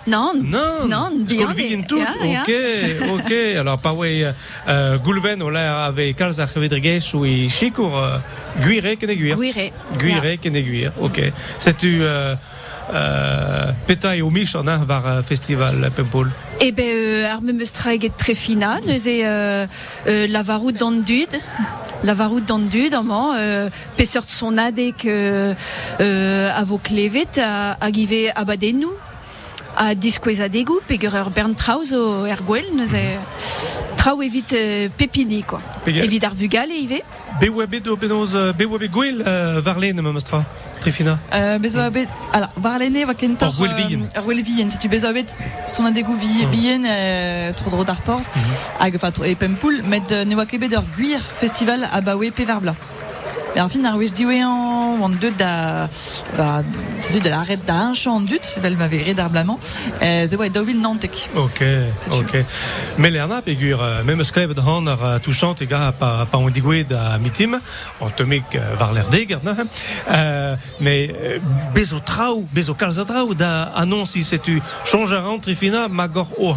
Non, 0.06 0.38
Non, 0.38 0.86
non, 0.88 1.26
skol 1.26 1.56
vigin 1.58 1.82
tout. 1.90 1.98
ya, 1.98 2.14
ya. 2.22 2.44
Ok, 2.44 2.52
ok. 3.18 3.32
Alors, 3.64 3.80
pa 3.82 3.92
wei, 3.98 4.22
uh, 4.22 5.02
goulven 5.02 5.42
o 5.42 5.50
ave 5.50 6.14
kalz 6.14 6.40
ar 6.40 6.48
c'hevedregech 6.48 7.16
ou 7.18 7.26
i 7.26 7.50
chikour, 7.50 7.90
uh, 7.90 8.22
guire 8.62 8.96
ken 9.02 9.10
e 9.10 9.16
guir. 9.18 9.36
Gwire. 9.36 9.72
Guire 9.98 10.38
ken 10.38 10.56
e 10.56 10.62
guir, 10.62 10.94
ok. 11.02 11.34
Setu 11.58 12.06
uh, 12.06 12.38
peta 13.88 14.15
e 14.15 14.21
o 14.21 14.30
mich 14.30 14.56
an 14.56 14.67
ar 14.67 14.86
var 14.86 15.06
uh, 15.06 15.24
festival 15.24 15.91
Pempoul. 15.95 16.30
Ebe 16.60 16.84
euh, 16.84 17.34
ar 17.34 17.41
memeus 17.41 17.74
tra 17.74 17.93
eget 17.93 18.15
tre 18.17 18.34
fina, 18.34 18.80
neus 18.86 19.08
e 19.08 19.21
euh, 19.24 19.67
euh, 20.08 20.28
lavarout 20.28 20.71
d'an 20.71 20.91
dud. 20.91 21.34
Lavarout 22.04 22.41
d'an 22.41 22.60
dud, 22.60 22.93
amant, 22.93 23.34
euh, 23.34 23.69
peseurt 23.98 24.28
son 24.28 24.58
adek 24.58 25.06
euh, 25.06 25.54
euh, 26.00 26.50
a 26.54 26.63
vo 26.63 26.78
klevet 26.78 27.39
a, 27.39 27.78
a 27.80 27.91
give 27.91 28.32
abadennou. 28.36 28.93
a 29.76 29.93
diskouez 29.93 30.41
a 30.41 30.48
degou, 30.48 30.80
pegur 30.88 31.13
ur 31.19 31.30
bern 31.36 31.54
traouz 31.56 31.91
o 31.93 32.26
er 32.26 32.39
gwell, 32.48 32.71
neus 32.76 32.93
e 32.95 33.17
trao 34.06 34.22
evit 34.22 34.54
euh, 34.54 34.88
pepini, 34.98 35.41
quoi. 35.44 35.60
Evit 35.88 36.24
ar 36.28 36.36
vugal 36.38 36.70
e 36.70 36.78
ive. 36.84 37.02
Be 37.41 37.50
oa 37.50 37.65
bet 37.65 37.88
o 37.89 37.96
penoz, 37.98 38.36
uh, 38.38 38.52
be 38.54 38.68
oa 38.70 38.78
bet 38.78 38.91
gwell 38.94 39.24
var 39.65 39.80
len 39.82 39.98
ma 40.06 40.12
mastra. 40.13 40.44
Trifina. 40.84 41.18
Euh, 41.34 41.58
bet, 41.89 42.08
alors, 42.32 42.50
var 42.62 42.78
lene 42.80 43.06
va 43.10 43.15
kentor... 43.18 43.50
Ur 43.50 43.58
gwell-vijen. 43.63 44.06
Ur 44.20 44.28
gwell-vijen, 44.28 44.70
setu 44.70 44.89
bezo 44.91 45.10
a 45.10 45.13
bet 45.18 45.34
son 45.65 45.89
adegou 45.89 46.13
vi, 46.22 46.46
Mm. 46.46 46.52
bihen 46.52 46.86
euh, 46.86 47.54
tro 47.58 47.72
dro 47.74 47.84
d'ar 47.84 48.02
porz, 48.06 48.30
hag, 48.80 48.96
enfin, 48.96 49.12
tro- 49.12 49.26
e 49.26 49.34
pempoul, 49.36 49.82
met 49.89 50.12
euh, 50.12 50.26
ne 50.26 50.36
oa 50.36 50.46
ket 50.46 50.62
bet 50.62 50.76
ur 50.78 50.86
gwir 50.98 51.20
festival 51.41 51.88
a 51.89 52.02
pe 52.02 52.46
bla. 53.56 53.62
Et 53.62 53.62
en 53.62 53.70
fin, 53.70 53.84
ar 53.86 53.98
wech 53.98 54.12
diwe 54.13 54.41
an, 54.44 55.15
deud 55.20 55.36
da, 55.39 55.88
ba, 56.36 56.62
deud 57.08 57.24
da 57.24 57.41
red 57.48 57.63
da 57.65 57.89
un 57.89 57.96
chan 57.96 58.20
an 58.20 58.26
dut, 58.28 58.50
vel 58.62 58.76
ma 58.78 58.88
vere 58.91 59.13
d'ar 59.15 59.30
blaman, 59.32 59.58
euh, 60.02 60.28
ze 60.28 60.36
oa 60.36 60.50
daouvil 60.50 60.80
nantek. 60.82 61.30
Ok, 61.36 61.62
ok. 62.12 62.36
Me 62.98 63.12
lerna 63.12 63.41
pegur, 63.46 63.80
uh, 63.80 64.04
mem 64.04 64.20
eus 64.20 64.32
klevet 64.36 64.60
han 64.60 64.91
ar 64.91 65.00
uh, 65.00 65.15
touchant 65.24 65.62
e 65.63 65.70
ga 65.72 65.94
pa, 65.96 66.28
pa 66.30 66.38
on 66.38 66.52
digouet 66.52 66.91
a 66.91 67.18
mitim, 67.22 67.56
an 67.56 68.15
temik 68.18 68.56
uh, 68.60 68.76
var 68.80 68.91
l'er 68.96 69.08
degert, 69.13 69.44
na, 69.44 69.56
uh, 69.63 70.70
me 70.84 70.98
uh, 71.08 71.39
bezo 71.76 72.02
trao, 72.04 72.44
bezo 72.52 72.76
kalz 72.76 73.00
a 73.00 73.08
trao 73.08 73.34
da 73.34 73.72
annonsi 73.76 74.24
setu 74.24 74.60
change 74.84 75.15
a 75.15 75.24
ran 75.24 75.39
trifina 75.39 75.88
magor 75.88 76.28
o 76.38 76.52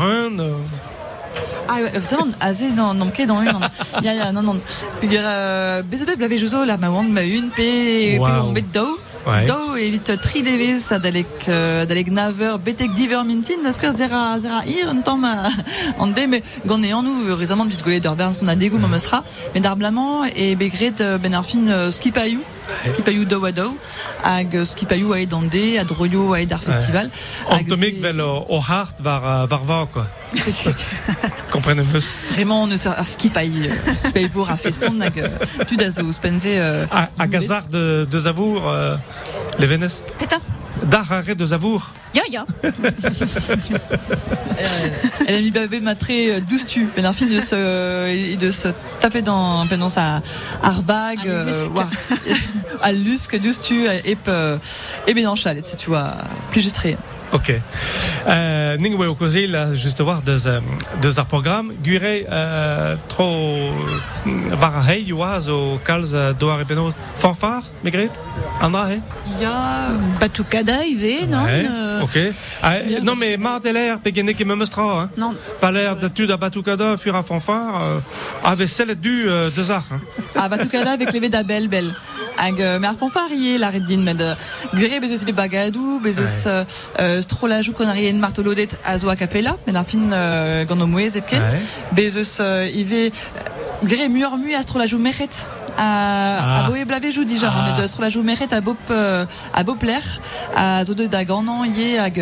Ah, 1.69 1.83
ouais, 1.83 1.99
vraiment, 1.99 2.33
azé 2.41 2.73
dans, 2.73 2.95
dans 2.95 3.11
ket 3.11 3.27
dans 3.27 3.41
une, 3.43 3.53
non. 3.53 3.61
Ya, 4.03 4.15
ya, 4.15 4.33
non, 4.33 4.43
non. 4.43 4.57
Puis, 5.01 5.09
euh, 5.13 5.83
bezo 5.83 6.07
bet 6.07 6.17
blave 6.17 6.39
jouzo, 6.39 6.65
la 6.65 6.77
ma 6.77 6.89
wand, 6.89 7.09
ma 7.09 7.23
une, 7.23 7.51
pe, 7.51 8.19
Wow. 8.19 8.55
on. 8.77 8.99
Ouais. 9.27 9.45
Dao, 9.45 9.77
evit 9.77 10.01
tri 10.23 10.43
devez, 10.43 10.79
sa 10.79 10.99
dalek, 10.99 11.27
euh, 11.49 11.85
dalek 11.85 12.11
naver, 12.11 12.57
betek 12.65 12.95
diver 12.95 13.23
mintin, 13.25 13.61
na 13.63 13.73
skwer 13.73 13.93
zera, 13.93 14.39
zera 14.41 14.65
ir, 14.65 14.89
un 14.89 15.03
tamm, 15.03 15.25
euh, 15.25 15.49
an 15.99 16.07
de, 16.07 16.27
mais 16.27 16.43
gant 16.65 16.83
e 16.83 16.93
an 16.95 17.03
nou, 17.03 17.35
rezamant, 17.37 17.67
bit 17.67 17.83
golet 17.85 18.01
d'ur 18.01 18.15
bern 18.17 18.33
son 18.33 18.49
adegou, 18.49 18.79
ma 18.79 18.89
meusra, 18.89 19.23
mais 19.55 19.61
d'ar 19.61 19.77
blaman, 19.77 20.25
e 20.35 20.55
begret, 20.55 21.01
euh, 21.03 21.19
ben 21.19 21.35
ar 21.35 21.45
fin, 21.45 21.59
euh, 21.69 21.91
skipayou, 21.91 22.41
a 22.69 23.53
dao, 23.53 23.77
hag 24.23 24.55
euh, 24.55 24.65
skipayou 24.65 25.13
a 25.13 25.21
e 25.21 25.27
dande, 25.27 25.79
a 25.79 25.85
droyo 25.85 26.33
a 26.35 26.41
e 26.41 26.47
d'ar 26.47 26.61
festival. 26.61 27.11
an 27.49 27.59
hag 27.59 27.69
ze- 27.97 28.01
vel 28.03 28.21
o, 28.21 28.61
hart 28.61 29.01
var, 29.01 29.47
var 29.49 29.65
va, 29.65 29.87
quoi. 29.93 30.05
Komprenem 31.51 31.87
eus. 31.95 32.07
Vraiment, 32.33 32.67
ne 32.67 32.77
sert 32.77 32.99
ar 32.99 33.07
skipay, 33.07 33.51
euh, 33.71 33.95
skipay 33.97 34.29
vour 34.29 34.51
a 34.51 34.57
feston, 34.57 35.01
hag, 35.01 35.19
euh, 35.19 35.65
tu 35.67 35.77
da 35.77 35.91
zo 35.91 36.11
spenze, 36.13 36.47
euh, 36.47 36.85
A, 36.91 37.09
a 37.19 37.27
gazar 37.27 37.65
de, 37.69 38.07
de 38.11 38.19
zavour, 38.19 38.63
uh, 38.67 38.99
levenez. 39.59 40.03
Peta. 40.19 40.37
Dar 40.89 41.13
a 41.13 41.21
re 41.21 41.35
de 41.35 41.45
zavour. 41.45 41.93
Ya, 42.15 42.23
ya. 42.31 42.47
Euh, 44.59 44.91
elle 45.29 45.37
a 45.37 45.41
mis 45.41 45.53
babé 45.53 45.79
matré 45.79 46.33
euh, 46.35 46.41
douce 46.41 46.67
tu 46.67 46.89
ben 46.97 47.13
film 47.13 47.31
de 47.33 47.39
se 47.39 48.09
et 48.09 48.35
de 48.35 48.51
se 48.51 48.67
taper 49.01 49.23
dans 49.23 49.65
pendant 49.69 49.89
sa 49.89 50.21
arbag 50.63 51.21
à 52.83 52.91
lusque 52.91 53.39
douce 53.43 53.61
tu 53.61 53.87
et 53.87 54.17
et 55.07 55.37
chalet 55.37 55.77
tu 55.79 55.91
vois 55.91 56.15
plus 56.51 56.61
juste 56.61 56.79
rien 56.79 56.97
Ok. 57.33 57.53
Euh, 58.27 58.77
Ning 58.79 58.97
weo 58.99 59.15
kozi 59.15 59.47
la 59.47 59.73
juste 59.75 60.01
voir 60.01 60.23
deux 60.23 60.47
euh, 60.47 60.61
deux 61.03 61.19
ar 61.19 61.27
programme 61.27 61.73
gure 61.83 62.01
euh, 62.31 62.97
trop 63.09 63.71
var 64.53 64.89
hey 64.89 65.03
you 65.03 65.19
was 65.19 65.49
au 65.49 65.79
calz 65.85 66.15
euh, 66.15 66.33
doar 66.33 66.61
e 66.61 66.65
penaos 66.65 66.93
fanfare 67.17 67.65
megret 67.85 68.11
he 68.63 69.01
Ya 69.41 69.91
Batucada, 70.21 70.85
Ive, 70.85 71.29
non 71.29 71.45
Ouais, 71.45 71.67
euh, 71.69 72.03
ok 72.03 72.19
ah, 72.63 72.75
non 73.03 73.15
mais 73.15 73.37
mar 73.37 73.61
de 73.61 73.71
l'air 73.71 74.01
pegene 74.01 74.35
ke 74.35 74.45
memestra 74.45 75.03
hein 75.03 75.11
Non. 75.17 75.35
pas 75.61 75.71
l'air 75.71 75.97
d'étude 75.97 76.31
à 76.31 76.37
Batucada 76.37 76.97
fur 76.97 77.15
à 77.15 77.23
fanfare 77.23 78.01
euh, 78.47 78.95
du 78.95 79.29
euh, 79.29 79.51
deux 79.51 79.71
arts 79.71 79.85
hein. 79.93 80.01
Ah, 80.35 80.49
tout 80.57 80.69
cas 80.69 80.85
là, 80.85 80.93
avec 80.93 81.13
les 81.13 81.29
da 81.29 81.43
belle 81.43 81.69
belle. 81.69 81.93
Hag, 82.37 82.63
euh, 82.63 82.79
mais 82.79 82.87
ar 82.87 82.95
fanfarié, 82.97 83.59
la 83.59 83.71
reddin, 83.71 83.99
med, 83.99 84.21
euh, 84.23 84.35
gure 84.75 85.01
bezos 85.01 85.25
be 85.25 85.33
bagadou, 85.35 85.99
bezos, 86.01 86.47
euh, 86.47 86.65
euh, 87.01 87.18
strolajou 87.23 87.73
kon 87.75 87.89
arien 87.89 88.19
martolodet 88.19 88.69
a 88.85 88.97
zo 88.99 89.09
a 89.09 89.17
capella, 89.17 89.57
men 89.67 89.77
ar 89.77 89.85
fin, 89.85 90.11
euh, 90.13 90.65
gant 90.65 90.81
o 90.81 90.87
mouez 90.87 91.17
epken. 91.17 91.41
Ouais. 91.41 91.61
Bezos, 91.93 92.41
euh, 92.41 92.69
ive, 92.69 93.11
euh, 93.11 94.09
mu 94.09 94.55
a 94.55 94.63
strolajou 94.63 94.99
mechet. 94.99 95.47
A, 95.81 95.85
Ah. 96.41 96.65
a 96.65 96.69
boe 96.69 96.85
blavejou 96.85 97.25
dija, 97.25 97.47
Ah. 97.49 97.55
ah. 97.69 97.77
met 97.79 97.87
strolajou 97.87 98.23
mechet 98.25 98.53
a 98.53 98.61
bop, 98.61 98.77
euh, 98.91 99.25
a 99.55 99.63
bop 99.63 99.81
l'air, 99.85 100.03
a 100.57 100.85
zo 100.85 100.93
de 100.95 101.07
da 101.07 101.23
ganan 101.23 101.65
ye, 101.73 101.97
hag, 101.97 102.19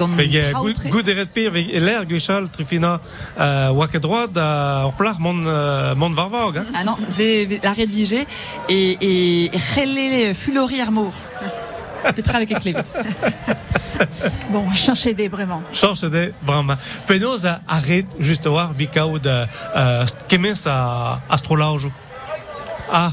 an 0.00 0.08
Peg 0.16 0.34
euh, 0.34 0.50
traotre. 0.50 0.88
gout 0.88 1.06
eret 1.08 1.26
pe 1.26 1.50
guchal 2.06 2.48
trifina 2.48 3.00
euh, 3.38 3.68
plar 4.96 5.20
mon 5.20 5.44
euh, 5.46 5.94
mon 5.94 6.08
varvag 6.10 6.56
hein 6.58 6.64
Ah 6.74 6.84
non, 6.84 6.96
c'est 7.08 7.60
la 7.62 7.72
rédigé 7.72 8.26
et 8.70 8.96
et 9.00 9.44
et 9.54 9.60
relé 9.76 10.32
fulori 10.32 10.80
avec 12.04 12.50
éclébit. 12.50 12.78
Bon, 14.50 14.72
chercher 14.74 15.14
des 15.14 15.28
vraiment. 15.28 15.62
Change 15.72 16.02
de 16.02 16.32
vraiment. 16.42 16.74
Penos 17.06 17.46
a 17.46 17.60
arrête 17.66 18.06
juste 18.18 18.46
voir 18.46 18.72
vicao 18.74 19.18
de 19.18 19.44
euh, 19.76 20.06
kemes 20.28 20.54
a 20.66 21.20
astrolauge. 21.30 21.88
Ah, 22.92 23.12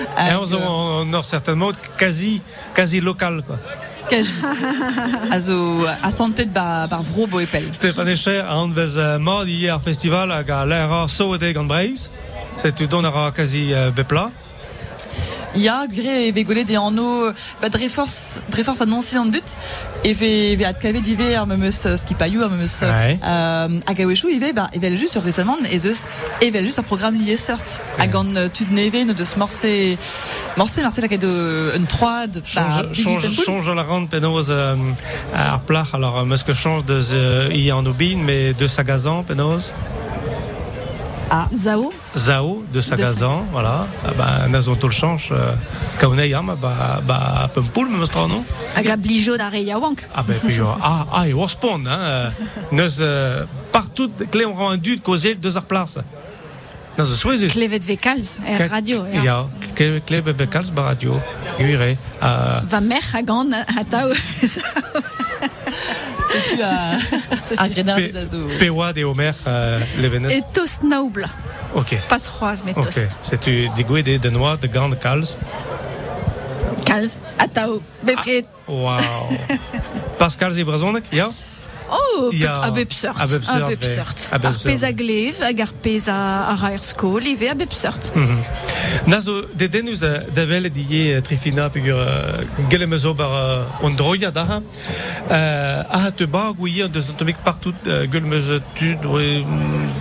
et 0.01 0.33
on, 0.35 0.53
on, 0.53 1.13
on 1.13 1.23
certainement 1.23 1.71
quasi 1.97 2.41
quasi 2.73 3.01
local 3.01 3.43
quoi. 3.43 3.57
Quasi. 4.09 4.31
Also, 5.31 5.85
a 6.03 6.11
santet 6.11 6.51
bar, 6.51 6.87
bar 6.89 7.03
vro 7.03 7.27
bo 7.27 7.39
epel. 7.39 7.63
Stéphane 7.73 8.09
Echer 8.09 8.41
a 8.41 8.57
anvez 8.57 8.97
euh, 8.97 9.19
mod 9.19 9.47
hier 9.47 9.79
festival 9.79 10.31
hag 10.31 10.49
a 10.51 10.65
l'air 10.65 11.09
so 11.09 11.37
de 11.37 11.51
gant 11.51 11.63
breiz. 11.63 12.09
C'est 12.57 12.75
tu 12.75 12.87
donnes 12.87 13.05
a 13.05 13.31
quasi 13.31 13.73
euh, 13.73 13.91
bepla. 13.91 14.31
Ya, 15.55 15.85
gure 15.85 16.27
e 16.27 16.31
vegole 16.31 16.63
de 16.63 16.75
anno, 16.77 17.33
ba 17.61 17.67
dre 17.69 17.89
force, 17.89 18.39
dre 18.49 18.63
force 18.63 18.81
annonci 18.81 19.17
an 19.17 19.25
dut, 19.25 19.43
e 20.03 20.13
ve, 20.13 20.55
ve 20.55 20.63
at 20.65 20.79
kave 20.79 21.01
dive 21.01 21.35
ar 21.35 21.45
memeus 21.45 21.85
euh, 21.85 21.97
skipaiou, 21.97 22.41
ar 22.43 22.49
memeus 22.49 22.81
Ouais. 22.81 23.19
euh, 23.21 23.79
a 23.85 23.93
gawechou, 23.93 24.29
e 24.29 24.39
ve, 24.39 24.53
ba, 24.53 24.69
e 24.73 24.79
vel 24.79 24.95
just 24.97 25.11
sur 25.11 25.23
récemment, 25.23 25.57
e 25.69 25.77
zeus, 25.77 26.05
e 26.41 26.49
vel 26.51 26.65
just 26.65 26.79
ar 26.79 26.85
programme 26.85 27.19
lié 27.19 27.35
sort, 27.35 27.63
a 27.99 28.07
gant 28.07 28.33
euh, 28.37 28.47
tud 28.47 28.71
neve, 28.71 29.03
ne 29.05 29.11
deus 29.13 29.35
morse, 29.35 29.65
un 30.55 31.85
troad, 31.85 32.31
ba, 32.31 32.41
Change, 32.45 32.87
bigi 32.89 33.03
change, 33.03 33.45
change 33.45 33.69
la 33.69 33.83
rente 33.83 34.09
penaos 34.09 34.49
euh, 34.49 34.75
ar 35.33 35.59
plar. 35.61 35.89
Alors, 35.93 36.19
euh, 36.19 36.25
meus 36.25 36.43
que 36.43 36.53
change 36.53 36.85
de 36.85 37.01
euh, 37.13 37.49
i 37.53 37.71
an 37.71 37.85
obin, 37.85 38.17
mais 38.17 38.53
de 38.53 38.67
sagazan 38.67 39.23
penaos. 39.23 39.73
Zao 41.53 41.91
Zao 42.15 42.63
de 42.73 42.81
Sagazan, 42.81 43.47
voilà. 43.51 43.87
Ah 44.05 44.11
bah, 44.17 44.47
nazon 44.49 44.75
tout 44.75 44.87
le 44.87 44.93
change. 44.93 45.29
Euh, 45.31 45.53
Kaunei 45.99 46.33
am, 46.33 46.55
bah, 46.61 47.01
bah, 47.07 47.49
pempoul, 47.53 47.87
me 47.87 47.97
mostra, 47.97 48.27
non? 48.27 48.43
Aga 48.75 48.97
blijo 48.97 49.37
da 49.37 49.47
Reia 49.49 49.79
Wank. 49.79 50.07
Ah 50.13 50.23
ben 50.27 50.35
puis 50.35 50.59
euh, 50.59 50.65
ah 50.81 51.05
ah 51.11 51.27
et 51.27 51.33
Warspond 51.33 51.85
hein 51.87 52.31
neus 52.71 52.99
euh, 52.99 53.45
partout 53.71 54.11
clé 54.31 54.45
on 54.45 54.53
rend 54.53 54.71
un 54.71 54.77
dut 54.77 54.99
causer 54.99 55.35
deux 55.35 55.57
ar 55.57 55.63
place. 55.63 55.99
Dans 56.97 57.05
ce 57.05 57.15
soir 57.15 57.35
Klevet 57.49 57.79
Vekals, 57.79 58.39
er 58.45 58.67
radio. 58.67 59.05
Ja. 59.23 59.39
a 59.39 59.47
clé 59.75 60.01
clé 60.05 60.21
bebekals 60.21 60.69
bar 60.71 60.85
radio. 60.85 61.17
Guire. 61.57 61.95
Euh 62.21 62.59
Va 62.67 62.81
mer 62.81 63.03
a 63.13 63.21
gant 63.23 63.49
a, 66.63 66.97
a 67.57 67.67
grenard 67.69 67.97
Pe- 67.97 68.11
d'azo. 68.11 68.47
Pewa 68.59 68.93
de 68.93 69.03
Homer 69.03 69.31
euh, 69.47 69.79
les 69.97 70.05
Et 70.05 70.09
Vénus. 70.09 70.43
toast 70.53 70.83
naoubla. 70.83 71.27
OK. 71.75 71.95
Pas 72.09 72.19
froise, 72.19 72.63
mais 72.65 72.73
toast. 72.73 73.17
C'est 73.21 73.39
tu 73.39 73.69
digoué 73.75 74.03
des 74.03 74.17
Danois 74.19 74.57
de 74.57 74.67
grandes 74.67 74.97
cals. 74.99 75.25
Kals, 76.85 77.15
a 77.39 77.47
tao. 77.47 77.81
Bepret. 78.03 78.45
Wow. 78.67 78.99
Pascal 80.19 80.51
Zibrazonek, 80.53 81.03
ja? 81.11 81.29
Oh, 81.89 81.95
Ja. 82.31 82.59
a 82.63 82.71
bepsört. 82.71 83.17
A 83.19 83.25
bepsört, 83.27 83.61
A 83.63 83.67
bepsört. 83.67 84.27
a 84.31 84.33
Ar 84.35 84.39
bepsört. 84.39 84.63
pez 84.63 84.83
a 84.83 84.91
glev, 84.91 85.35
hag 85.41 85.59
ar 85.61 85.71
pez 85.81 86.07
a, 86.07 86.17
a 86.51 86.55
raer 86.55 86.83
skol, 86.83 87.23
ive 87.25 87.49
a 87.49 87.55
bepsört. 87.55 88.11
Nazo 89.05 89.45
de 89.53 89.67
denus 89.69 89.99
da 90.35 90.45
vele 90.45 90.69
di 90.69 90.83
je 90.89 91.21
trifina 91.21 91.69
pigur 91.69 91.97
gelemezo 92.69 93.13
bar 93.13 93.31
uh, 93.31 93.85
on 93.85 93.95
droia 93.95 94.31
da 94.31 94.43
ha. 94.45 94.61
Euh, 95.31 95.83
ah 95.89 96.11
te 96.11 96.25
bag 96.25 96.55
ou 96.59 96.67
hier 96.67 96.89
de 96.89 96.99
atomique 96.99 97.41
partout 97.43 97.75
gelemezo 98.11 98.59
tu 98.75 98.95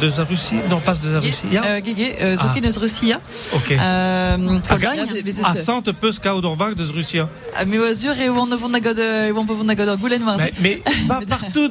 de 0.01 0.09
za 0.09 0.25
Russie 0.25 0.61
non 0.69 0.81
pas 0.81 0.95
de 1.03 1.09
za 1.11 1.21
Russie. 1.21 1.47
Euh, 1.57 1.81
gege, 1.85 2.09
euh, 2.21 2.37
zo 2.37 2.47
Ah. 2.49 2.53
ket 2.55 2.65
eus 2.65 2.77
Russia. 2.79 3.21
OK. 3.53 3.71
Euh, 3.71 4.59
Pologne. 4.69 5.09
A 5.45 5.55
sante 5.57 5.93
peus 5.93 6.19
ka 6.19 6.35
d'orvag 6.41 6.75
de 6.75 6.85
Russia. 6.93 7.29
Ah, 7.55 7.65
mais 7.65 7.79
oa 7.79 7.93
zur 7.95 8.17
e 8.19 8.29
oan 8.31 8.49
vont 8.57 8.69
da 8.71 8.81
god 8.81 8.99
e 8.99 9.33
oan 9.33 9.47
vont 9.47 9.65
da 9.67 9.75
god 9.75 9.89
ar 9.89 9.97
goulenn 9.99 10.23
war. 10.25 10.37
Mais, 10.61 10.81
partout 11.29 11.71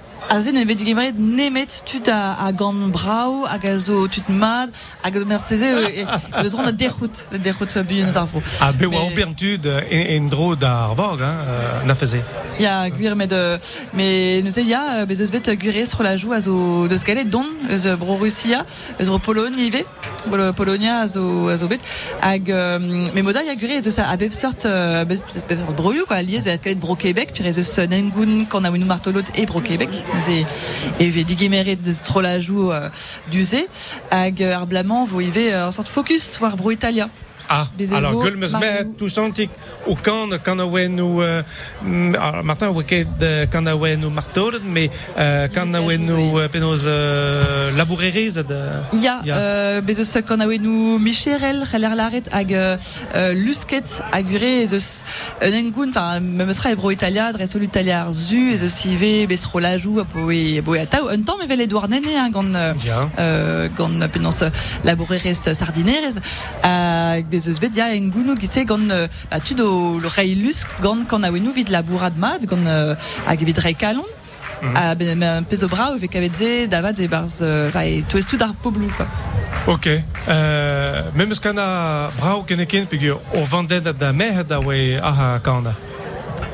a 0.29 0.39
zen 0.41 0.55
e 0.55 0.65
vedi 0.65 0.85
gemret 0.85 1.15
nemet 1.17 1.81
tut 1.85 2.07
a, 2.07 2.35
a 2.39 2.51
gant 2.51 2.91
brau, 2.91 3.45
a 3.45 3.57
zo 3.79 4.07
tut 4.07 4.27
mad, 4.29 4.69
a 5.03 5.09
merteze 5.11 5.65
e 5.65 6.05
eus 6.43 6.53
ron 6.53 6.67
a 6.67 6.71
derrout, 6.71 7.25
a 7.33 7.37
derrout 7.37 7.75
a 7.77 7.83
buien 7.83 8.15
ar 8.15 8.25
vro. 8.25 8.41
A 8.61 8.71
be 8.71 8.85
wa 8.85 8.99
Mais- 8.99 9.11
obertud 9.11 9.65
en, 9.65 10.05
en 10.15 10.29
dro 10.29 10.55
da 10.55 10.93
bog 10.95 11.21
hein, 11.21 11.35
euh, 11.47 11.83
na 11.85 11.95
faisait. 11.95 12.23
Ya, 12.59 12.89
gwir. 12.89 13.15
Mais 13.15 14.41
nous 14.43 14.59
ya, 14.67 15.05
bezos 15.05 15.31
bet 15.31 15.49
gure 15.57 15.77
estro 15.77 16.03
la 16.03 16.15
jou 16.17 16.31
a 16.33 16.39
zo 16.39 16.87
deus 16.87 17.03
galet 17.03 17.25
don, 17.25 17.45
eus 17.69 17.85
euh, 17.85 17.95
bro 17.95 18.15
Russia, 18.15 18.65
eus 18.99 19.09
Pologne 19.23 19.57
ive, 19.57 19.83
Polonia 20.55 20.99
a 21.01 21.07
zo, 21.07 21.47
a 21.49 21.57
zo 21.57 21.67
bet, 21.67 21.81
hag... 22.21 22.49
Euh, 22.49 22.79
mais 23.13 23.21
moda 23.21 23.43
ya 23.43 23.55
gure 23.55 23.79
eus 23.79 23.99
a 23.99 24.15
bep 24.17 24.33
sort, 24.33 24.65
euh, 24.65 25.05
bep 25.05 25.19
sort 25.27 25.73
broioù, 25.73 26.05
quoi, 26.05 26.21
liez 26.21 26.43
galet 26.45 26.75
bro 26.75 26.95
Québec, 26.95 27.31
puis 27.33 27.43
eus 27.47 27.79
nengoun 27.89 28.45
kan 28.45 28.63
a 28.63 28.71
winou 28.71 28.85
martolot 28.85 29.25
e 29.35 29.45
bro 29.45 29.59
Québec, 29.61 29.89
nous 30.21 30.33
e, 30.33 30.45
e 30.99 31.09
ve 31.09 31.23
digimeret 31.23 31.75
de 31.75 31.93
stro 31.93 32.21
la 32.21 32.39
jou 32.39 32.71
euh, 32.71 32.89
duze, 33.31 33.65
hag 34.11 34.41
ar 34.43 34.67
blamant 34.67 35.05
vo 35.05 35.21
ive 35.21 35.49
euh, 35.51 35.67
en 35.67 35.71
sorte 35.71 35.89
focus 35.89 36.39
war 36.39 36.55
bro 36.55 36.71
Italia. 36.71 37.09
Ah, 37.53 37.67
Des 37.77 37.93
alors 37.93 38.13
évos, 38.13 38.23
gueule 38.23 38.37
me 38.37 38.47
Marou. 38.47 38.63
met 38.63 38.85
tout 38.97 39.09
chantik 39.09 39.49
au 39.85 39.95
camp 39.95 40.29
quand 40.45 40.57
on 40.57 40.71
a 40.73 40.87
nous 40.87 41.21
alors 41.21 42.43
Martin 42.45 42.71
quand 43.51 43.63
on 43.67 43.83
a 43.83 43.95
nous 43.97 44.09
marteau 44.09 44.51
mais 44.63 44.89
euh, 45.17 45.49
quand 45.53 45.65
on 45.67 45.73
a 45.73 45.97
nous 45.97 46.39
penos 46.49 46.85
laboureries 47.75 48.35
de 48.51 48.55
Ya, 48.93 49.19
Ya. 49.25 49.35
euh, 49.37 49.81
bezos 49.81 50.15
kan 50.27 50.39
a 50.39 50.45
nou 50.45 50.97
Micherel, 50.99 51.65
c'heller 51.69 51.93
laret 51.95 52.23
hag 52.31 52.53
euh, 52.53 52.77
euh, 53.15 53.33
lusket 53.33 54.01
hag 54.13 54.25
gure 54.31 54.63
eus 54.73 55.03
un 55.41 55.51
engoun, 55.51 55.89
enfin, 55.89 56.19
memes 56.21 56.59
ra 56.63 56.71
e 56.71 56.75
bro 56.75 56.91
Italia, 56.91 57.31
dre 57.33 57.47
sol 57.47 57.63
Italia 57.63 58.03
ar 58.05 58.13
zu, 58.13 58.51
eus 58.53 58.63
eus 58.63 58.85
ive, 58.85 59.27
bez 59.27 59.43
ro 59.51 59.59
la 59.59 59.77
jou, 59.77 59.99
a 59.99 60.05
po 60.05 60.31
e, 60.31 60.61
bo 60.61 60.75
e 60.75 60.79
a 60.79 60.85
tao, 60.85 61.09
un 61.09 61.23
tamm 61.23 61.41
evel 61.43 61.61
Edouard 61.61 61.89
Nene, 61.89 62.15
hein, 62.15 62.29
gant, 62.31 62.53
euh, 62.55 62.73
Bien. 62.73 63.11
euh, 63.19 63.67
gant 63.77 63.91
penons 64.11 64.39
ya 67.75 67.95
engounou 67.95 68.35
gise 68.35 68.65
gant, 68.65 68.89
euh, 68.89 69.07
ba, 69.29 69.39
tud 69.39 69.59
o 69.61 69.99
le 69.99 70.07
rei 70.07 70.35
lusk, 70.35 70.67
gant 70.81 71.05
kan 71.05 71.23
a 71.23 71.31
vid 71.31 71.69
labourad 71.69 72.17
mad, 72.17 72.45
gant, 72.45 72.97
hag 73.27 73.43
vid 73.43 73.57
rei 73.59 73.73
kalon, 73.73 74.05
a 74.75 74.95
ve 74.95 76.07
kavetze 76.07 76.67
davad 76.67 76.99
e 76.99 77.07
barz 77.07 77.41
vai 77.73 78.03
dar 78.37 78.53
poblu 78.61 78.87
quoi. 78.97 79.07
Ok. 79.67 79.87
Euh, 80.27 81.03
même 81.15 81.33
ce 81.33 81.41
qu'on 81.41 81.57
a 81.57 82.09
brau 82.17 82.43
keneken 82.43 82.85
pegur 82.87 83.21
o 83.35 83.43
vandet 83.43 83.81
da 83.81 84.11
mer 84.11 84.43
da 84.43 84.59
we 84.59 84.99
aha 85.01 85.39
kanda. 85.39 85.75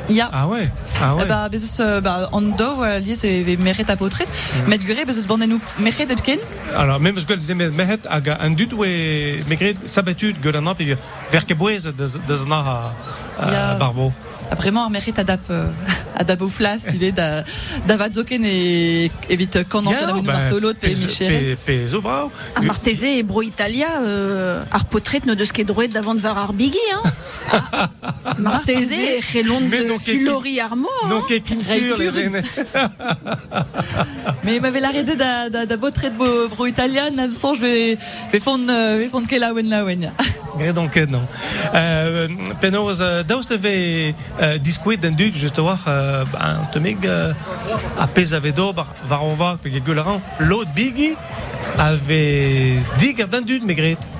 Ya. 0.09 0.29
Ah 0.31 0.47
ouais. 0.47 0.69
Ah 1.01 1.15
ouais. 1.15 1.23
Eh 1.25 1.27
Ba 1.27 1.49
bezus 1.49 1.79
euh, 1.79 1.99
ba 2.01 2.29
an 2.31 2.41
do 2.41 2.75
voilà 2.75 2.99
lié 2.99 3.15
c'est 3.15 3.43
meret 3.57 3.89
a 3.89 3.95
potret. 3.97 4.25
Met 4.67 4.77
gure 4.79 5.03
bandenou 5.27 5.59
meret 5.79 6.09
epken. 6.09 6.39
Alors, 6.75 6.99
même 6.99 7.19
ce 7.19 7.25
que 7.25 7.33
de 7.33 7.53
mehet 7.53 7.99
aga 8.09 8.37
un 8.41 8.51
dud 8.51 8.73
we 8.73 9.43
megret 9.47 9.75
sabatud 9.85 10.35
golana 10.41 10.75
pegur 10.75 10.97
verke 11.31 11.53
boez 11.53 11.83
de 11.83 11.91
de 12.27 12.35
zna 12.35 12.93
Ya. 13.39 13.75
barbo. 13.75 14.11
Après 14.49 14.71
moi 14.71 14.87
meret 14.89 15.13
adap 15.19 15.41
euh, 15.49 15.69
adap 16.15 16.41
au 16.41 16.47
flas 16.47 16.89
il 16.93 17.03
est 17.03 17.11
da 17.11 17.43
davad 17.85 18.13
zoken 18.13 18.45
et 18.45 19.11
evite 19.29 19.67
quand 19.67 19.85
on 19.85 19.91
a 19.91 20.17
une 20.17 20.25
martolo 20.25 20.71
de 20.71 20.87
Michel. 20.87 21.57
Pe 21.65 21.85
zo 21.87 22.01
brau. 22.01 22.31
A 22.55 22.61
marteze 22.61 23.19
e 23.19 23.23
bro 23.23 23.41
Italia 23.41 23.99
euh, 24.01 24.63
ar 24.71 24.85
potret 24.85 25.25
no 25.25 25.35
deus 25.35 25.51
ket 25.51 25.65
droet 25.67 25.89
davant 25.89 26.15
var 26.15 26.37
ar 26.37 26.53
bigi, 26.53 26.79
hein 26.93 27.03
Marteze 28.39 29.17
e 29.17 29.21
c'helon 29.21 29.59
Mais 29.69 29.83
de 29.83 29.87
non, 29.89 29.97
ket- 29.97 30.13
fulori 30.13 30.59
ar 30.59 30.75
mor, 30.75 30.89
Non 31.09 31.21
hein 31.21 31.25
les. 31.29 32.31
Mais 34.43 34.55
il 34.57 34.61
m'avait 34.61 34.79
l'arrêté 34.79 35.15
da 35.15 35.49
da 35.49 35.77
botret 35.77 36.09
de 36.11 36.47
bro 36.47 36.65
italien, 36.65 37.09
nam 37.11 37.33
son 37.33 37.55
je 37.55 37.61
vais 37.61 37.97
vais 38.31 38.39
fond 38.39 38.59
euh, 38.69 38.97
vais 38.99 39.09
fond 39.09 39.23
que 39.25 39.35
la 39.35 39.53
wen 39.53 39.69
la. 39.73 39.83
Gret 40.59 40.73
donc 40.73 40.95
non. 40.95 41.23
Euh, 41.73 42.27
Penoz, 42.61 43.01
euh, 43.01 43.23
daoust 43.23 43.51
ve 43.57 44.13
euh, 44.41 44.57
disquet 44.57 44.97
d'un 44.97 45.11
dud 45.11 45.35
juste 45.35 45.57
war 45.59 45.79
euh, 45.87 46.23
ben, 46.31 46.61
te 46.71 46.79
meg 46.79 47.05
euh, 47.05 47.33
a 47.99 48.07
pez 48.07 48.33
ave 48.33 48.51
do 48.53 48.73
bar 48.73 48.87
var 49.07 49.23
on 49.23 49.35
va 49.35 49.57
pe 49.61 49.69
gularan 49.69 50.21
l'autre 50.39 50.71
bigi 50.75 51.13
avait 51.77 52.75
dig 52.99 53.23
d'un 53.29 53.41
dud 53.41 53.63
megret. 53.63 53.97
Zelier. 53.97 54.16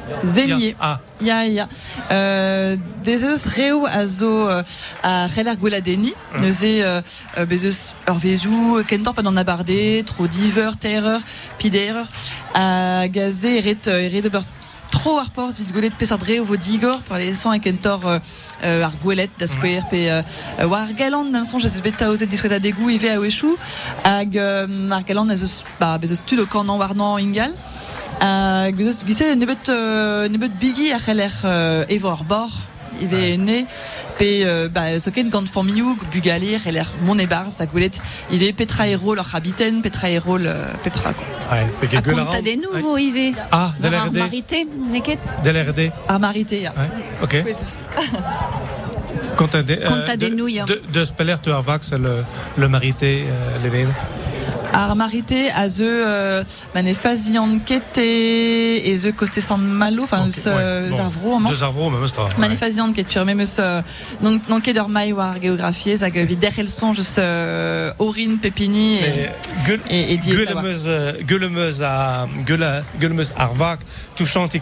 Ah, 0.80 0.99
Ya 1.22 1.45
ya. 1.45 1.68
Euh, 2.12 2.78
des 3.03 3.24
eus 3.24 3.45
reo 3.45 3.86
a 3.88 4.05
zo 4.05 4.47
euh, 4.47 4.62
a 5.03 5.28
relar 5.28 5.58
gweladeni. 5.58 6.14
Mm. 6.34 6.41
Neuze 6.41 6.64
euh, 6.64 7.01
euh, 7.38 7.45
bezeus 7.45 7.93
ur 8.08 8.20
vezou 8.20 8.84
kentor 8.88 9.14
pa 9.14 9.22
an 9.26 9.38
abarde, 9.38 10.03
tro 10.05 10.28
diver, 10.28 10.72
terreur, 10.80 11.22
pider, 11.58 11.93
a 12.53 13.08
gaze 13.08 13.45
eret 13.45 13.88
euh, 13.88 14.05
eret 14.05 14.30
ber 14.30 14.43
tro 14.91 15.18
ar 15.20 15.30
porz 15.36 15.60
vid 15.60 15.72
gwelet 15.74 15.95
pesar 15.97 16.18
dreo 16.18 16.45
vo 16.45 16.55
digor 16.55 17.01
par 17.08 17.18
les 17.18 17.36
sons 17.36 17.51
a 17.51 17.60
kentor 17.60 18.05
euh, 18.05 18.20
euh, 18.64 18.84
ar 18.86 18.93
gwelet 19.03 19.30
da 19.39 19.47
square 19.47 19.88
pe 19.89 20.10
euh, 20.10 20.22
euh, 20.60 20.68
war 20.68 20.88
galant 20.97 21.26
nam 21.26 21.45
son 21.45 21.60
jesus 21.60 21.82
bet 21.82 21.97
taozet 21.97 22.28
diswet 22.28 22.53
a 22.53 22.60
degou 22.60 22.89
ive 22.89 23.10
a 23.10 23.20
wechou 23.20 23.58
hag 24.03 24.38
euh, 24.38 24.91
ar 24.91 25.03
galant 25.03 25.30
a 25.30 25.36
zeus 25.36 25.64
ba 25.80 25.97
bezeus 25.97 26.24
tud 26.26 26.39
o 26.39 26.45
kanan 26.45 26.80
warnan 26.80 27.20
ingal 27.20 27.53
Uh, 28.22 28.72
gizos 28.78 29.03
gise 29.05 29.36
nebet 29.36 29.70
uh, 29.70 30.28
nebet 30.30 30.53
bigi 30.59 30.91
a 30.91 30.99
c'heller 30.99 31.34
evo 31.89 32.09
ar 32.09 32.24
bor 32.28 32.49
ive 32.99 33.65
pe 34.18 34.30
ba 34.74 34.84
gant 35.32 35.47
familhou 35.47 35.95
bugalir 36.11 36.59
c'heller 36.59 36.88
mon 37.01 37.20
e 37.20 37.28
bar 37.28 37.51
sa 37.51 37.65
gwelet 37.65 38.01
ive 38.32 38.53
petra 38.55 38.88
e 38.88 38.95
rôle 38.95 39.20
ar 39.20 39.30
habiten 39.34 39.82
petra 39.82 40.09
e 40.09 40.18
rôle 40.18 40.47
uh, 40.47 40.78
pepra 40.84 41.13
quoi. 41.13 41.26
Ive 42.99 43.36
Ah, 43.51 43.72
de 43.80 43.88
War 43.89 43.93
ar 44.01 44.05
l'RD. 44.07 44.18
marité, 44.18 44.65
neket 44.91 45.20
De 45.43 45.49
l'RD. 45.51 45.91
Ar 46.07 46.20
marité 46.20 46.61
ya. 46.61 46.74
Ouais, 46.76 46.89
ok. 47.22 47.41
Kouezus. 47.43 47.84
Conta 49.38 49.61
de, 49.61 49.76
Conta 49.88 50.18
de, 50.18 50.26
des 50.26 50.32
nouilles. 50.32 50.63
De, 50.65 50.82
de 50.91 51.05
speller 51.05 51.36
tu 51.43 51.51
arvax 51.51 51.93
le, 51.93 52.24
le 52.57 52.68
marité, 52.68 53.24
euh. 53.30 53.57
Ar 54.78 54.95
marité 54.95 55.49
a 55.49 55.67
ze 55.69 55.84
euh, 55.84 56.43
mane 56.75 56.93
fazian 56.93 57.57
ket 57.65 57.97
e 57.97 58.93
ze 58.97 59.11
koste 59.11 59.41
san 59.41 59.57
malo 59.57 60.03
enfin 60.03 60.21
Ok, 60.21 60.28
eus 60.28 60.45
ouais, 60.45 60.53
euh, 60.55 61.09
bon. 61.23 61.39
Mane 61.39 62.93
ket 62.93 63.07
pur 63.07 63.25
euh, 63.59 63.82
non 64.21 64.39
non 64.47 64.61
ket 64.61 64.78
ur 64.78 64.88
mai 64.88 65.13
war 65.13 65.41
geografiez 65.41 66.03
hag 66.03 66.13
vid 66.13 66.39
derrel 66.39 66.69
son 66.69 66.93
eus 66.93 67.15
euh, 67.17 67.91
orin 67.97 68.38
pepini 68.39 68.97
et 68.97 69.30
et, 69.89 70.13
et 70.13 70.17
die 70.17 70.32
savoir. 70.32 70.63
Gulemeus, 70.63 70.88
euh, 70.88 71.13
gulemeus 71.23 71.82
a 71.82 72.28
gueule, 72.45 72.84
gulemeus 72.99 73.32
arvak 73.36 73.80
touchantik 74.15 74.61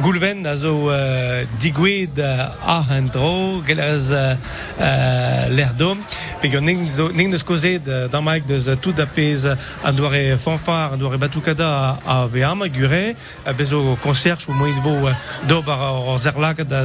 gulven 0.00 0.46
a 0.46 0.54
zo 0.56 0.90
euh, 0.90 1.44
digwed 1.58 2.20
a 2.20 2.84
hendro 2.90 3.62
gelez 3.66 4.12
euh, 4.12 5.48
l'erdom 5.50 5.98
pe 6.40 6.48
gant 6.52 6.60
ning 6.62 6.86
ning 7.14 7.32
deus 7.32 7.42
kozet 7.42 7.80
d'an 8.12 8.22
maik 8.22 8.46
deus 8.46 8.70
tout 8.80 8.92
da 8.92 9.06
pez 9.06 9.55
an 9.84 9.92
doare 9.92 10.36
fanfar 10.38 10.92
an 10.92 10.98
doare 10.98 11.18
batoukada 11.18 11.98
a, 12.04 12.22
a 12.22 12.26
ve 12.26 12.42
am 12.42 12.64
gure 12.68 13.14
a 13.44 13.52
bezo 13.52 13.96
concerch 14.02 14.48
ou 14.48 14.54
moit 14.54 14.74
vo 14.82 15.08
euh, 15.08 15.14
do 15.48 15.62
bar 15.62 15.80
ar 15.80 16.18
zerlak 16.18 16.64
da, 16.64 16.84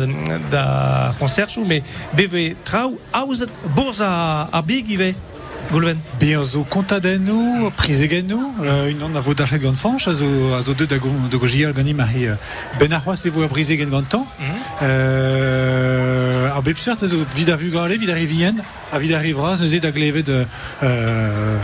da 0.52 1.14
concerch 1.20 1.58
ou 1.58 1.66
mais 1.66 1.84
beve 2.14 2.56
trao 2.64 2.98
aouzet 3.14 3.50
bourz 3.76 4.02
a, 4.02 4.50
a 4.52 4.62
big 4.62 4.90
ive 4.90 5.16
gulven 5.72 5.98
Bien 6.20 6.44
zo 6.44 6.64
kontadennou, 6.64 7.72
prizegennou, 7.72 8.54
euh, 8.62 8.92
une 8.92 9.02
an 9.04 9.16
a 9.16 9.22
vo 9.22 9.34
dachet 9.34 9.60
gant 9.60 9.76
fanch, 9.76 10.08
a 10.08 10.14
zo, 10.14 10.26
a 10.54 10.62
zo 10.62 10.74
deud 10.74 10.90
da 10.90 10.98
go, 10.98 11.10
da 11.32 11.38
go 11.38 11.48
jial 11.48 11.74
gani 11.74 11.94
mari 11.94 12.28
euh, 12.28 12.36
ben 12.80 12.94
ar 12.94 13.02
c'hoaz 13.02 13.26
e 13.26 13.30
vo 13.30 13.44
a 13.44 13.48
brisegen 13.48 13.90
gant 13.90 14.04
tan. 14.10 14.26
Euh, 14.82 16.31
ar 16.50 16.62
bepsert 16.62 17.04
a 17.04 17.08
zo 17.08 17.26
vid 17.36 17.50
a 17.50 17.56
vu 17.56 17.70
gale, 17.72 17.98
vid 17.98 18.10
a 18.10 18.14
rivien, 18.14 18.56
a 18.92 19.00
vid 19.00 19.14
a 19.14 19.20
rivraz, 19.20 19.62
neuze 19.62 19.80
da 19.80 19.92
glevet 19.92 20.30
euh, 20.30 20.46
euh, 20.84 21.58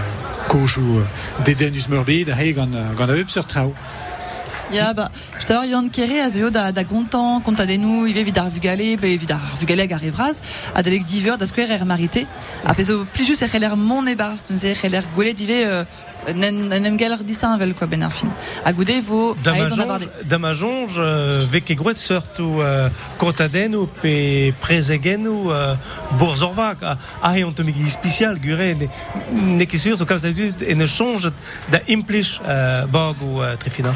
koch 0.47 0.77
ou 0.77 0.99
euh, 0.99 1.05
dedenus 1.45 1.87
meurbe, 1.87 2.25
da 2.25 2.35
hei 2.35 2.53
gant, 2.53 2.73
euh, 2.73 2.93
gant 2.97 3.09
a 3.09 3.13
bepsert 3.13 3.47
trao. 3.47 3.73
Ya, 4.71 4.93
ba, 4.93 5.09
Kéré, 5.93 6.19
a 6.19 6.29
zeo 6.29 6.49
da, 6.49 6.73
da 6.73 6.83
gontan, 6.83 7.39
konta 7.41 7.63
il 7.63 8.17
est 8.17 8.23
vidar 8.23 8.49
vugale, 8.49 8.97
be 8.97 9.15
vidar 9.15 9.39
vugale 9.57 9.83
hag 9.83 9.93
arrivraz, 9.93 10.41
a 10.75 10.81
diver, 10.81 11.37
da 11.37 11.45
square 11.45 11.71
er 11.71 11.85
marité, 11.85 12.27
a 12.65 12.73
pezo 12.73 13.05
plijus 13.13 13.41
e 13.41 13.47
c'heller 13.47 13.77
mon 13.77 14.05
e 14.05 14.15
nous 14.49 14.65
e 14.65 14.73
c'heller 14.73 15.03
euh, 15.49 15.85
nen 16.33 16.97
galer 16.97 17.23
disan 17.23 17.57
vel, 17.57 17.73
quoi, 17.73 17.87
ben 17.87 18.03
ar 18.03 18.11
fin. 18.11 18.29
A 18.65 18.71
vo. 19.01 19.35
Damajonj, 20.23 20.97
euh, 20.97 21.45
vek 21.49 21.71
e 21.71 21.75
surtout 21.95 22.59
euh, 22.59 22.89
kontadennou 23.17 23.87
pe 24.01 24.53
prezegennou 24.59 25.51
euh, 25.51 25.75
bourzorvak. 26.19 26.83
A, 26.83 26.97
a 27.21 27.37
e 27.37 27.43
on 27.43 27.53
te 27.53 27.61
megi 27.63 27.89
spécial, 27.89 28.39
gure, 28.39 28.75
ne, 28.75 28.87
ne 29.31 29.65
ket 29.65 29.77
sur, 29.77 29.97
so 29.97 30.05
kalz 30.05 30.23
da 31.71 31.79
bag 32.87 33.15
ou 33.21 33.41
euh, 33.41 33.55
trefina. 33.55 33.95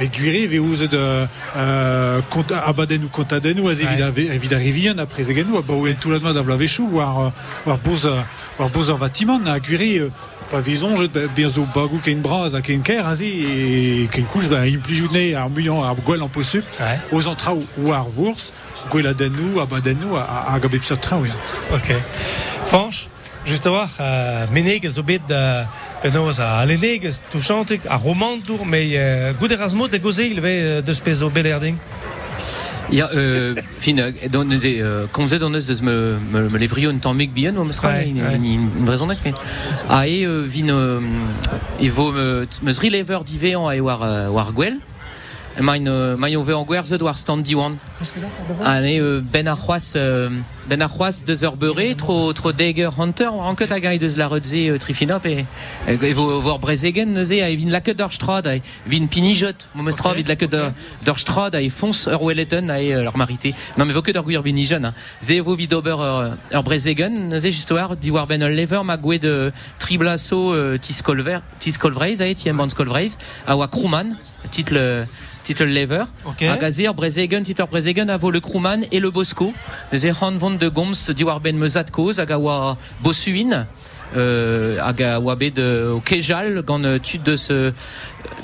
e 0.00 0.06
gwire 0.08 0.46
ve 0.48 0.58
ouz 0.60 0.80
de 0.88 1.26
euh, 1.56 2.20
konta, 2.30 2.62
Ouais. 3.84 4.02
a- 4.02 4.12
da 6.32 6.42
war, 6.92 7.18
euh, 7.26 7.30
war 7.66 7.78
boz, 7.78 8.04
euh, 8.06 8.22
war 8.58 8.68
boz 8.70 8.90
an 8.90 8.96
vatiman 8.96 9.46
a 9.46 9.58
gwire 9.60 10.00
euh, 10.02 10.10
pa 10.50 10.60
vizon 10.60 10.96
jet 10.96 11.08
ba- 11.12 11.26
bien 11.34 11.48
zo 11.48 11.66
bagou 11.74 11.98
ken 12.04 12.20
braz 12.20 12.54
a 12.54 12.60
ken 12.60 12.82
ker 12.82 13.06
a 13.06 13.14
e 13.22 14.08
ken 14.12 14.26
kouch 14.26 14.48
ba 14.48 14.66
implijoune 14.66 15.34
ar 15.34 15.48
muian 15.48 15.82
ar 15.82 15.94
gwell 16.04 16.22
an 16.22 16.28
posup 16.28 16.64
ouais. 16.80 16.98
oz 17.12 17.26
an 17.26 17.34
trao 17.36 17.62
ou 17.78 17.92
ar 17.92 18.04
vours 18.04 18.52
gwell 18.90 19.06
a 19.06 19.14
dennou, 19.14 19.60
abaden 19.62 19.96
nou 20.02 20.16
a, 20.16 20.22
a, 20.22 20.54
a 20.54 20.58
gabe 20.60 20.78
psat 20.82 21.00
trao 21.00 21.24
ya. 21.24 21.32
Ok. 21.72 21.94
Uh, 24.00 24.44
menig 24.52 24.84
zo 24.90 25.02
bet 25.02 25.22
penoz 26.04 26.38
a 26.38 26.58
alenig, 26.58 27.08
touchantik, 27.30 27.80
a 27.88 27.96
romantour, 27.96 28.66
mais 28.66 28.92
uh, 28.94 29.32
gout 29.40 29.50
erasmo 29.50 29.88
de 29.88 29.96
goze 29.96 30.26
il 30.28 30.38
ve 30.38 30.82
de 30.82 30.92
spezo 30.92 31.30
belerding. 31.30 31.78
Ja, 32.92 33.08
euh, 33.14 33.54
fin, 33.80 33.96
euh, 33.96 34.12
don, 34.30 34.44
neuze, 34.44 34.66
euh, 34.66 35.06
komzet 35.10 35.42
an 35.42 35.54
eus 35.56 35.64
deus 35.64 35.80
me, 35.80 36.18
me, 36.30 36.50
me 36.50 36.58
levrio 36.58 36.90
un 36.90 37.00
tamm 37.00 37.16
meg 37.16 37.32
bien, 37.32 37.56
o 37.56 37.64
mestra, 37.64 37.88
Ouais, 37.88 38.10
in, 38.10 38.20
ouais. 38.20 38.36
in, 38.36 38.44
in, 38.44 38.68
in 38.80 38.84
brezonek, 38.84 39.18
mais... 39.24 39.32
A 39.88 40.06
e, 40.06 40.26
euh, 40.26 40.44
vin, 40.46 40.68
euh, 40.68 41.00
e 41.80 41.88
vo 41.88 42.12
me, 42.12 42.46
meus 42.60 42.78
rilever 42.78 43.24
divean 43.24 43.66
a 43.66 43.74
e 43.74 43.80
war, 43.80 44.02
euh, 44.02 44.28
war 44.28 44.52
gwell, 44.52 44.76
Mein, 45.60 45.86
euh, 45.86 46.16
mein 46.18 46.36
o 46.36 46.42
ve 46.42 46.52
an 46.52 46.64
gwerzet 46.66 47.00
war 47.00 47.16
stand 47.16 47.46
diwan. 47.46 47.78
A 48.60 48.80
ne 48.80 48.98
euh, 48.98 49.20
ben 49.22 49.46
ar 49.46 49.56
c'hoaz 49.56 49.94
euh, 49.94 50.28
ben 50.66 50.80
a 50.82 50.88
c'hoaz 50.88 51.24
deus 51.24 51.42
ur 51.42 51.56
beure, 51.56 51.94
tro, 51.96 52.32
tro 52.32 52.52
deger 52.52 52.90
hunter, 52.98 53.32
war 53.32 53.48
anket 53.48 53.72
a 53.72 53.80
gai 53.80 53.98
deus 53.98 54.16
la 54.16 54.28
redze 54.28 54.70
euh, 54.70 54.78
trifinop, 54.78 55.26
e, 55.26 55.44
e, 55.86 55.92
e 55.92 56.12
vo, 56.12 56.40
vor 56.40 56.58
brezegen 56.58 57.12
neuze, 57.12 57.42
a 57.42 57.50
e 57.50 57.56
vin 57.56 57.70
laket 57.70 57.98
d'ur 57.98 58.12
strad, 58.12 58.46
a 58.46 58.56
e 58.56 58.62
vin 58.86 59.06
pinijot, 59.06 59.68
mo 59.74 59.82
meus 59.82 59.96
tra 59.96 60.10
Ok, 60.10 60.16
vid 60.16 60.28
laket 60.28 60.50
d'ur 60.50 60.72
d'ur 61.04 61.18
strad, 61.18 61.54
a 61.54 61.62
e 61.62 61.68
fons 61.68 62.06
ur 62.08 62.22
welleton, 62.22 62.70
a 62.70 62.80
e 62.80 62.94
euh, 62.94 63.04
ur 63.04 63.16
marité. 63.16 63.54
Non, 63.76 63.84
mais 63.84 63.92
vo 63.92 64.02
ket 64.02 64.16
ur 64.16 64.24
gwir 64.24 64.42
binijon, 64.42 64.84
hein. 64.84 64.94
Ze 65.20 65.40
vo 65.40 65.54
vid 65.54 65.74
ober 65.74 66.00
ur, 66.00 66.32
ur 66.52 66.62
brezegen, 66.64 67.28
neuze 67.28 67.52
just 67.52 67.70
war, 67.70 67.96
di 67.96 68.10
war 68.10 68.26
ben 68.26 68.42
ul 68.42 68.56
lever, 68.56 68.84
ma 68.84 68.96
gwe 68.96 69.18
de 69.18 69.52
triblaso 69.78 70.54
euh, 70.54 70.78
tiskolver, 70.78 71.42
tiskolvreiz, 71.58 72.22
a 72.22 72.28
e, 72.28 72.34
tiem 72.34 72.56
ban 72.56 72.72
skolvreiz, 72.72 73.18
a 73.46 73.56
oa 73.56 73.68
Kruman, 73.68 74.16
title, 74.50 75.06
title 75.44 75.66
lever. 75.66 76.06
Ok. 76.24 76.42
Hag 76.42 76.64
a 76.64 76.92
Brezegen, 76.92 77.44
Titer 77.44 77.66
Brezegen, 77.66 78.08
a 78.08 78.16
vo 78.16 78.30
le 78.30 78.40
Krouman 78.40 78.82
et 78.90 78.98
le 78.98 79.10
Bosco. 79.10 79.52
Ze 79.92 80.12
c'han 80.12 80.38
de 80.58 80.68
gomst 80.70 81.10
di 81.12 81.24
war 81.24 81.40
ben 81.40 81.58
meuzat 81.58 81.90
koz, 81.90 82.18
hag 82.18 82.30
a 82.30 82.38
oa 82.38 82.76
Bosuin, 83.02 83.66
euh, 84.16 84.92
de, 85.50 85.98
kejal, 86.04 86.62
gant 86.62 86.84
euh, 86.84 86.98
tu 86.98 87.18
de 87.18 87.36
ce, 87.36 87.72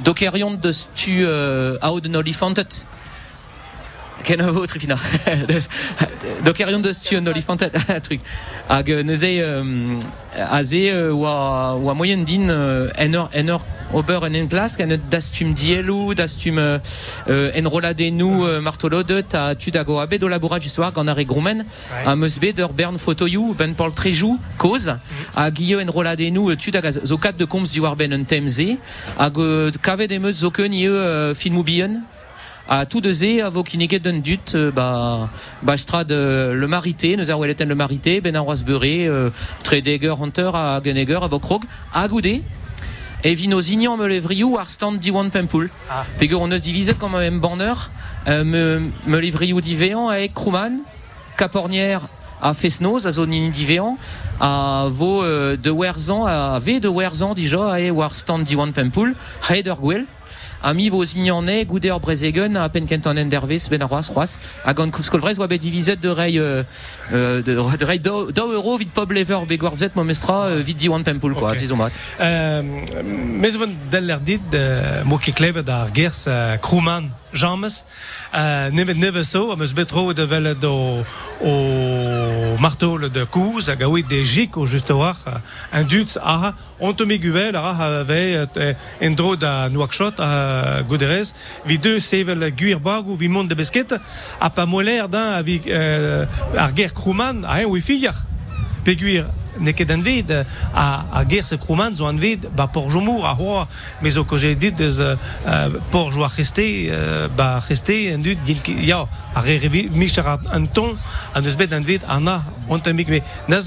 dokerion 0.05 0.55
de 0.55 0.73
ce 0.73 0.87
tu 0.95 1.25
euh, 1.25 1.77
aod 1.81 2.07
an 2.07 2.23
vo 4.53 4.66
trifina. 4.66 4.97
Dokerion 6.45 6.81
de 6.81 7.16
an 7.16 7.27
olifantet, 7.27 7.73
truc. 8.03 8.21
Hag 8.68 8.91
euh, 8.91 9.03
neuze, 9.03 9.25
euh, 9.25 9.99
a 10.37 10.62
ze 10.62 10.91
euh, 10.93 11.12
oa, 11.12 11.75
oa 11.75 11.95
moyen 11.95 12.25
din 12.25 12.49
euh, 12.49 12.89
en 12.99 13.12
ur, 13.12 13.31
en 13.35 13.49
ur 13.49 13.64
ober 13.93 14.18
en 14.23 14.33
en 14.35 14.45
glas, 14.45 14.77
kan 14.79 14.87
dastum 15.11 15.53
dielou, 15.55 16.14
dastum 16.14 16.59
euh, 16.59 16.79
euh, 17.29 17.51
euh, 17.55 18.61
martolodet, 18.61 19.35
a 19.35 19.55
tu 19.55 19.71
da 19.71 19.83
go 19.83 19.99
abe 19.99 20.18
do 20.18 20.29
labourage 20.29 20.64
histoire 20.64 20.93
gant 20.93 21.09
are 21.09 21.25
groumen, 21.25 21.64
a 22.07 22.14
meus 22.14 22.39
bet 22.39 22.59
ur 22.61 22.73
bern 22.73 22.99
photoyou, 22.99 23.55
ben 23.55 23.75
Paul 23.75 23.93
Trejou, 23.93 24.39
koz, 24.57 24.89
a 25.35 25.51
gio 25.51 25.81
enroladenou, 25.81 26.51
euh, 26.51 26.57
tu 26.57 26.71
da 26.71 26.81
zo 26.93 27.18
kat 27.18 27.33
de 27.33 27.45
komz 27.45 27.73
di 27.73 27.81
war 27.81 27.97
ben 27.97 28.12
un 28.12 28.25
temze, 28.25 28.77
hag 29.18 29.39
euh, 29.39 29.71
kavet 29.83 30.12
emeut 30.12 30.37
zo 30.37 30.51
ken 30.51 30.73
ie 30.73 30.87
euh, 30.87 31.35
filmou 31.35 31.64
bihan, 31.64 32.03
a 32.69 32.87
tout 32.87 33.01
de 33.01 33.13
ze 33.13 33.41
a 33.41 33.49
vo 33.49 33.63
kiniget 33.63 34.01
d'un 34.01 34.19
dut 34.19 34.55
euh, 34.55 34.71
ba 34.71 35.29
ba 35.63 35.77
strad 35.77 36.13
euh, 36.13 36.55
le 36.55 36.67
marité 36.67 37.17
nous 37.17 37.25
weleten 37.25 37.69
le 37.69 37.75
marité 37.75 38.21
ben 38.21 38.37
ar 38.37 38.47
oaz 38.47 38.63
beurre 38.63 39.09
euh, 39.09 39.31
hunter 39.73 40.51
a 40.55 40.81
geneger 40.85 41.23
a 41.23 41.29
vo 41.29 41.39
krog 41.39 41.65
a 41.93 42.07
goude 42.09 42.43
e 43.23 43.35
vin 43.35 43.53
o 43.53 43.61
zignan 43.61 43.97
me 43.97 44.07
levriou 44.09 44.59
ar 44.59 44.69
stand 44.69 44.99
diwan 44.99 45.31
pempoul. 45.31 45.69
Ah. 45.91 46.05
pegur 46.19 46.41
on 46.41 46.51
eus 46.51 46.61
divizet 46.61 46.95
comme 46.95 47.15
un 47.15 47.39
banner. 47.39 47.75
Euh, 48.29 48.45
me 48.45 48.91
me 49.07 49.19
levriou 49.21 49.61
divean 49.61 50.09
a 50.09 50.21
ek 50.21 50.35
Krouman 50.35 50.81
Capornière 51.37 52.03
a 52.41 52.55
Fesnoz 52.55 53.07
a 53.07 53.13
zone 53.13 53.51
divean 53.51 53.97
a 54.41 54.87
vo 54.89 55.23
euh, 55.23 55.57
de 55.57 55.71
werzan 55.71 56.25
a 56.27 56.59
ve 56.59 56.81
de 56.81 56.89
werzan 56.89 57.35
dija 57.35 57.73
a 57.73 57.81
e 57.81 57.91
war 57.91 58.15
stand 58.15 58.47
diwan 58.47 58.73
pempoul. 58.73 59.15
Ha 59.49 59.57
ed 59.57 59.69
ur 60.61 60.69
gwell 60.69 60.69
a 60.69 60.73
mi 60.73 60.89
vo 60.91 61.05
zignanne 61.05 61.65
goude 61.67 61.91
ur 61.91 62.01
brezegen 62.01 62.57
a 62.57 62.69
pen 62.69 62.87
kentan 62.87 63.29
dervez 63.29 63.69
ben 63.69 63.83
a 63.83 63.87
roaz 63.87 64.09
roaz 64.09 64.39
a 64.65 64.73
gant 64.73 64.93
skolvrez 65.03 65.39
oa 65.39 65.47
bet 65.47 65.61
divizet 65.61 66.01
de 66.01 66.09
rei 66.09 66.39
euh, 66.39 66.63
euh, 67.13 67.43
de, 67.43 68.33
do 68.33 68.53
euro 68.53 68.77
vid 68.77 68.91
pub 68.91 69.11
lever 69.11 69.47
begoarzet 69.47 69.95
mo 69.95 70.05
mestra 70.05 70.47
euh, 70.49 70.63
vid 70.63 70.77
diwan 70.77 71.03
pempoul 71.03 71.35
quoi 71.35 71.57
tizo 71.57 71.77
mat 71.77 71.93
Euh, 72.21 72.63
mes 72.63 73.57
van 73.57 73.73
deller 73.91 74.19
dit 74.21 74.41
uh, 74.55 75.05
mo 75.05 75.19
ke 75.19 75.33
James 77.33 77.85
uh, 78.33 78.70
neve 78.72 79.24
so 79.24 79.53
eus 79.53 79.72
betro 79.72 80.12
de 80.14 80.26
vel 80.26 80.55
do 80.55 81.05
o 81.41 82.57
martol 82.59 83.09
de 83.11 83.24
kouz 83.26 83.68
hag 83.68 83.83
a 83.83 84.03
de 84.03 84.24
jik 84.24 84.57
o 84.57 84.66
just 84.66 84.91
war 84.91 85.16
un 85.72 85.85
dut 85.85 86.16
aha 86.22 86.55
on 86.78 86.95
to 86.95 87.07
meguvel 87.07 87.57
ara 87.57 88.01
ave 88.01 88.49
uh, 88.57 88.74
en 89.01 89.14
dro 89.14 89.37
da 89.37 89.68
Nouakchott 89.68 90.20
a 90.20 90.83
Goderez 90.89 91.33
vi 91.64 91.78
deux 91.78 92.01
sevel 92.01 92.51
guir 92.53 92.81
bag 92.81 93.09
ou 93.09 93.16
vi 93.16 93.28
de 93.28 93.55
besket 93.55 93.93
a 94.41 94.51
pa 94.51 94.66
moler 94.66 95.09
da 95.09 95.37
a 95.39 95.43
vi 95.43 95.61
a 95.72 96.70
en 98.87 99.39
guir 99.57 99.61
ne 99.65 99.73
ket 99.73 99.91
an 99.91 100.03
vid 100.03 100.31
a, 100.31 100.45
a 101.13 101.25
ger 101.25 101.45
se 101.45 101.57
krouman 101.57 101.95
zo 101.95 102.07
an 102.07 102.19
vid 102.19 102.47
ba 102.57 102.67
por 102.67 102.91
jomour 102.93 103.25
a 103.27 103.35
mais 104.03 104.17
o 104.17 104.25
koje 104.25 104.55
dit 104.55 104.81
uh, 104.81 105.17
a 106.25 106.29
reste 106.37 106.61
uh, 106.91 107.29
ba 107.37 107.61
reste 107.69 107.97
dut 108.23 108.39
gil 108.47 108.61
ki- 108.63 108.87
a 109.35 109.41
re 109.41 109.59
revi 109.59 109.89
an 110.51 110.69
an 111.35 111.45
an 111.75 111.83
vid 111.85 112.03
an 112.07 112.29
amik 112.87 113.09
me 113.09 113.21
me 113.49 113.57
a 113.57 113.63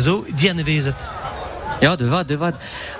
zo 0.00 0.24
dian 0.36 0.58
evezet 0.58 1.15
Ja, 1.82 1.94
de 1.94 2.06
vad, 2.06 2.26
de 2.26 2.36
vad. 2.36 2.54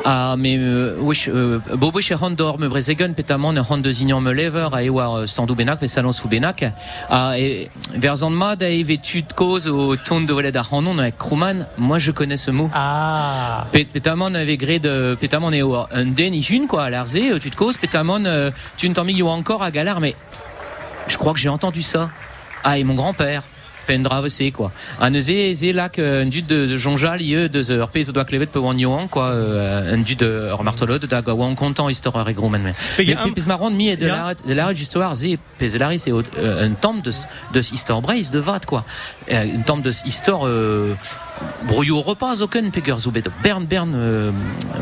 Ah, 0.04 0.36
mais 0.36 0.58
euh, 0.58 0.96
wesh, 1.00 1.28
euh, 1.28 1.60
bo 1.76 1.90
wesh 1.94 2.12
e 2.12 2.16
c'hant 2.16 2.30
d'or 2.30 2.58
me 2.58 2.68
brezegen 2.68 3.14
petamant 3.14 3.54
e 3.54 3.62
c'hant 3.62 3.78
de 3.78 3.90
zignan 3.90 4.20
me 4.20 4.32
lever 4.32 4.68
a 4.74 4.82
e 4.82 4.90
war 4.90 5.16
euh, 5.16 5.26
standou 5.26 5.54
benak 5.54 5.80
pe 5.80 5.88
salon 5.88 6.12
sou 6.12 6.28
benak. 6.28 6.62
Ah, 7.08 7.38
et 7.38 7.70
vers 7.94 8.22
an 8.22 8.30
mat 8.30 8.62
a 8.62 8.68
e 8.68 8.82
vetud 8.82 9.32
koz 9.34 9.66
o 9.66 9.96
ton 9.96 10.20
de 10.20 10.32
welet 10.32 10.56
ar 10.56 10.68
c'hanon 10.68 10.98
avec 10.98 11.16
Krouman, 11.16 11.66
moi 11.78 11.98
je 11.98 12.10
connais 12.10 12.36
ce 12.36 12.50
mot. 12.50 12.70
ah 12.74 13.66
petamant 13.72 14.34
avait 14.34 14.58
gré 14.58 14.78
de 14.78 15.16
petamant 15.18 15.52
e 15.52 15.62
o 15.62 15.86
un 15.90 16.04
den 16.04 16.34
i 16.34 16.42
hun 16.42 16.66
quoi, 16.66 16.84
à 16.84 16.90
l'arze, 16.90 17.16
euh, 17.16 17.38
tu 17.38 17.50
te 17.50 17.56
causes, 17.56 17.78
petamant 17.78 18.24
euh, 18.26 18.50
tu 18.76 18.90
ne 18.90 18.94
t'en 18.94 19.06
encore 19.28 19.62
à 19.62 19.70
galère, 19.70 20.00
mais 20.00 20.14
je 21.06 21.16
crois 21.16 21.32
que 21.32 21.38
j'ai 21.38 21.48
entendu 21.48 21.80
ça. 21.80 22.10
Ah, 22.62 22.78
et 22.78 22.84
mon 22.84 22.94
grand-père. 22.94 23.42
Pendrave 23.86 24.28
c'est 24.28 24.50
quoi. 24.50 24.72
Un 25.00 25.18
zé 25.20 25.54
zé 25.54 25.72
là 25.72 25.88
que 25.88 26.22
un 26.22 26.26
dut 26.26 26.42
de, 26.42 26.66
de 26.66 26.76
jonjal 26.76 27.20
ie 27.22 27.48
de 27.48 27.62
ur 27.74 27.88
pez 27.90 28.04
doit 28.04 28.24
clevet 28.24 28.46
pe 28.46 28.58
wan 28.58 28.78
yoan 28.78 29.08
quoi 29.08 29.26
euh, 29.30 29.94
un 29.94 29.98
dut 29.98 30.16
de 30.16 30.48
ur 30.50 30.62
martelot 30.64 30.98
da 30.98 31.22
ga 31.22 31.32
wan 31.34 31.54
content 31.54 31.88
histoire 31.88 32.28
et 32.28 32.34
gros 32.34 32.48
man. 32.48 32.62
Mais 32.98 33.04
y 33.04 33.08
Mais 33.08 33.16
a 33.16 33.22
un- 33.22 33.30
pez 33.32 33.46
marron 33.46 33.70
mi 33.70 33.88
et 33.88 33.96
de 33.96 34.06
y 34.06 34.10
a- 34.10 34.16
la 34.28 34.34
de 34.34 34.54
la 34.54 34.74
justoire 34.74 35.14
zé 35.14 35.38
pez 35.58 35.68
lari 35.78 35.98
c'est 35.98 36.12
euh, 36.12 36.22
un 36.66 36.70
temple 36.74 37.02
de 37.02 37.12
de 37.54 37.60
histoire 37.60 38.00
braise 38.02 38.30
de 38.30 38.38
vat 38.38 38.60
quoi. 38.66 38.84
Euh, 39.30 39.44
Une 39.44 39.64
temple 39.64 39.82
de 39.82 39.92
histoire 40.06 40.46
euh, 40.46 40.94
brouillou 41.68 41.96
au 41.98 42.02
repas 42.02 42.40
aucun 42.42 42.70
peger 42.70 42.98
zoubet 42.98 43.22
de 43.22 43.30
bern 43.42 43.64
bern 43.66 43.92
euh, 43.94 44.30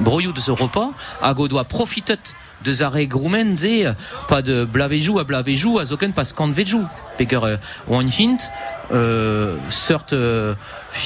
brouillou 0.00 0.32
de 0.32 0.40
ce 0.40 0.50
repas 0.50 0.90
a 1.20 1.34
go 1.34 1.48
doit 1.48 1.64
profitet 1.64 2.18
de 2.64 2.72
groumen 3.06 3.54
ze 3.56 3.92
pas 4.28 4.40
de 4.40 4.64
blavejou 4.64 5.18
à 5.18 5.24
blavejou 5.24 5.78
à 5.78 5.84
aucun 5.92 6.10
pas 6.12 6.22
quand 6.34 6.50
vejou 6.50 6.84
peger 7.18 7.40
euh, 7.42 7.56
one 7.88 8.08
hint 8.18 8.50
euh, 8.92 9.56
sort 9.68 10.06
euh, 10.12 10.54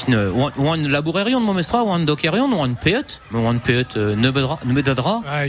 euh, 0.09 0.87
labourerion 0.87 1.39
de 1.39 1.45
momestra 1.45 1.83
one 1.83 2.05
dokerion 2.05 2.51
one 2.51 2.75
peut 2.75 3.03
mais 3.31 3.39
one 3.47 3.59
peut 3.59 3.85
euh, 3.95 4.15
ne 4.15 4.29
bedadra 4.73 5.21
Ah, 5.27 5.45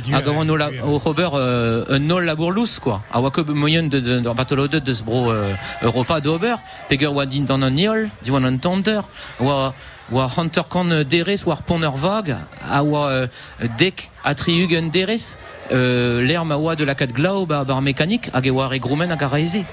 la 0.57 0.71
Robert 0.83 1.33
euh, 1.35 1.85
un 1.89 1.99
nol 1.99 2.25
labourlous 2.25 2.81
quoi. 2.81 3.03
A 3.13 3.21
wa 3.21 3.31
que 3.31 3.41
moyen 3.41 3.85
de 3.85 4.01
de 4.01 4.21
de 4.21 4.31
batolo 4.31 4.69
de 4.69 5.03
bro 5.03 5.31
euh, 5.31 5.55
repas 5.83 6.21
d'ober 6.21 6.57
peger 6.89 7.09
wa 7.09 7.27
din 7.27 7.43
dans 7.43 7.61
un 7.61 7.71
niol 7.71 8.11
di 8.23 8.31
wan 8.31 8.45
entender 8.45 9.01
wa 9.41 9.75
wa 10.11 10.29
hunter 10.37 10.69
kan 10.69 11.05
deres 11.05 11.47
war 11.47 11.63
poner 11.63 11.91
vag. 11.91 12.37
A 12.69 12.83
wa 12.83 13.09
euh, 13.09 13.27
dek 13.79 14.11
atriugen 14.25 14.91
deres. 14.91 15.39
Euh, 15.73 16.21
l'air 16.23 16.45
ma 16.45 16.57
wa 16.57 16.75
de 16.75 16.85
la 16.85 16.95
bar 17.47 17.83
mécanique 17.83 18.29
hag 18.33 18.47
e 18.47 18.51
war 18.51 18.73
e 18.75 18.79
groumen 18.79 19.11
hag 19.11 19.23
a 19.23 19.29
raeze 19.29 19.65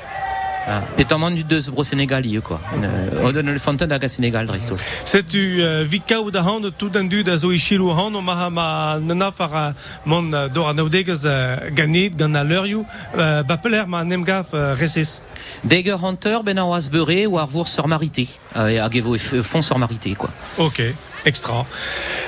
Ah, 0.70 0.82
Petamant 0.98 1.32
du 1.32 1.46
deus 1.46 1.70
bro 1.72 1.82
Sénégal 1.84 2.26
ie 2.26 2.42
quoi 2.42 2.60
euh, 2.84 3.24
o 3.24 3.32
don 3.32 3.44
le 3.46 3.58
fontaine 3.58 3.90
hag 3.94 4.04
a 4.04 4.10
Sénégal 4.10 4.46
drisso 4.48 4.76
Setu 5.06 5.64
vikaou 5.86 6.30
da 6.30 6.42
hand 6.44 6.74
tout 6.78 6.92
an 6.98 7.06
dud 7.08 7.30
a 7.30 7.38
zo 7.38 7.52
ichilou 7.54 7.94
hand 7.96 8.16
o 8.18 8.22
maha 8.22 8.50
ma 8.50 9.00
nana 9.00 9.32
far 9.32 9.74
mon 10.06 10.28
uh, 10.34 10.50
dor 10.50 10.68
an 10.68 10.78
audegez 10.84 11.24
uh, 11.26 11.70
ganit 11.72 12.18
gant 12.20 12.36
a 12.36 12.44
leurioù 12.44 12.84
ba 13.16 13.58
peler 13.64 13.88
ma 13.88 14.04
nem 14.04 14.24
gaf 14.26 14.52
reses. 14.76 15.22
Dagger 15.64 15.96
Hunter 16.04 16.44
ben 16.44 16.58
a 16.60 16.66
oaz 16.66 16.90
beure 16.90 17.28
war 17.28 17.48
vour 17.48 17.68
sur 17.70 17.88
marité 17.88 18.28
euh, 18.58 18.84
hag 18.84 18.94
e 18.96 19.00
vo 19.00 19.16
e 19.16 19.20
f- 19.20 19.42
fond 19.44 19.62
sur 19.62 19.78
marité 19.80 20.16
quoi 20.16 20.32
Ok, 20.58 20.82
extra. 21.24 21.66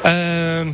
Euh, 0.06 0.72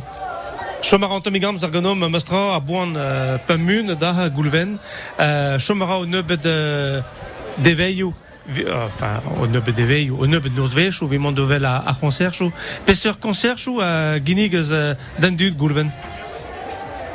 Chomara 0.82 1.14
an 1.14 1.20
tomigam 1.20 1.56
zarganom 1.58 1.98
mastra 2.08 2.54
a 2.54 2.60
boan 2.60 2.94
uh, 2.94 3.38
pamun 3.48 3.96
da 3.98 4.28
goulven. 4.28 4.78
Uh, 5.18 5.58
Chomara 5.58 5.98
o 5.98 6.06
neubet 6.06 6.44
uh, 6.46 7.02
vi- 8.48 8.64
euh, 8.64 8.86
enfin, 8.86 9.20
o 9.40 9.46
neubet 9.46 9.72
deveioù, 9.72 10.16
o 10.20 10.26
neubet 10.26 10.50
noz 10.50 10.74
vechou, 10.74 11.06
vi 11.08 11.18
mandovel 11.18 11.64
a, 11.64 11.78
a 11.86 11.94
concerchou. 11.94 12.52
Peseur 12.84 13.18
concerchou 13.18 13.80
a 13.80 14.18
ginigez 14.24 14.70
uh, 14.72 14.94
dan 15.18 15.36
dud 15.36 15.56
goulven. 15.56 15.90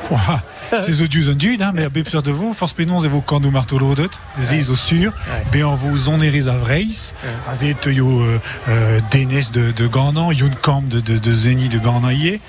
Ouah, 0.09 0.41
C'est 0.81 1.01
odieux 1.01 1.29
hein, 1.61 1.71
mais 1.73 1.83
à 1.83 1.89
bepseur 1.89 2.23
de 2.23 2.31
vous, 2.31 2.53
force 2.53 2.73
pénons 2.73 3.03
et 3.03 3.07
vos 3.07 3.21
corneaux 3.21 3.51
marteau 3.51 3.77
l'audet, 3.77 4.07
zis 4.39 4.69
au 4.69 4.75
sûr, 4.75 5.13
ben 5.51 5.65
en 5.65 5.75
vous 5.75 5.95
zonéris 5.95 6.47
à 6.49 6.55
vreis, 6.55 7.13
à 7.49 7.55
zé 7.55 7.75
yo 7.85 8.21
euh, 8.21 8.39
euh, 8.69 8.99
Denis 9.11 9.51
de, 9.51 9.71
de 9.71 9.87
Youn 10.31 10.55
Camp 10.61 10.81
de, 10.87 10.99
de, 11.01 11.17
de 11.17 11.33
Zeni 11.33 11.67
de 11.69 11.77
Garnaillé, 11.77 12.39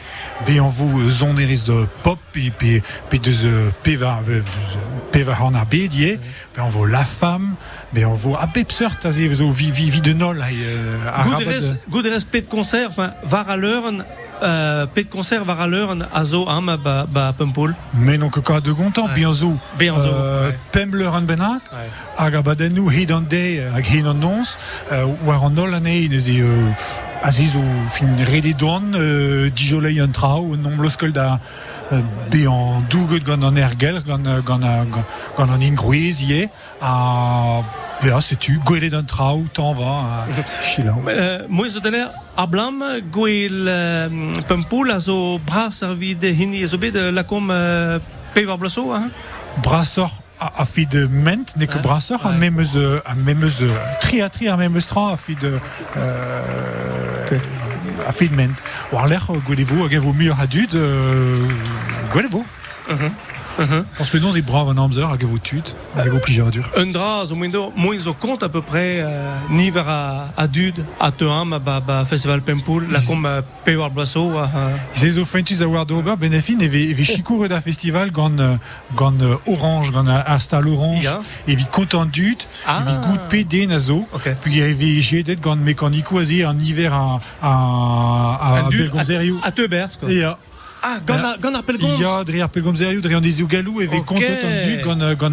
ben 0.46 0.60
en 0.60 0.68
vous 0.68 1.10
zonéris 1.10 1.64
de 1.66 1.86
pop, 2.04 2.18
puis, 2.32 2.50
puis 3.10 3.18
de 3.20 3.32
euh, 3.44 3.70
de 6.54 6.60
en 6.60 6.68
vous 6.68 6.86
la 6.86 7.04
femme, 7.04 7.54
ben 7.92 8.06
en 8.06 8.14
vous 8.14 8.34
à 8.34 8.46
bepseur, 8.46 8.92
à 9.04 9.10
zé 9.10 9.28
zo 9.34 9.50
vi, 9.50 9.70
vi, 9.70 9.90
vi 9.90 10.00
de 10.00 10.12
nol, 10.12 10.38
euh, 10.40 10.96
à 11.06 11.22
rabat 11.22 11.44
de- 11.44 11.90
Gouderez 11.90 12.24
pet 12.30 12.42
concert, 12.48 12.90
enfin, 12.90 13.12
var 13.24 13.48
à 13.50 13.56
l'heure, 13.56 13.84
euh, 14.42 14.86
pet 14.86 15.04
concert 15.04 15.44
var 15.44 15.60
à 15.60 15.66
l'heure, 15.66 15.94
a 16.12 16.24
zo 16.24 16.48
am 16.48 16.76
ba, 16.82 17.06
ba 17.10 17.32
Pempoul. 17.36 17.74
Mais 17.94 18.18
que 18.18 18.40
cas 18.40 18.60
de 18.60 18.72
gontan, 18.72 19.06
Ouais. 19.06 19.14
bien 19.14 19.32
zo. 19.32 19.58
Bien 19.78 19.98
zo, 20.00 20.08
Euh, 20.08 20.48
ouais. 20.48 20.58
Pembleur 20.72 21.14
an 21.14 21.22
benat, 21.22 21.60
Ouais. 21.72 21.88
hag 22.16 22.34
abadennou 22.34 22.90
hid 22.90 23.12
an 23.12 23.22
day, 23.28 23.60
hag 23.74 23.84
hin 23.84 24.06
an 24.06 24.14
nons, 24.14 24.56
euh, 24.90 25.04
war 25.24 25.42
an 25.44 25.50
nol 25.50 25.74
anei, 25.74 26.08
ne 26.08 26.18
ze, 26.18 26.40
euh, 26.40 26.70
aziz 27.22 27.54
o 27.56 27.62
fin 27.90 28.08
rede 28.24 28.54
douan, 28.56 28.94
euh, 28.94 29.50
dijolei 29.54 30.00
an 30.00 30.10
trao, 30.12 30.56
non 30.56 30.76
bloskol 30.76 31.12
da, 31.12 31.40
euh, 31.92 32.00
be 32.30 32.46
an 32.48 32.82
douget 32.90 33.20
gant 33.24 33.42
an 33.42 33.54
ergel, 33.56 34.02
gant, 34.06 34.24
euh, 34.26 34.40
gant, 34.40 34.62
a- 34.62 34.84
gant, 35.36 35.50
an 35.52 35.60
ingrouez 35.60 36.48
a, 36.80 37.62
bea, 38.02 38.20
setu, 38.20 38.58
gwelet 38.64 38.94
an 38.94 39.04
trao, 39.04 39.44
tan 39.52 39.72
va. 39.74 40.26
Euh, 41.08 41.44
moi, 41.48 41.68
zo 41.68 41.80
d'aller 41.80 42.04
à 42.36 42.46
Blam, 42.46 42.82
gwell 43.12 43.66
euh, 43.68 44.08
Pempoul, 44.48 44.90
a 44.90 44.98
zo 45.00 45.38
bras 45.38 45.70
servi 45.70 46.14
de 46.14 46.28
hini, 46.32 46.66
zo 46.66 46.78
bet 46.78 46.90
de 46.92 47.10
la 47.10 47.24
com 47.24 47.50
euh, 47.50 47.98
pevar 48.34 48.56
blasso, 48.58 48.92
hein? 48.94 49.10
Brassor 49.62 50.10
a, 50.40 50.50
a 50.62 50.64
fi 50.64 50.86
de 50.86 51.06
ment, 51.06 51.44
ne 51.56 51.66
que 51.66 51.74
Ouais. 51.76 51.82
brassor, 51.82 52.24
a 52.24 52.30
euh, 52.30 53.00
a 53.04 53.14
memeus, 53.14 53.60
euh, 53.62 53.68
tri 54.00 54.22
a 54.22 54.28
tri 54.30 54.48
a 54.48 54.56
memeus 54.56 54.86
tra 54.86 55.12
a 55.12 55.16
fi 55.16 55.34
de, 55.36 55.58
euh, 58.02 58.08
a 58.08 58.12
fi 58.12 58.28
de 58.28 58.34
ment. 58.34 58.54
War 58.92 59.06
l'air, 59.06 59.26
gwelevo, 62.12 62.44
hag 63.58 63.64
evo 63.64 63.66
mur 63.66 63.66
a 63.66 63.66
dud, 63.66 63.66
euh, 63.66 63.66
gwelevo. 63.66 63.84
Parce 63.98 64.10
que 64.10 64.18
non, 64.18 64.30
c'est 64.32 64.42
brave 64.42 64.68
en 64.68 64.76
amzer, 64.84 65.08
hag 65.10 65.22
evo 65.22 65.38
tud, 65.38 65.62
hag 65.96 66.06
evo 66.06 66.18
plijer 66.18 66.50
dur. 66.50 66.70
Un 66.76 66.86
dra, 66.92 67.24
zo 67.26 67.34
moins 67.34 67.50
moins 67.76 67.98
zo 67.98 68.14
compte 68.14 68.42
à 68.42 68.48
peu 68.48 68.62
près 68.62 69.00
euh, 69.00 69.34
ni 69.50 69.70
vers 69.70 69.88
à, 69.88 70.28
à 70.36 70.46
Dud, 70.46 70.84
à 71.00 71.10
Teham, 71.12 71.58
ba, 71.64 71.80
ba 71.80 72.04
Festival 72.04 72.40
Pempoul, 72.42 72.86
la 72.90 73.00
com 73.00 73.24
euh, 73.26 73.42
pevar 73.64 73.90
blasso, 73.90 74.30
euh, 74.38 74.46
Ze 74.94 75.10
zo 75.10 75.24
fentus 75.24 75.62
a 75.62 75.66
war 75.66 75.86
d'ober, 75.86 76.14
benefin, 76.16 76.58
eve, 76.60 76.90
eve 76.90 77.02
chikour 77.04 77.48
da 77.48 77.60
festival 77.60 78.08
euh, 78.16 78.56
gant 78.96 79.20
euh, 79.20 79.36
orange, 79.46 79.90
gant 79.92 80.06
a- 80.06 80.20
astal 80.32 80.66
orange, 80.68 81.02
Ya. 81.04 81.20
evit 81.48 81.66
content 81.70 82.04
dud, 82.06 82.42
Ah. 82.66 82.82
evit 82.82 82.96
gout 83.06 83.18
PD 83.28 83.66
na 83.66 83.78
zo, 83.78 84.06
Ok. 84.12 84.28
Puis 84.40 84.52
il 84.52 84.58
y 84.58 84.62
avait 84.62 85.00
jedet 85.02 85.36
gant 85.36 85.56
mécanico 85.56 86.18
azé 86.18 86.44
en 86.44 86.58
hiver 86.58 86.92
à 86.94 87.20
à 87.42 88.58
à 88.66 88.68
Belgonzerio. 88.70 89.38
à 89.42 89.50
Teubers, 89.52 89.98
quoi. 89.98 90.08
Ah, 90.84 90.98
gana, 91.06 91.36
gana 91.40 91.62
il 91.96 92.00
y 92.00 92.04
a 92.04 92.24
derrière 92.24 92.48
Belgonzerio, 92.48 93.00
derrière 93.00 93.20
des 93.20 93.40
Ougalou, 93.40 93.80
et 93.80 93.86
Ok. 93.86 94.04
content 94.04 94.22
en 94.44 94.66
Dud 94.66 94.80
gant 94.82 95.00
euh, 95.00 95.14
gant 95.14 95.32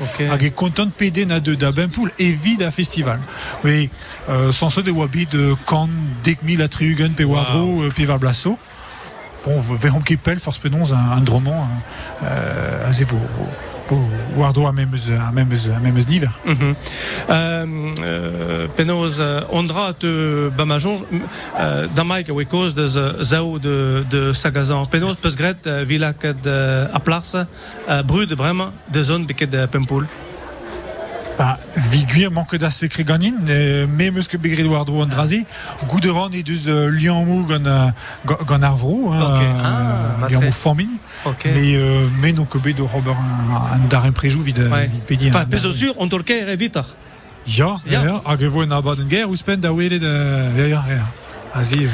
a. 0.00 0.28
Hag 0.28 0.44
e 0.44 0.50
na 1.24 1.38
à 2.64 2.72
festival. 2.72 3.20
Oui, 3.62 3.90
euh, 4.28 4.50
sans 4.50 4.70
de 5.26 5.54
a 6.62 6.68
triugen 6.68 7.14
pe 7.14 7.22
euh, 7.82 7.90
pe 7.90 8.04
var. 8.04 8.18
Bon, 9.46 9.60
force 10.40 10.58
un, 10.92 11.20
euh, 12.24 12.84
vos 13.04 13.18
Wardro 14.36 14.66
a 14.66 14.72
memeus 14.72 15.08
a 15.10 15.30
memeus 15.32 15.66
a 15.68 15.78
memeus 15.80 16.06
niver. 16.06 16.30
Mhm. 16.44 16.74
Euh, 17.28 17.66
euh, 18.00 18.68
Penoz, 18.76 19.18
euh, 19.20 19.40
Ondra 19.50 19.92
te 19.92 20.48
bamajon, 20.56 21.02
euh, 21.58 21.86
damaik 21.94 22.28
a 22.28 22.32
wekoz 22.32 22.74
de 22.74 22.86
ze- 22.86 23.22
zao 23.22 23.58
de, 23.58 24.04
de 24.10 24.32
Sagazan. 24.32 24.86
Penoz 24.86 25.16
peus 25.20 25.36
gret 25.36 25.66
euh, 25.66 25.84
vila 25.84 26.12
ket 26.12 26.46
euh, 26.46 26.86
a 26.92 26.98
plas, 27.00 27.34
euh, 27.88 28.02
brud 28.02 28.32
vraiment 28.34 28.72
de 28.92 29.02
zone 29.02 29.26
de 29.26 29.66
Pempoul. 29.66 30.06
Ba, 31.36 31.58
viguir 31.76 32.30
manque 32.30 32.56
da 32.58 32.70
secret 32.70 33.02
ganin, 33.02 33.34
euh, 33.48 33.86
mais 33.88 34.12
meus 34.12 34.28
que 34.28 34.36
begred 34.36 34.66
Wardro 34.66 35.02
andrazi, 35.02 35.44
gouderan 35.88 36.30
et 36.32 36.44
deus 36.44 36.68
euh, 36.68 36.88
liamou 36.90 37.42
gant 37.44 37.66
euh, 37.66 37.88
gant- 38.24 38.38
gant 38.46 38.62
arvro, 38.62 39.10
hein, 39.12 39.34
Ok. 39.34 39.42
euh, 39.42 39.62
Ah, 39.64 40.16
ma 40.20 40.28
liamou 40.28 40.42
très. 40.42 40.52
formini. 40.52 40.98
Ok. 41.24 41.46
Mais 41.52 41.74
euh, 41.74 42.06
mais 42.20 42.32
non 42.32 42.44
que 42.44 42.56
bet 42.58 42.72
de 42.72 42.82
Robert 42.82 43.16
un, 43.18 43.74
un 43.74 43.78
darem 43.88 44.12
préjou 44.12 44.42
vide 44.42 44.68
Ouais. 44.72 44.86
vide 44.86 45.02
pedi. 45.08 45.28
Enfin, 45.28 45.44
au 45.50 45.72
sûr, 45.72 45.92
on 45.98 46.06
tolke 46.08 46.30
ere 46.30 46.54
vitar. 46.56 46.86
Ja, 47.48 47.74
Ja. 47.90 48.04
ja, 48.04 48.22
hag 48.24 48.40
evo 48.42 48.62
en 48.62 48.70
abad 48.70 49.00
en 49.00 49.04
guerre, 49.08 49.28
ou 49.28 49.34
spend 49.34 49.60
da 49.60 49.72
welet, 49.72 50.00
ja, 50.02 50.66
ja, 50.68 50.84
ja. 50.88 51.06
Azi, 51.52 51.86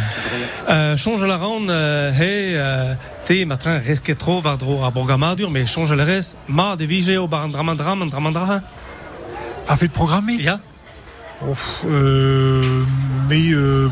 euh, 0.69 0.97
change 0.97 1.23
la 1.25 1.37
ronde, 1.39 1.71
euh, 1.71 2.13
hey, 2.13 2.55
euh, 2.57 2.95
te 3.27 3.45
matrin 3.47 3.79
resket 3.79 4.17
trop 4.19 4.41
vardro 4.41 4.85
a 4.85 4.91
Borgamadur, 4.91 5.51
mais 5.51 5.67
change 5.67 5.93
le 5.93 6.03
reste, 6.03 6.37
ma 6.49 6.77
de 6.77 6.85
vige 6.85 7.17
au 7.19 7.27
bar 7.29 7.49
dramandram, 7.49 8.09
dramandra. 8.09 8.61
A 9.69 9.77
fait 9.77 9.89
de 9.89 9.93
programmer. 9.93 10.39
Euh, 11.87 12.85
mais 13.29 13.53
euh, 13.53 13.89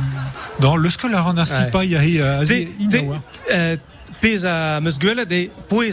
dans 0.61 0.77
le 0.77 0.91
aski 1.39 1.63
Ouais. 1.63 1.71
pas, 1.71 1.85
il 1.85 1.93
y 1.93 1.97
a 1.97 2.01
euh, 2.21 2.41
azi, 2.41 2.67
te, 2.67 2.97
inawa. 2.97 3.23
euh, 3.53 3.77
pez 4.21 4.45
a 4.45 4.81
meus 4.81 4.99
gueule 4.99 5.25
de 5.25 5.49
poez 5.69 5.93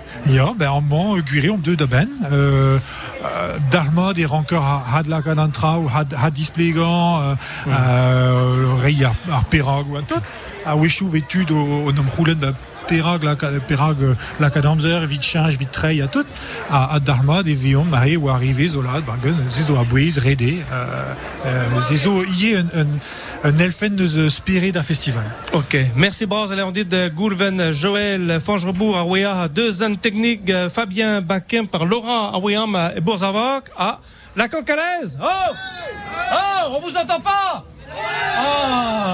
Ja, 0.27 0.53
ben 0.57 0.69
amant, 0.69 1.15
euh, 1.15 1.21
guiré 1.21 1.49
om 1.49 1.57
deux 1.57 1.75
da 1.75 1.87
ben. 1.87 2.07
Euh, 2.31 2.79
Darma, 3.71 4.13
des 4.13 4.25
rancœurs 4.25 4.63
à 4.63 4.83
had 4.95 5.07
la 5.07 5.21
cadantra 5.21 5.79
ou 5.79 5.87
had, 5.87 6.13
had 6.13 6.33
displégan, 6.33 7.19
euh, 7.21 7.35
euh, 7.67 8.75
rei 8.81 9.03
ar, 9.03 9.15
ar 9.31 9.45
perag 9.45 9.89
ou 9.89 9.97
un 9.97 10.03
tot. 10.03 10.21
A 10.65 10.75
wechou 10.75 11.07
vetud 11.07 11.51
au, 11.51 11.87
au 11.87 11.91
nom 11.91 12.03
roulen 12.17 12.35
da 12.35 12.51
perag 12.91 13.59
perag 13.67 14.01
euh, 14.01 14.15
la 14.39 14.49
cadamzer, 14.49 15.05
vite 15.07 15.23
change, 15.23 15.57
vite 15.57 15.71
trey, 15.71 16.01
à 16.01 16.07
tout. 16.07 16.25
A, 16.69 16.95
a 16.95 16.99
Darma, 16.99 17.43
des 17.43 17.55
vions, 17.55 17.85
mahe 17.85 18.17
ou 18.17 18.29
arrivé, 18.29 18.67
zolad, 18.67 19.03
bargen, 19.05 19.37
zezo 19.49 19.77
a 19.77 19.83
bouez, 19.83 20.19
redé, 20.19 20.63
euh, 20.71 21.13
euh, 21.45 21.81
zezo 21.87 22.23
yé 22.23 22.57
un, 22.57 22.87
un, 23.43 23.57
elfen 23.57 23.95
neus 23.95 24.29
spiré 24.29 24.71
da 24.71 24.81
festival. 24.81 25.23
Ok, 25.53 25.77
merci 25.95 26.25
Braz. 26.25 26.49
De 26.51 27.09
Goulven, 27.09 27.71
Joël, 27.71 28.39
Fangerbourg, 28.43 28.97
Aouéa, 28.97 29.47
deux 29.47 29.83
ans 29.83 29.95
techniques, 29.95 30.49
euh, 30.49 30.69
Fabien 30.69 31.21
Baquin 31.21 31.65
par 31.65 31.85
Laurent 31.85 32.31
Aouéam 32.33 32.75
et. 32.95 33.01
Ah, 33.77 33.99
la 34.35 34.47
cancalaise 34.47 35.17
Oh 35.21 35.53
Oh, 36.33 36.77
on 36.77 36.79
vous 36.79 36.95
entend 36.95 37.19
pas? 37.19 37.65
Oh 38.37 39.11